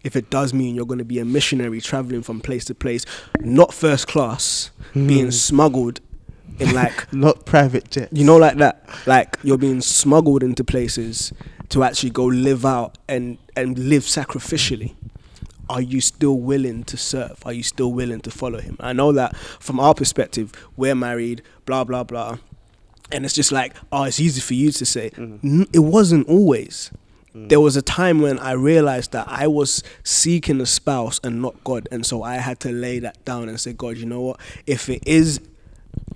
If 0.03 0.17
it 0.17 0.31
does 0.31 0.55
mean 0.55 0.75
you're 0.75 0.87
going 0.87 0.99
to 0.99 1.05
be 1.05 1.19
a 1.19 1.27
missionary 1.27 1.83
traveling 1.83 2.23
from 2.23 2.41
place 2.41 2.65
to 2.67 2.75
place, 2.75 3.05
not 3.41 3.75
first 3.75 4.07
class, 4.09 4.71
being 4.95 5.31
smuggled 5.31 6.01
in 6.61 6.75
like, 6.75 7.13
Not 7.13 7.45
private 7.47 7.91
jet. 7.91 8.09
you 8.13 8.25
know, 8.25 8.37
like 8.37 8.57
that. 8.59 8.85
Like 9.07 9.39
you're 9.43 9.59
being 9.59 9.81
smuggled 9.81 10.43
into 10.43 10.65
places 10.65 11.33
to 11.71 11.85
actually 11.85 12.11
go 12.11 12.25
live 12.25 12.65
out 12.67 12.99
and, 13.09 13.39
and 13.57 13.79
live 13.79 14.03
sacrificially 14.03 14.95
are 15.71 15.81
you 15.81 16.01
still 16.01 16.39
willing 16.39 16.83
to 16.83 16.97
serve? 16.97 17.39
Are 17.47 17.53
you 17.53 17.63
still 17.63 17.93
willing 17.93 18.21
to 18.23 18.31
follow 18.31 18.61
him? 18.61 18.77
I 18.81 18.93
know 18.93 19.13
that 19.13 19.37
from 19.37 19.79
our 19.79 19.95
perspective, 19.95 20.53
we're 20.77 20.97
married, 20.97 21.43
blah, 21.65 21.85
blah, 21.85 22.03
blah. 22.03 22.39
And 23.13 23.25
it's 23.25 23.35
just 23.35 23.53
like, 23.53 23.75
oh, 23.93 24.03
it's 24.03 24.19
easy 24.19 24.41
for 24.41 24.55
you 24.55 24.73
to 24.73 24.85
say. 24.85 25.11
Mm. 25.11 25.39
N- 25.45 25.67
it 25.73 25.79
wasn't 25.79 26.29
always. 26.29 26.91
Mm. 27.37 27.49
There 27.49 27.61
was 27.61 27.77
a 27.77 27.83
time 27.83 28.21
when 28.21 28.41
I 28.41 28.53
realized 28.53 29.13
that 29.13 29.27
I 29.29 29.47
was 29.47 29.85
seeking 30.03 30.61
a 30.61 30.67
spouse 30.67 31.21
and 31.23 31.41
not 31.41 31.63
God. 31.63 31.87
And 31.93 32.05
so 32.05 32.25
I 32.25 32.37
had 32.37 32.59
to 32.61 32.73
lay 32.73 32.99
that 32.99 33.25
down 33.25 33.49
and 33.49 33.61
say, 33.61 33.73
God, 33.73 33.97
you 33.97 34.07
know 34.07 34.21
what? 34.21 34.41
If 34.67 34.89
it 34.89 35.05
is 35.07 35.41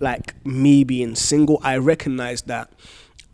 like 0.04 0.34
me 0.46 0.84
being 0.84 1.16
single, 1.16 1.58
I 1.62 1.78
recognize 1.78 2.42
that 2.42 2.70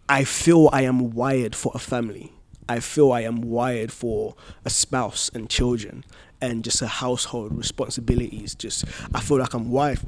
I 0.09 0.25
feel 0.25 0.71
I 0.73 0.83
am 0.83 1.11
wired 1.11 1.55
for 1.55 1.73
a 1.75 1.79
family. 1.79 2.33
I 2.69 2.81
feel 2.81 3.13
I 3.13 3.23
am 3.23 3.43
wired 3.43 3.93
for 3.93 4.37
a 4.65 4.71
spouse 4.71 5.31
and 5.35 5.51
children 5.51 6.05
and 6.41 6.65
just 6.65 6.81
a 6.81 6.87
household 6.87 7.57
responsibilities. 7.57 8.55
Just 8.55 8.85
I 9.15 9.21
feel 9.21 9.39
like 9.39 9.53
I'm 9.53 9.71
wired 9.71 10.01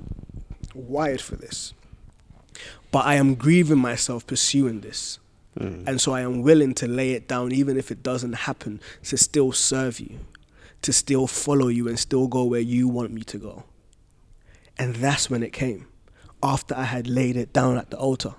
wired 0.75 1.21
for 1.21 1.37
this. 1.37 1.75
But 2.91 3.07
I 3.07 3.15
am 3.15 3.35
grieving 3.35 3.79
myself 3.79 4.27
pursuing 4.27 4.81
this. 4.81 5.19
Mm. 5.59 5.87
And 5.87 6.01
so 6.01 6.13
I 6.13 6.23
am 6.23 6.43
willing 6.43 6.75
to 6.75 6.87
lay 6.87 7.13
it 7.13 7.29
down 7.29 7.53
even 7.53 7.77
if 7.77 7.91
it 7.91 8.03
doesn't 8.03 8.33
happen 8.33 8.81
to 9.05 9.17
still 9.17 9.53
serve 9.53 10.01
you, 10.01 10.19
to 10.83 10.93
still 10.93 11.27
follow 11.27 11.69
you 11.69 11.89
and 11.89 11.99
still 11.99 12.27
go 12.27 12.45
where 12.45 12.61
you 12.61 12.89
want 12.89 13.13
me 13.13 13.23
to 13.25 13.39
go. 13.39 13.65
And 14.79 14.97
that's 14.97 15.29
when 15.29 15.43
it 15.43 15.53
came, 15.53 15.87
after 16.43 16.75
I 16.77 16.85
had 16.85 17.07
laid 17.07 17.37
it 17.37 17.53
down 17.53 17.77
at 17.79 17.91
the 17.91 17.99
altar. 17.99 18.35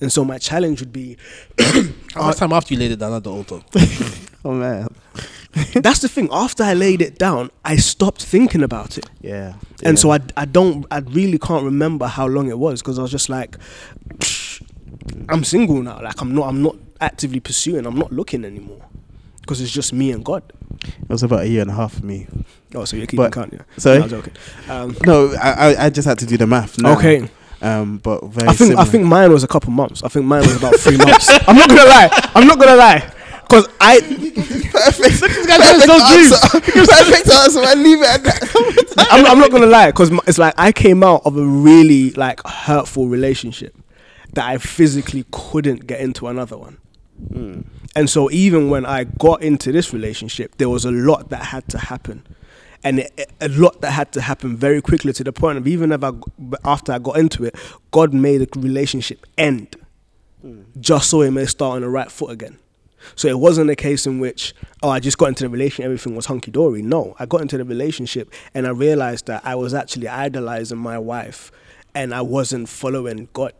And 0.00 0.12
so 0.12 0.24
my 0.24 0.38
challenge 0.38 0.80
would 0.80 0.92
be 0.92 1.16
How 2.14 2.26
much 2.26 2.38
time 2.38 2.52
after 2.52 2.74
you 2.74 2.80
laid 2.80 2.90
it 2.90 2.98
down 2.98 3.12
at 3.12 3.22
the 3.24 3.30
altar? 3.30 3.60
Oh 4.42 4.52
man. 4.54 4.88
that's 5.74 6.00
the 6.00 6.08
thing. 6.08 6.28
After 6.32 6.62
I 6.62 6.72
laid 6.72 7.02
it 7.02 7.18
down, 7.18 7.50
I 7.62 7.76
stopped 7.76 8.24
thinking 8.24 8.62
about 8.62 8.96
it. 8.96 9.04
Yeah. 9.20 9.56
And 9.84 9.98
so 9.98 10.10
I, 10.12 10.20
I 10.34 10.46
don't, 10.46 10.86
I 10.90 11.00
really 11.00 11.38
can't 11.38 11.62
remember 11.62 12.06
how 12.06 12.26
long 12.26 12.48
it 12.48 12.58
was 12.58 12.80
because 12.80 12.98
I 12.98 13.02
was 13.02 13.10
just 13.10 13.28
like, 13.28 13.58
I'm 15.28 15.44
single 15.44 15.82
now. 15.82 16.00
Like 16.02 16.20
I'm 16.20 16.34
not, 16.34 16.48
I'm 16.48 16.62
not 16.62 16.76
actively 17.02 17.40
pursuing. 17.40 17.84
I'm 17.86 17.98
not 17.98 18.12
looking 18.12 18.44
anymore 18.46 18.80
because 19.42 19.60
it's 19.60 19.70
just 19.72 19.92
me 19.92 20.10
and 20.10 20.24
God. 20.24 20.42
it 20.82 21.08
was 21.10 21.22
about 21.22 21.40
a 21.40 21.48
year 21.48 21.62
and 21.62 21.70
a 21.70 21.74
half 21.74 21.94
for 21.98 22.04
me. 22.06 22.26
Oh, 22.74 22.84
so 22.86 22.96
you're 22.96 23.06
keeping 23.06 23.24
But- 23.26 23.32
count, 23.32 23.52
yeah? 23.52 23.62
sorry? 23.76 23.98
No, 23.98 24.04
I 24.04 24.06
was 24.06 24.12
joking. 24.12 24.32
Um, 24.68 24.96
No, 25.04 25.34
I 25.34 25.50
I, 25.74 25.84
I 25.86 25.90
just 25.90 26.08
had 26.08 26.18
to 26.20 26.26
do 26.26 26.36
the 26.38 26.46
math. 26.46 26.78
Now. 26.80 26.96
okay. 26.96 27.28
Um, 27.62 27.98
but 27.98 28.24
very 28.24 28.48
I 28.48 28.52
think 28.52 28.68
similar. 28.70 28.80
I 28.80 28.84
think 28.86 29.04
mine 29.04 29.32
was 29.32 29.44
a 29.44 29.48
couple 29.48 29.70
months. 29.70 30.02
I 30.02 30.08
think 30.08 30.26
mine 30.26 30.40
was 30.42 30.56
about 30.56 30.76
three 30.76 30.96
months. 31.06 31.28
I'm 31.46 31.56
not 31.56 31.68
gonna 31.68 31.84
lie. 31.84 32.30
I'm 32.34 32.46
not 32.46 32.58
gonna 32.58 32.76
lie. 32.76 33.12
Cause 33.50 33.68
I 33.80 34.00
perfect. 34.00 35.14
so 35.16 35.26
perfect 35.26 35.90
answer. 35.90 36.60
perfect 36.60 37.28
answer. 37.28 37.60
I 37.60 37.74
leave 37.74 38.00
it 38.00 38.06
at 38.08 38.22
that. 38.22 39.06
I'm, 39.10 39.26
I'm 39.26 39.38
not 39.40 39.50
gonna 39.50 39.66
lie, 39.66 39.90
because 39.90 40.10
it's 40.28 40.38
like 40.38 40.54
I 40.56 40.70
came 40.72 41.02
out 41.02 41.22
of 41.24 41.36
a 41.36 41.44
really 41.44 42.12
like 42.12 42.40
hurtful 42.46 43.08
relationship 43.08 43.74
that 44.34 44.46
I 44.48 44.58
physically 44.58 45.24
couldn't 45.32 45.86
get 45.88 46.00
into 46.00 46.28
another 46.28 46.56
one. 46.56 46.78
And 47.96 48.08
so 48.08 48.30
even 48.30 48.70
when 48.70 48.86
I 48.86 49.04
got 49.04 49.42
into 49.42 49.72
this 49.72 49.92
relationship, 49.92 50.56
there 50.58 50.68
was 50.68 50.84
a 50.84 50.90
lot 50.92 51.30
that 51.30 51.42
had 51.46 51.68
to 51.70 51.78
happen, 51.78 52.24
and 52.82 53.00
it, 53.00 53.32
a 53.40 53.48
lot 53.48 53.80
that 53.82 53.92
had 53.92 54.12
to 54.12 54.20
happen 54.20 54.56
very 54.56 54.80
quickly 54.80 55.12
to 55.12 55.24
the 55.24 55.32
point 55.32 55.58
of 55.58 55.66
even 55.66 55.92
if 55.92 56.02
I, 56.02 56.12
after 56.64 56.92
I 56.92 56.98
got 56.98 57.18
into 57.18 57.44
it, 57.44 57.54
God 57.90 58.14
made 58.14 58.40
the 58.40 58.60
relationship 58.60 59.26
end, 59.36 59.76
hmm. 60.40 60.62
just 60.80 61.10
so 61.10 61.20
it 61.22 61.30
may 61.30 61.46
start 61.46 61.76
on 61.76 61.82
the 61.82 61.88
right 61.88 62.10
foot 62.10 62.30
again. 62.30 62.58
So 63.16 63.28
it 63.28 63.38
wasn't 63.38 63.70
a 63.70 63.76
case 63.76 64.06
in 64.06 64.20
which, 64.20 64.54
oh, 64.82 64.90
I 64.90 65.00
just 65.00 65.18
got 65.18 65.26
into 65.26 65.44
the 65.44 65.48
relationship, 65.48 65.84
everything 65.86 66.14
was 66.14 66.26
hunky 66.26 66.50
dory. 66.50 66.82
No, 66.82 67.16
I 67.18 67.26
got 67.26 67.40
into 67.40 67.56
the 67.56 67.64
relationship 67.64 68.32
and 68.54 68.66
I 68.66 68.70
realized 68.70 69.26
that 69.26 69.42
I 69.44 69.54
was 69.54 69.72
actually 69.72 70.08
idolizing 70.08 70.78
my 70.78 70.98
wife 70.98 71.50
and 71.94 72.14
I 72.14 72.22
wasn't 72.22 72.68
following 72.68 73.28
God. 73.32 73.54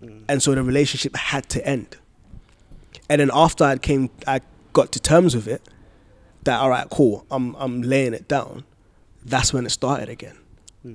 Hmm. 0.00 0.24
And 0.28 0.42
so 0.42 0.54
the 0.54 0.62
relationship 0.62 1.16
had 1.16 1.48
to 1.50 1.66
end. 1.66 1.96
And 3.08 3.20
then 3.20 3.30
after 3.32 3.64
I 3.64 3.76
came, 3.78 4.10
I 4.26 4.40
got 4.72 4.92
to 4.92 5.00
terms 5.00 5.34
with 5.34 5.48
it, 5.48 5.62
that, 6.44 6.60
all 6.60 6.70
right, 6.70 6.88
cool, 6.90 7.26
I'm, 7.30 7.54
I'm 7.56 7.82
laying 7.82 8.14
it 8.14 8.28
down. 8.28 8.64
That's 9.24 9.52
when 9.52 9.64
it 9.66 9.70
started 9.70 10.08
again. 10.08 10.36
Hmm. 10.82 10.94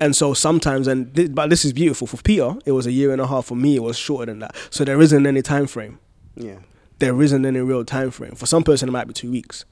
And 0.00 0.14
so 0.14 0.34
sometimes, 0.34 0.86
and 0.86 1.14
thi- 1.14 1.28
but 1.28 1.50
this 1.50 1.64
is 1.64 1.72
beautiful 1.72 2.06
for 2.06 2.18
Peter. 2.18 2.54
It 2.66 2.72
was 2.72 2.86
a 2.86 2.92
year 2.92 3.12
and 3.12 3.20
a 3.20 3.26
half. 3.26 3.46
For 3.46 3.56
me, 3.56 3.76
it 3.76 3.82
was 3.82 3.96
shorter 3.98 4.26
than 4.26 4.40
that. 4.40 4.54
So 4.70 4.84
there 4.84 5.00
isn't 5.00 5.26
any 5.26 5.42
time 5.42 5.66
frame 5.66 5.98
Yeah. 6.34 6.56
there 6.98 7.20
isn't 7.22 7.44
any 7.46 7.60
real 7.60 7.84
time 7.84 8.10
frame. 8.10 8.34
For 8.34 8.46
some 8.46 8.62
person, 8.62 8.88
it 8.88 8.92
might 8.92 9.06
be 9.06 9.14
two 9.14 9.30
weeks. 9.30 9.64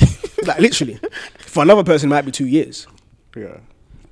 like 0.46 0.58
literally. 0.58 0.98
For 1.38 1.62
another 1.62 1.84
person, 1.84 2.08
it 2.08 2.14
might 2.14 2.24
be 2.24 2.30
two 2.32 2.46
years. 2.46 2.86
Yeah. 3.36 3.58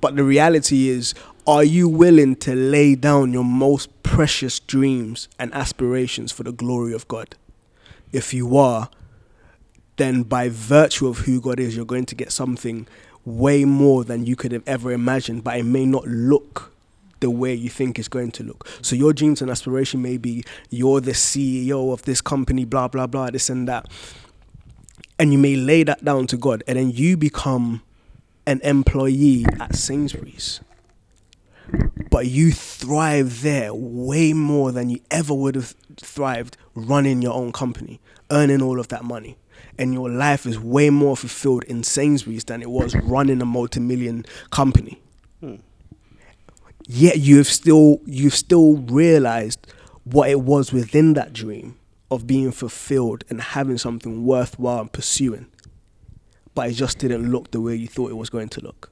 But 0.01 0.15
the 0.15 0.23
reality 0.23 0.89
is, 0.89 1.13
are 1.45 1.63
you 1.63 1.89
willing 1.89 2.35
to 2.37 2.55
lay 2.55 2.95
down 2.95 3.33
your 3.33 3.43
most 3.43 4.01
precious 4.03 4.59
dreams 4.59 5.27
and 5.39 5.53
aspirations 5.53 6.31
for 6.31 6.43
the 6.43 6.51
glory 6.51 6.93
of 6.93 7.07
God? 7.07 7.35
If 8.11 8.33
you 8.33 8.57
are, 8.57 8.89
then 9.99 10.23
by 10.23 10.49
virtue 10.49 11.07
of 11.07 11.19
who 11.19 11.39
God 11.39 11.59
is, 11.59 11.75
you're 11.75 11.85
going 11.85 12.07
to 12.07 12.15
get 12.15 12.31
something 12.31 12.87
way 13.25 13.65
more 13.65 14.03
than 14.03 14.25
you 14.25 14.35
could 14.35 14.51
have 14.51 14.63
ever 14.65 14.91
imagined, 14.91 15.43
but 15.43 15.57
it 15.57 15.63
may 15.63 15.85
not 15.85 16.07
look 16.07 16.73
the 17.19 17.29
way 17.29 17.53
you 17.53 17.69
think 17.69 17.99
it's 17.99 18.07
going 18.07 18.31
to 18.31 18.43
look. 18.43 18.67
So 18.81 18.95
your 18.95 19.13
dreams 19.13 19.41
and 19.41 19.51
aspiration 19.51 20.01
may 20.01 20.17
be 20.17 20.43
you're 20.69 21.01
the 21.01 21.11
CEO 21.11 21.93
of 21.93 22.01
this 22.03 22.21
company, 22.21 22.65
blah, 22.65 22.87
blah, 22.87 23.07
blah, 23.07 23.29
this 23.29 23.49
and 23.49 23.67
that. 23.67 23.91
And 25.19 25.33
you 25.33 25.37
may 25.37 25.55
lay 25.55 25.83
that 25.83 26.03
down 26.03 26.27
to 26.27 26.37
God, 26.37 26.63
and 26.65 26.77
then 26.77 26.91
you 26.91 27.17
become 27.17 27.81
an 28.47 28.61
employee 28.63 29.45
at 29.59 29.75
Sainsbury's. 29.75 30.61
But 32.09 32.27
you 32.27 32.51
thrive 32.51 33.41
there 33.41 33.73
way 33.73 34.33
more 34.33 34.71
than 34.71 34.89
you 34.89 35.01
ever 35.11 35.33
would 35.33 35.55
have 35.55 35.75
thrived 35.97 36.57
running 36.73 37.21
your 37.21 37.33
own 37.33 37.51
company, 37.51 37.99
earning 38.31 38.61
all 38.61 38.79
of 38.79 38.87
that 38.87 39.03
money. 39.03 39.37
And 39.77 39.93
your 39.93 40.09
life 40.09 40.45
is 40.45 40.59
way 40.59 40.89
more 40.89 41.15
fulfilled 41.15 41.63
in 41.65 41.83
Sainsbury's 41.83 42.43
than 42.43 42.61
it 42.61 42.69
was 42.69 42.95
running 42.95 43.41
a 43.41 43.45
multi 43.45 43.79
million 43.79 44.25
company. 44.51 45.01
Yet 46.87 47.19
you've 47.19 47.47
still 47.47 47.99
you've 48.05 48.35
still 48.35 48.77
realized 48.77 49.67
what 50.03 50.29
it 50.29 50.41
was 50.41 50.73
within 50.73 51.13
that 51.13 51.33
dream 51.33 51.77
of 52.09 52.25
being 52.25 52.51
fulfilled 52.51 53.23
and 53.29 53.39
having 53.39 53.77
something 53.77 54.25
worthwhile 54.25 54.81
and 54.81 54.91
pursuing 54.91 55.45
but 56.59 56.69
it 56.69 56.73
just 56.73 56.97
didn't 56.97 57.31
look 57.31 57.51
the 57.51 57.61
way 57.61 57.73
you 57.73 57.87
thought 57.87 58.11
it 58.11 58.15
was 58.15 58.29
going 58.29 58.49
to 58.49 58.59
look. 58.59 58.91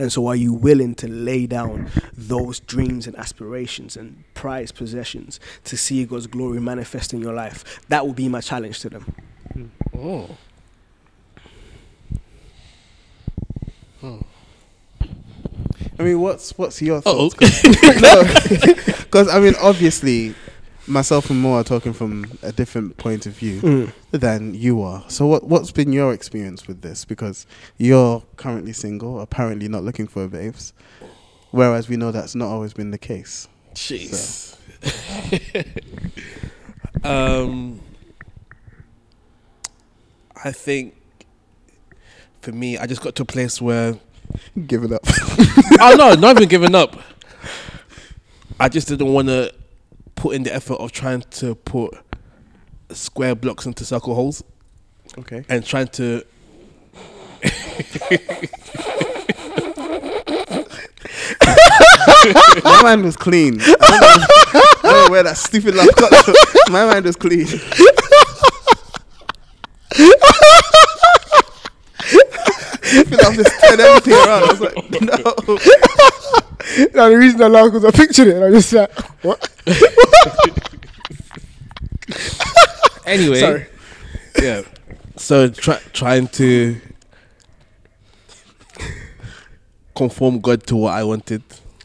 And 0.00 0.12
so, 0.12 0.26
are 0.26 0.34
you 0.34 0.52
willing 0.52 0.96
to 0.96 1.06
lay 1.06 1.46
down 1.46 1.88
those 2.12 2.58
dreams 2.58 3.06
and 3.06 3.14
aspirations 3.14 3.96
and 3.96 4.24
prized 4.34 4.74
possessions 4.74 5.38
to 5.66 5.76
see 5.76 6.04
God's 6.04 6.26
glory 6.26 6.60
manifest 6.60 7.14
in 7.14 7.20
your 7.20 7.32
life? 7.32 7.80
That 7.90 8.04
will 8.04 8.14
be 8.14 8.28
my 8.28 8.40
challenge 8.40 8.80
to 8.80 8.90
them. 8.90 9.14
Oh. 9.96 10.28
Oh. 14.02 14.20
I 15.98 16.02
mean, 16.02 16.20
what's 16.20 16.56
what's 16.58 16.82
your 16.82 16.98
Uh-oh. 16.98 17.30
thoughts? 17.30 17.62
Because 19.04 19.28
I 19.28 19.38
mean, 19.38 19.54
obviously, 19.62 20.34
myself 20.88 21.30
and 21.30 21.40
Mo 21.40 21.52
are 21.54 21.64
talking 21.64 21.92
from 21.92 22.36
a 22.42 22.50
different 22.50 22.96
point 22.96 23.26
of 23.26 23.32
view 23.32 23.60
Mm. 23.60 23.92
than 24.10 24.54
you 24.54 24.82
are. 24.82 25.04
So 25.08 25.26
what 25.26 25.44
what's 25.44 25.70
been 25.70 25.92
your 25.92 26.12
experience 26.12 26.66
with 26.66 26.82
this? 26.82 27.04
Because 27.04 27.46
you're 27.78 28.24
currently 28.36 28.72
single, 28.72 29.20
apparently 29.20 29.68
not 29.68 29.84
looking 29.84 30.08
for 30.08 30.24
a 30.24 30.28
babes, 30.28 30.72
whereas 31.52 31.88
we 31.88 31.96
know 31.96 32.10
that's 32.10 32.34
not 32.34 32.48
always 32.48 32.74
been 32.74 32.90
the 32.90 32.98
case. 32.98 33.46
Jeez. 33.74 34.56
um, 37.04 37.80
I 40.44 40.52
think 40.52 40.94
for 42.42 42.52
me, 42.52 42.78
I 42.78 42.86
just 42.86 43.00
got 43.00 43.14
to 43.16 43.22
a 43.22 43.26
place 43.26 43.60
where 43.60 43.98
Give 44.66 44.84
it 44.84 44.92
up. 44.92 45.02
oh 45.80 45.94
no, 45.98 46.14
not 46.14 46.36
even 46.36 46.48
giving 46.48 46.74
up. 46.74 46.96
I 48.58 48.68
just 48.68 48.88
didn't 48.88 49.12
want 49.12 49.28
to 49.28 49.52
put 50.14 50.34
in 50.34 50.44
the 50.44 50.54
effort 50.54 50.74
of 50.74 50.92
trying 50.92 51.22
to 51.22 51.54
put 51.54 51.94
square 52.90 53.34
blocks 53.34 53.66
into 53.66 53.84
circle 53.84 54.14
holes 54.14 54.44
okay. 55.18 55.44
and 55.48 55.64
trying 55.64 55.88
to. 55.88 56.24
My 62.64 62.82
mind 62.82 63.04
was 63.04 63.16
clean. 63.16 63.60
I 63.60 63.64
don't 63.64 64.00
know, 64.00 64.26
I 64.60 64.80
don't 64.82 65.06
know 65.06 65.10
where 65.10 65.22
that 65.24 65.36
stupid 65.36 65.74
laugh 65.74 65.94
got. 65.96 66.12
My 66.70 66.86
mind 66.86 67.04
was 67.04 67.16
clean. 67.16 67.46
Stupid 72.94 73.18
laugh 73.22 73.34
just 73.34 73.60
turned 73.60 73.80
everything 73.80 74.12
around. 74.14 74.42
I 74.42 74.46
was 74.46 74.60
like, 74.60 74.76
no. 75.00 75.58
Now 76.94 77.08
the 77.08 77.16
reason 77.18 77.42
I 77.42 77.48
laughed 77.48 77.72
because 77.72 77.84
I 77.84 77.90
pictured 77.90 78.28
it 78.28 78.36
and 78.36 78.44
I 78.44 78.50
just 78.50 78.72
like, 78.72 78.90
what? 79.22 79.50
Anyway, 83.06 83.38
Sorry. 83.38 83.66
yeah. 84.40 84.62
So 85.16 85.48
try, 85.48 85.78
trying 85.92 86.26
to 86.28 86.80
conform 89.94 90.40
God 90.40 90.66
to 90.68 90.76
what 90.76 90.94
I 90.94 91.04
wanted, 91.04 91.42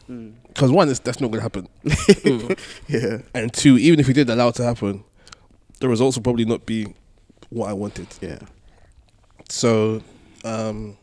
mm. 0.08 0.32
because 0.48 0.70
one 0.70 0.88
is 0.88 0.98
that's 0.98 1.20
not 1.20 1.30
going 1.30 1.40
to 1.40 1.42
happen, 1.42 1.68
mm. 1.84 2.58
Yeah. 2.88 3.18
and 3.34 3.52
two, 3.52 3.76
even 3.76 4.00
if 4.00 4.08
we 4.08 4.14
did 4.14 4.30
allow 4.30 4.48
it 4.48 4.54
to 4.56 4.64
happen, 4.64 5.04
the 5.80 5.90
results 5.90 6.16
will 6.16 6.22
probably 6.22 6.46
not 6.46 6.64
be 6.64 6.94
what 7.50 7.68
I 7.68 7.72
wanted. 7.72 8.08
Yeah. 8.20 8.38
So, 9.48 10.02
um, 10.44 10.96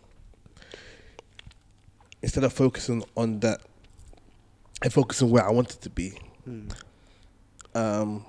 instead 2.22 2.44
of 2.44 2.54
focusing 2.54 3.04
on 3.16 3.40
that, 3.42 3.62
I 4.84 4.90
focus 4.90 5.22
on 5.22 5.30
where 5.30 5.44
I 5.46 5.52
wanted 5.52 5.82
to 5.82 5.90
be. 5.90 6.14
Um, 7.76 8.26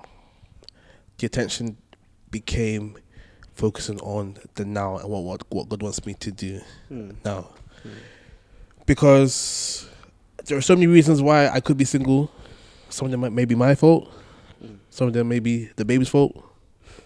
the 1.17 1.25
attention 1.25 1.77
became 2.31 2.97
focusing 3.55 3.99
on 4.01 4.37
the 4.55 4.65
now 4.65 4.97
and 4.97 5.09
what 5.09 5.23
what, 5.23 5.43
what 5.49 5.69
God 5.69 5.81
wants 5.81 6.05
me 6.05 6.13
to 6.15 6.31
do 6.31 6.61
now. 7.25 7.49
Because 8.85 9.87
there 10.45 10.57
are 10.57 10.61
so 10.61 10.75
many 10.75 10.87
reasons 10.87 11.21
why 11.21 11.47
I 11.49 11.59
could 11.59 11.77
be 11.77 11.85
single. 11.85 12.31
Some 12.89 13.05
of 13.05 13.11
them 13.11 13.21
might- 13.21 13.31
may 13.33 13.45
be 13.45 13.55
my 13.55 13.75
fault. 13.75 14.11
Some 14.89 15.07
of 15.07 15.13
them 15.13 15.27
may 15.29 15.39
be 15.39 15.65
the 15.75 15.85
baby's 15.85 16.09
fault. 16.09 16.43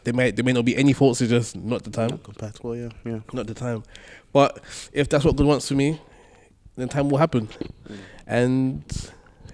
They 0.04 0.12
may 0.12 0.32
they 0.32 0.42
may 0.44 0.54
not 0.54 0.66
be 0.66 0.76
any 0.76 0.94
faults. 0.94 1.22
It's 1.22 1.32
just 1.32 1.56
not 1.56 1.84
the 1.84 1.90
time 1.90 2.18
Compatible, 2.20 2.76
yeah. 2.76 2.90
Yeah. 3.06 3.20
not 3.32 3.48
the 3.48 3.54
time. 3.54 3.84
But 4.32 4.60
if 4.92 5.10
that's 5.10 5.24
what 5.24 5.36
God 5.36 5.48
wants 5.48 5.68
for 5.68 5.76
me, 5.76 6.02
then 6.76 6.90
time 6.90 7.10
will 7.10 7.20
happen. 7.20 7.48
And 8.28 8.84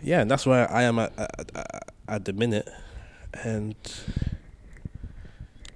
yeah, 0.01 0.21
and 0.21 0.31
that's 0.31 0.45
where 0.45 0.71
I 0.71 0.83
am 0.83 0.99
at, 0.99 1.11
at, 1.17 1.51
at, 1.55 1.93
at 2.07 2.25
the 2.25 2.33
minute. 2.33 2.69
And 3.43 3.75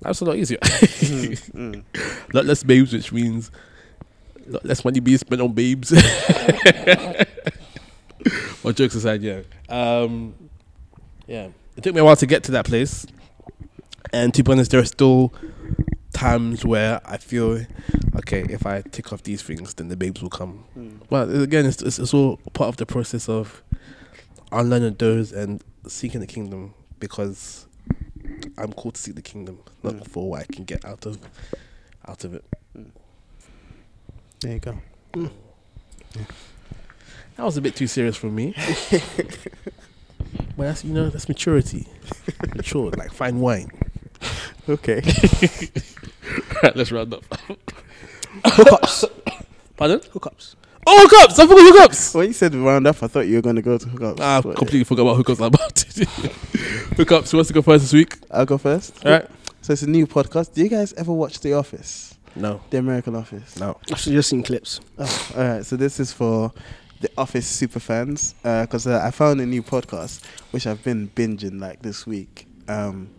that's 0.02 0.22
a 0.22 0.26
lot 0.26 0.38
easier. 0.38 0.58
Mm. 0.60 1.84
lot 2.34 2.46
less 2.46 2.64
babes, 2.64 2.94
which 2.94 3.12
means 3.12 3.52
lot 4.48 4.66
less 4.66 4.84
money 4.84 5.00
being 5.00 5.18
spent 5.18 5.42
on 5.42 5.54
babes. 5.54 5.92
well, 8.64 8.74
jokes 8.74 8.96
aside, 8.96 9.22
yeah. 9.22 9.42
Um, 9.70 10.34
yeah. 11.28 11.50
It 11.76 11.84
took 11.84 11.96
me 11.96 12.02
a 12.02 12.06
while 12.06 12.16
to 12.16 12.26
get 12.26 12.44
to 12.46 12.52
that 12.54 12.66
place. 12.66 13.06
And 14.14 14.34
to 14.36 14.44
be 14.44 14.52
honest, 14.52 14.72
there 14.72 14.80
are 14.80 14.86
still 14.86 15.34
times 16.14 16.64
where 16.64 17.02
I 17.04 17.18
feel, 17.18 17.66
okay, 18.18 18.46
if 18.50 18.66
I 18.66 18.82
tick 18.82 19.12
off 19.12 19.24
these 19.24 19.42
things, 19.42 19.74
then 19.74 19.88
the 19.88 19.98
babes 19.98 20.22
will 20.22 20.30
come. 20.30 20.66
Hmm. 20.76 20.98
But 21.10 21.30
again, 21.36 21.66
it's, 21.66 21.82
it's, 21.82 21.98
it's 22.00 22.14
all 22.14 22.38
part 22.54 22.70
of 22.70 22.78
the 22.78 22.86
process 22.86 23.28
of 23.28 23.64
unlearning 24.52 24.96
those 25.00 25.32
and 25.32 25.64
seeking 25.88 26.22
the 26.22 26.28
kingdom 26.28 26.76
because 27.00 27.66
I'm 28.58 28.72
called 28.72 28.96
to 28.96 29.02
seek 29.02 29.16
the 29.16 29.22
kingdom, 29.22 29.60
not 29.82 29.96
Mm. 29.96 30.08
for 30.08 30.30
what 30.30 30.42
I 30.42 30.46
can 30.46 30.64
get 30.64 30.86
out 30.86 31.06
of 31.06 31.18
out 32.08 32.24
of 32.24 32.36
it. 32.36 32.46
Hmm. 32.76 32.84
There 34.42 34.54
you 34.54 34.60
go. 34.60 34.78
Hmm. 35.14 35.28
That 37.36 37.44
was 37.44 37.58
a 37.58 37.62
bit 37.62 37.76
too 37.76 37.88
serious 37.88 38.16
for 38.16 38.28
me. 38.28 38.54
but 38.92 40.58
that's 40.58 40.86
you 40.86 40.94
know 40.94 41.10
that's 41.10 41.28
maturity. 41.28 41.88
Mature, 42.56 42.92
like 42.92 43.12
fine 43.12 43.40
wine. 43.40 43.70
Okay. 44.70 45.02
right, 46.64 46.76
let's 46.76 46.92
round 46.92 47.14
up. 47.14 47.24
Hookups. 48.46 49.10
Pardon? 49.78 50.00
Hookups. 50.00 50.56
Oh, 50.86 51.08
hookups! 51.08 51.40
I 51.40 51.48
forgot 51.48 51.74
hookups. 51.90 52.16
when 52.16 52.28
you 52.28 52.34
said 52.34 52.54
round 52.56 52.88
up, 52.88 53.02
I 53.02 53.08
thought 53.08 53.22
you 53.28 53.36
were 53.36 53.42
going 53.42 53.56
to 53.56 53.62
go 53.62 53.78
to 53.78 53.86
hookups. 53.86 54.18
Ah, 54.20 54.38
I 54.38 54.42
but- 54.42 54.58
completely 54.58 54.84
forgot 54.84 55.04
about 55.04 55.18
hookups. 55.26 55.40
I'm 55.40 55.46
about 55.48 55.76
to. 55.76 56.06
hookups. 56.96 57.32
Who 57.32 57.38
wants 57.38 57.48
to 57.48 57.54
go 57.54 57.62
first 57.62 57.84
this 57.86 57.94
week? 57.94 58.18
I'll 58.32 58.46
go 58.46 58.58
first. 58.58 59.06
All 59.06 59.12
right. 59.14 59.26
So 59.62 59.72
it's 59.74 59.82
a 59.84 59.90
new 59.90 60.06
podcast. 60.08 60.54
Do 60.54 60.62
you 60.62 60.70
guys 60.70 60.92
ever 60.94 61.14
watch 61.14 61.40
The 61.40 61.54
Office? 61.54 62.16
No, 62.36 62.62
The 62.70 62.80
American 62.80 63.16
Office? 63.16 63.58
no. 63.60 63.78
I've 63.92 64.02
just 64.02 64.30
seen 64.30 64.44
clips. 64.44 64.80
Oh, 64.98 65.32
all 65.38 65.44
right. 65.44 65.66
So 65.66 65.78
this 65.78 66.00
is 66.00 66.12
for 66.12 66.52
the 67.00 67.10
Office 67.18 67.48
super 67.48 67.80
fans 67.80 68.34
because 68.42 68.88
uh, 68.88 69.02
I 69.04 69.12
found 69.12 69.40
a 69.40 69.46
new 69.46 69.62
podcast 69.64 70.24
which 70.52 70.66
I've 70.68 70.84
been 70.84 71.10
binging 71.10 71.62
like 71.62 71.82
this 71.82 72.06
week, 72.08 72.48
um, 72.68 73.10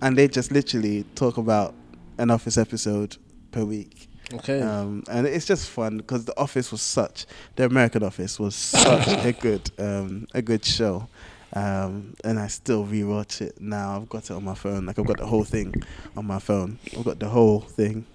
and 0.00 0.16
they 0.16 0.28
just 0.28 0.50
literally 0.50 1.04
talk 1.14 1.36
about 1.36 1.74
an 2.18 2.30
Office 2.30 2.58
episode 2.58 3.16
per 3.50 3.64
week. 3.64 4.08
Okay. 4.34 4.60
Um, 4.62 5.04
and 5.10 5.26
it's 5.26 5.46
just 5.46 5.68
fun 5.68 5.98
because 5.98 6.24
the 6.24 6.38
Office 6.38 6.72
was 6.72 6.80
such 6.80 7.26
the 7.56 7.64
American 7.64 8.02
Office 8.02 8.38
was 8.40 8.54
such 8.54 9.08
a 9.08 9.32
good 9.40 9.70
um, 9.78 10.26
a 10.34 10.40
good 10.40 10.64
show, 10.64 11.08
um, 11.52 12.14
and 12.24 12.38
I 12.38 12.46
still 12.46 12.84
rewatch 12.86 13.40
it 13.42 13.60
now. 13.60 13.96
I've 13.96 14.08
got 14.08 14.24
it 14.24 14.30
on 14.30 14.44
my 14.44 14.54
phone, 14.54 14.86
like 14.86 14.98
I've 14.98 15.06
got 15.06 15.18
the 15.18 15.26
whole 15.26 15.44
thing 15.44 15.74
on 16.16 16.26
my 16.26 16.38
phone. 16.38 16.78
I've 16.96 17.04
got 17.04 17.18
the 17.18 17.28
whole 17.28 17.60
thing. 17.60 18.06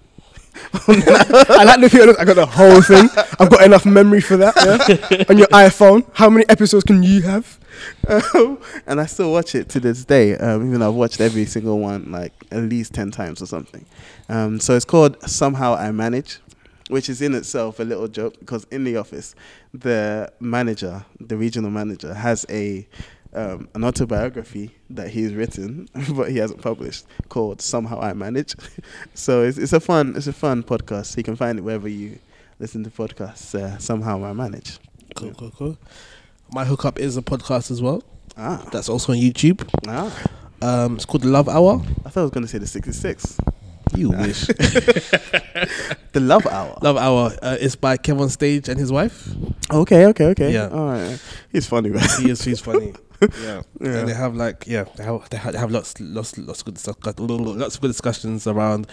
I 0.88 1.64
like 1.64 1.80
the 1.80 1.88
feel. 1.90 2.14
I 2.18 2.24
got 2.24 2.34
the 2.34 2.46
whole 2.46 2.82
thing. 2.82 3.08
I've 3.38 3.50
got 3.50 3.64
enough 3.64 3.86
memory 3.86 4.20
for 4.20 4.36
that. 4.38 4.56
Yeah? 4.56 5.24
On 5.28 5.38
your 5.38 5.46
iPhone, 5.48 6.04
how 6.14 6.28
many 6.30 6.48
episodes 6.48 6.84
can 6.84 7.02
you 7.02 7.22
have? 7.22 7.57
Um, 8.06 8.58
and 8.86 9.00
I 9.00 9.06
still 9.06 9.32
watch 9.32 9.54
it 9.54 9.68
to 9.70 9.80
this 9.80 10.04
day. 10.04 10.36
Um, 10.36 10.66
even 10.66 10.80
though 10.80 10.88
I've 10.88 10.94
watched 10.94 11.20
every 11.20 11.46
single 11.46 11.78
one 11.78 12.10
like 12.10 12.32
at 12.50 12.62
least 12.62 12.94
ten 12.94 13.10
times 13.10 13.42
or 13.42 13.46
something. 13.46 13.84
Um, 14.28 14.60
so 14.60 14.74
it's 14.74 14.84
called 14.84 15.20
Somehow 15.28 15.74
I 15.74 15.90
Manage, 15.92 16.38
which 16.88 17.08
is 17.08 17.22
in 17.22 17.34
itself 17.34 17.80
a 17.80 17.84
little 17.84 18.08
joke 18.08 18.38
because 18.40 18.64
in 18.70 18.84
the 18.84 18.96
office, 18.96 19.34
the 19.72 20.32
manager, 20.40 21.04
the 21.20 21.36
regional 21.36 21.70
manager, 21.70 22.14
has 22.14 22.46
a 22.50 22.86
um, 23.34 23.68
an 23.74 23.84
autobiography 23.84 24.74
that 24.90 25.10
he's 25.10 25.34
written 25.34 25.86
but 26.14 26.30
he 26.30 26.38
hasn't 26.38 26.62
published 26.62 27.06
called 27.28 27.60
Somehow 27.60 28.00
I 28.00 28.12
Manage. 28.12 28.54
so 29.14 29.42
it's 29.42 29.58
it's 29.58 29.72
a 29.72 29.80
fun 29.80 30.14
it's 30.16 30.26
a 30.26 30.32
fun 30.32 30.62
podcast. 30.62 31.16
You 31.16 31.22
can 31.22 31.36
find 31.36 31.58
it 31.58 31.62
wherever 31.62 31.88
you 31.88 32.18
listen 32.58 32.84
to 32.84 32.90
podcasts. 32.90 33.54
Uh, 33.54 33.78
Somehow 33.78 34.24
I 34.24 34.32
Manage. 34.32 34.78
Cool, 35.14 35.32
cool, 35.34 35.50
cool. 35.50 35.78
My 36.52 36.64
hookup 36.64 36.98
is 36.98 37.16
a 37.16 37.22
podcast 37.22 37.70
as 37.70 37.80
well. 37.82 38.02
Ah, 38.36 38.66
That's 38.72 38.88
also 38.88 39.12
on 39.12 39.18
YouTube. 39.18 39.68
ah. 39.86 40.10
Um, 40.60 40.96
it's 40.96 41.04
called 41.04 41.22
the 41.22 41.28
Love 41.28 41.48
Hour. 41.48 41.80
I 42.04 42.08
thought 42.10 42.20
I 42.20 42.22
was 42.24 42.30
going 42.32 42.42
to 42.44 42.48
say 42.48 42.58
the 42.58 42.66
66. 42.66 43.38
You 43.96 44.10
wish. 44.10 44.46
The 46.12 46.20
Love 46.20 46.46
Hour. 46.46 46.78
Love 46.82 46.96
Hour. 46.96 47.32
Uh, 47.42 47.56
it's 47.60 47.76
by 47.76 47.96
KevOnStage 47.96 48.68
and 48.68 48.78
his 48.80 48.90
wife. 48.90 49.28
Okay, 49.70 50.06
okay, 50.06 50.24
okay. 50.26 50.52
Yeah. 50.52 50.68
All 50.68 50.88
right. 50.88 51.20
He's 51.52 51.66
funny, 51.66 51.90
man. 51.90 52.02
He 52.20 52.30
is. 52.30 52.42
He's 52.42 52.60
funny. 52.60 52.94
Yeah. 53.20 53.62
Yeah. 53.80 53.88
And 53.98 54.08
they 54.08 54.14
have 54.14 54.36
like 54.36 54.64
yeah 54.68 54.84
they 54.96 55.02
have 55.04 55.28
they 55.28 55.36
have, 55.38 55.52
they 55.52 55.58
have 55.58 55.72
lots 55.72 55.98
lots 56.00 56.38
lots 56.38 56.60
of 56.60 56.66
good 56.66 56.78
stuff 56.78 56.96
lots 57.18 57.74
of 57.74 57.80
good 57.80 57.88
discussions 57.88 58.46
around 58.46 58.86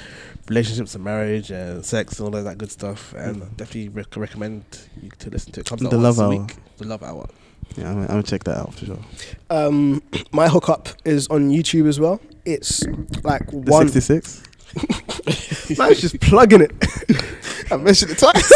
relationships 0.49 0.95
and 0.95 1.03
marriage 1.03 1.51
and 1.51 1.85
sex 1.85 2.17
and 2.19 2.27
all 2.29 2.35
of 2.35 2.43
that 2.43 2.57
good 2.57 2.71
stuff 2.71 3.13
and 3.13 3.41
definitely 3.55 3.89
rec- 3.89 4.15
recommend 4.17 4.63
you 4.99 5.11
to 5.19 5.29
listen 5.29 5.51
to 5.53 5.59
it. 5.59 5.67
Comes 5.67 5.83
out 5.85 5.91
The 5.91 5.99
once 5.99 6.17
Love 6.17 6.31
Hour. 6.31 6.39
week. 6.41 6.55
The 6.77 6.85
Love 6.87 7.03
Hour. 7.03 7.27
Yeah, 7.77 7.91
I'm, 7.91 7.99
I'm 8.01 8.07
gonna 8.07 8.23
check 8.23 8.43
that 8.45 8.57
out 8.57 8.73
for 8.73 8.85
sure. 8.85 8.99
Um, 9.49 10.01
my 10.31 10.47
hookup 10.47 10.89
is 11.03 11.27
on 11.27 11.49
YouTube 11.49 11.87
as 11.87 11.99
well. 11.99 12.19
It's 12.45 12.83
like 13.23 13.45
The 13.51 13.57
one. 13.57 13.87
66. 13.89 14.43
Man's 15.79 16.01
just 16.01 16.19
plugging 16.21 16.61
it. 16.61 16.71
I 17.71 17.77
mentioned 17.77 18.11
it 18.11 18.17
twice. 18.19 18.51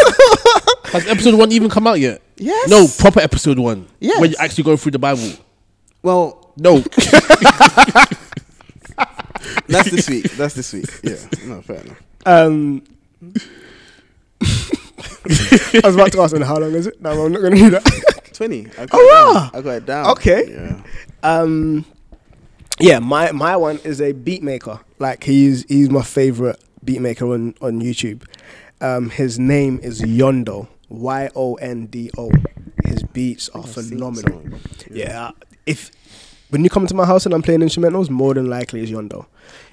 Has 0.92 1.06
episode 1.06 1.34
one 1.34 1.50
even 1.52 1.68
come 1.70 1.86
out 1.86 1.98
yet? 2.00 2.20
yes. 2.36 2.68
No, 2.68 2.86
proper 2.98 3.20
episode 3.20 3.58
one. 3.58 3.86
Yes. 4.00 4.20
When 4.20 4.30
you 4.30 4.36
actually 4.38 4.64
go 4.64 4.76
through 4.76 4.92
the 4.92 4.98
Bible. 4.98 5.28
Well, 6.02 6.52
No. 6.56 6.78
That's 9.68 9.90
this 9.90 10.08
week. 10.08 10.30
That's 10.32 10.54
this 10.54 10.72
week. 10.72 10.86
Yeah. 11.02 11.16
No, 11.46 11.62
fair 11.62 11.76
enough. 11.80 12.02
Um, 12.26 12.82
I 14.42 15.80
was 15.84 15.94
about 15.94 16.12
to 16.12 16.20
ask, 16.22 16.34
and 16.34 16.44
how 16.44 16.58
long 16.58 16.72
is 16.74 16.86
it? 16.86 17.00
No, 17.00 17.24
I'm 17.24 17.32
not 17.32 17.40
going 17.40 17.54
to 17.54 17.58
do 17.58 17.70
that. 17.70 18.19
20. 18.48 18.66
I 18.78 18.86
got 18.86 18.88
Oh, 18.92 18.98
it 18.98 19.34
wow. 19.34 19.34
down. 19.34 19.50
I 19.52 19.60
got 19.62 19.70
it 19.70 19.86
down. 19.86 20.06
Okay. 20.12 20.50
Yeah. 20.50 20.82
Um, 21.22 21.84
yeah, 22.78 22.98
my 22.98 23.32
my 23.32 23.54
one 23.56 23.78
is 23.84 24.00
a 24.00 24.12
beat 24.12 24.42
maker. 24.42 24.80
Like 24.98 25.22
he's 25.24 25.64
he's 25.68 25.90
my 25.90 26.00
favorite 26.02 26.58
beat 26.82 27.02
maker 27.02 27.30
on 27.34 27.54
on 27.60 27.82
YouTube. 27.82 28.24
Um, 28.80 29.10
his 29.10 29.38
name 29.38 29.78
is 29.82 30.00
Yondo. 30.00 30.68
Y 30.88 31.28
O 31.36 31.54
N 31.56 31.86
D 31.86 32.10
O. 32.16 32.30
His 32.86 33.02
beats 33.02 33.50
are 33.50 33.62
phenomenal. 33.62 34.40
some. 34.42 34.60
Yeah, 34.90 35.32
if 35.66 35.90
when 36.48 36.64
you 36.64 36.70
come 36.70 36.86
to 36.86 36.94
my 36.94 37.04
house 37.04 37.26
and 37.26 37.34
I'm 37.34 37.42
playing 37.42 37.60
instrumentals, 37.60 38.08
more 38.08 38.32
than 38.32 38.48
likely 38.48 38.82
is 38.82 38.90
Yondo. 38.90 39.26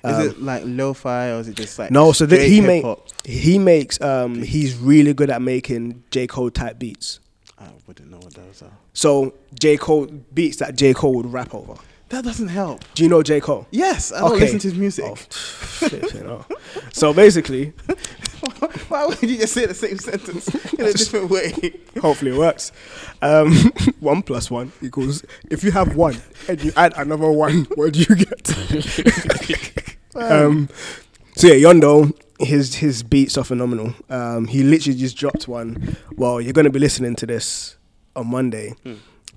Is 0.04 0.14
Um, 0.16 0.22
it 0.28 0.42
like 0.42 0.64
lo-fi 0.66 1.30
or 1.32 1.40
is 1.40 1.48
it 1.48 1.56
just 1.56 1.80
like 1.80 1.90
no, 1.92 2.12
so 2.12 2.26
that 2.26 2.42
he 2.42 2.60
make 2.60 2.84
hip-hop? 2.84 3.08
he 3.24 3.58
makes 3.60 4.02
um 4.02 4.42
he's 4.44 4.76
really 4.76 5.14
good 5.14 5.30
at 5.30 5.42
making 5.42 6.04
J 6.12 6.28
Cole 6.28 6.52
type 6.52 6.78
beats. 6.78 7.20
I 7.60 7.70
wouldn't 7.88 8.10
know 8.12 8.18
what 8.20 8.34
those 8.34 8.62
are. 8.62 8.72
So 8.94 9.34
J 9.60 9.78
Cole 9.78 10.06
beats 10.34 10.58
that 10.58 10.76
J 10.76 10.94
Cole 10.94 11.16
would 11.16 11.32
rap 11.32 11.54
over. 11.56 11.76
That 12.10 12.24
doesn't 12.24 12.48
help. 12.48 12.84
Do 12.94 13.04
you 13.04 13.10
know 13.10 13.22
J 13.22 13.42
Cole? 13.42 13.68
Yes, 13.72 14.14
I 14.14 14.20
don't 14.22 14.32
Okay. 14.32 14.42
listen 14.42 14.60
to 14.60 14.68
his 14.70 14.78
music. 14.78 15.06
Oh, 15.06 16.10
hell. 16.14 16.46
So 16.94 17.14
basically, 17.14 17.74
Why 18.88 19.06
would 19.06 19.22
you 19.22 19.38
just 19.38 19.54
say 19.54 19.66
the 19.66 19.74
same 19.74 19.98
sentence 19.98 20.48
in 20.74 20.86
a 20.86 20.94
different 20.94 21.30
way? 21.30 21.52
hopefully 22.00 22.32
it 22.32 22.38
works. 22.38 22.72
Um, 23.22 23.54
one 24.00 24.22
plus 24.22 24.50
one 24.50 24.72
equals. 24.82 25.26
If 25.50 25.64
you 25.64 25.72
have 25.72 25.96
one 25.96 26.16
and 26.48 26.64
you 26.64 26.72
add 26.78 26.94
another 26.96 27.30
one, 27.32 27.66
what 27.76 27.94
do 27.94 28.00
you 28.00 28.16
get? 28.16 28.50
um, 30.16 30.70
so 31.36 31.48
yeah, 31.48 31.56
Yondo, 31.70 32.14
his 32.40 32.76
his 32.76 33.04
beats 33.04 33.38
are 33.38 33.44
phenomenal. 33.44 33.94
Um, 34.10 34.48
he 34.48 34.64
literally 34.64 34.98
just 34.98 35.18
dropped 35.18 35.48
one. 35.48 35.98
Well, 36.16 36.40
you're 36.42 36.54
gonna 36.54 36.70
be 36.70 36.80
listening 36.80 37.16
to 37.16 37.26
this 37.26 37.78
on 38.16 38.28
Monday, 38.28 38.74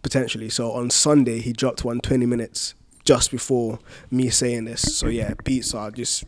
potentially. 0.02 0.48
So 0.48 0.72
on 0.72 0.90
Sunday, 0.90 1.40
he 1.40 1.52
dropped 1.52 1.84
one 1.84 2.00
20 2.00 2.26
minutes 2.26 2.74
just 3.04 3.30
before 3.30 3.78
me 4.10 4.30
saying 4.30 4.64
this. 4.66 4.82
So 4.96 5.08
yeah, 5.08 5.34
beats 5.44 5.74
are 5.74 5.90
just 5.90 6.24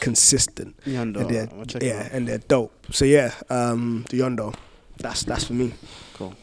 consistent. 0.00 0.76
Yondo, 0.84 1.20
and 1.20 1.30
they're, 1.30 1.48
I'll 1.52 1.82
yeah, 1.82 2.08
and 2.12 2.26
they're 2.28 2.38
dope. 2.38 2.72
So 2.90 3.04
yeah, 3.04 3.32
um, 3.50 4.04
the 4.10 4.20
Yondo, 4.20 4.54
that's 4.98 5.22
that's 5.24 5.44
for 5.44 5.52
me. 5.54 5.72
Cool. 6.14 6.34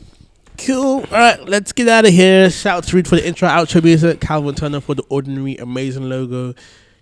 Cool. 0.57 0.99
All 0.99 1.05
right, 1.11 1.43
let's 1.47 1.71
get 1.71 1.87
out 1.87 2.05
of 2.05 2.11
here. 2.11 2.49
Shout 2.49 2.77
out 2.77 2.83
to 2.85 2.95
RUDE 2.95 3.07
for 3.07 3.15
the 3.15 3.25
intro, 3.25 3.47
outro 3.47 3.83
music. 3.83 4.21
Calvin 4.21 4.53
Turner 4.53 4.79
for 4.79 4.93
the 4.93 5.03
ordinary, 5.09 5.55
amazing 5.57 6.07
logo. 6.07 6.53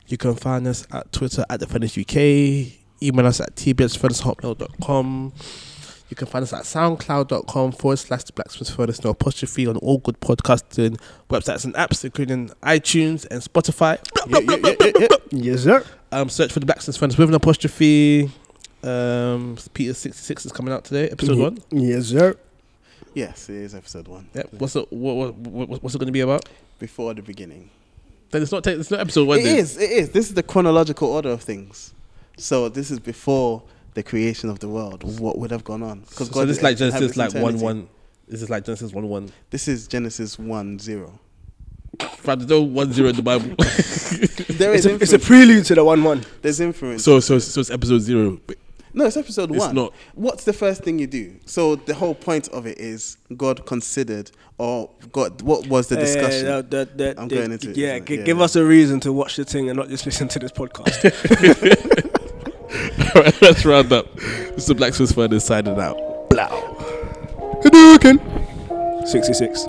You 0.10 0.18
can 0.18 0.36
find 0.36 0.68
us 0.68 0.86
at 0.92 1.12
Twitter 1.12 1.46
at 1.50 1.60
the 1.60 1.68
Furnace 1.68 1.98
UK. 1.98 2.74
Email 3.02 3.28
us 3.28 3.40
at 3.40 3.56
tbsfurnace.hotmail.com. 3.56 5.34
You 6.10 6.16
can 6.16 6.26
find 6.26 6.42
us 6.42 6.52
at 6.54 6.64
soundcloud.com 6.64 7.72
forward 7.74 7.98
slash 7.98 8.24
the 8.24 8.34
blacksmith 8.34 8.72
furnace 8.72 9.04
no 9.04 9.12
apostrophe 9.12 9.68
on 9.68 9.78
all 9.78 10.00
good 10.00 10.20
podcasting 10.20 11.00
websites 11.30 11.66
and 11.66 11.76
apps, 11.76 12.04
including 12.04 12.50
iTunes 12.64 13.28
and 13.30 13.44
Spotify. 13.44 14.00
Yeah, 14.28 14.40
yeah, 14.40 14.58
yeah, 14.64 14.76
yeah, 14.80 14.92
yeah. 15.00 15.18
Yes, 15.32 15.64
sir. 15.64 15.86
Um, 16.12 16.30
search 16.30 16.52
for 16.52 16.60
the 16.60 16.66
blacksmith 16.66 16.98
furnace 16.98 17.16
with 17.16 17.30
an 17.30 17.36
apostrophe. 17.36 18.32
Um, 18.84 19.58
Peter 19.74 19.94
sixty 19.94 20.24
six 20.24 20.46
is 20.48 20.52
coming 20.52 20.74
out 20.74 20.84
today, 20.86 21.10
episode 21.10 21.38
one. 21.38 21.60
Yes, 21.70 22.08
sir. 22.08 22.36
Yes, 23.14 23.48
it 23.50 23.58
is 23.58 23.76
episode 23.76 24.08
one. 24.08 24.30
Yep. 24.34 24.54
What's 24.54 24.76
it? 24.76 24.92
What, 24.92 25.16
what, 25.16 25.36
what, 25.36 25.84
what's 25.84 25.94
it 25.94 26.00
going 26.00 26.08
to 26.08 26.12
be 26.12 26.22
about? 26.22 26.50
Before 26.80 27.14
the 27.14 27.22
beginning. 27.22 27.70
Then 28.32 28.42
it's 28.44 28.52
not. 28.52 28.64
ta- 28.64 28.72
It's 28.72 28.92
not 28.92 29.00
episode 29.00 29.28
one. 29.28 29.40
It 29.40 29.44
then. 29.44 29.58
is. 29.60 29.78
It 29.78 29.90
is. 29.92 30.10
This 30.12 30.28
is 30.30 30.34
the 30.36 30.44
chronological 30.44 31.10
order 31.10 31.30
of 31.30 31.42
things. 31.42 31.94
So 32.38 32.70
this 32.70 32.92
is 32.92 33.00
before 33.00 33.64
the 33.96 34.04
creation 34.04 34.50
of 34.50 34.60
the 34.60 34.70
world. 34.70 35.04
What 35.20 35.38
would 35.40 35.52
have 35.52 35.64
gone 35.64 35.84
on? 35.84 36.06
So, 36.08 36.26
so 36.26 36.46
this 36.46 36.58
is 36.58 36.64
like 36.64 36.78
Genesis, 36.78 37.18
like 37.18 37.34
one 37.34 37.56
eternity. 37.56 37.64
one. 37.64 37.90
This 38.28 38.42
is 38.44 38.50
like 38.50 38.64
Genesis 38.66 38.94
one 38.94 39.10
one. 39.10 39.32
This 39.50 39.68
is 39.68 39.88
Genesis 39.88 40.38
one 40.38 40.78
zero. 40.80 41.20
But 42.24 42.40
there's 42.40 42.50
no 42.50 42.62
one 42.62 42.94
zero 42.94 43.10
in 43.10 43.16
the 43.16 43.24
Bible. 43.24 43.48
There 43.58 44.74
It's 44.74 44.86
is 44.86 44.92
a, 44.92 44.96
it's 45.02 45.14
a 45.14 45.20
prelude 45.20 45.66
to 45.66 45.76
the 45.76 45.84
one 45.84 46.04
one. 46.04 46.24
There's 46.42 46.60
influence. 46.60 47.04
so 47.04 47.20
so 47.20 47.40
so 47.40 47.60
it's 47.62 47.72
episode 47.72 48.00
zero. 48.00 48.40
But 48.92 48.96
no, 48.96 49.06
it's 49.06 49.18
episode 49.18 49.52
It's 49.52 49.60
one. 49.60 49.76
not. 49.76 49.94
What's 50.16 50.44
the 50.46 50.54
first 50.54 50.84
thing 50.84 51.00
you 51.00 51.08
do? 51.08 51.36
So 51.46 51.76
the 51.76 51.94
whole 51.94 52.16
point 52.16 52.48
of 52.50 52.66
it 52.66 52.80
is 52.80 53.18
God 53.38 53.66
considered, 53.66 54.32
or 54.58 54.90
God. 55.12 55.42
What 55.42 55.68
was 55.68 55.88
the 55.88 55.96
discussion? 55.98 56.48
Uh, 56.48 56.62
the- 56.62 56.90
the- 56.96 57.16
I'm 57.20 57.28
the- 57.28 57.36
going 57.36 57.52
into 57.52 57.70
it, 57.72 57.78
yeah, 57.78 57.96
it? 57.96 58.06
gi- 58.06 58.16
Yeah, 58.18 58.24
give 58.24 58.38
yeah. 58.38 58.44
us 58.44 58.56
a 58.56 58.64
reason 58.66 59.00
to 59.02 59.14
watch 59.14 59.36
the 59.36 59.46
thing 59.46 59.70
and 59.70 59.78
not 59.78 59.90
just 59.90 60.06
listen 60.06 60.28
to 60.30 60.40
this 60.40 60.52
podcast. 60.52 61.06
All 63.16 63.22
right, 63.24 63.42
let's 63.42 63.66
round 63.66 63.92
up. 63.94 64.14
This 64.16 64.58
is 64.60 64.66
the 64.68 64.76
Blacksmith 64.76 65.14
Furnace 65.16 65.46
signing 65.46 65.80
out. 65.80 65.98
Blah. 66.30 66.48
Hadouken! 67.64 69.08
66. 69.08 69.66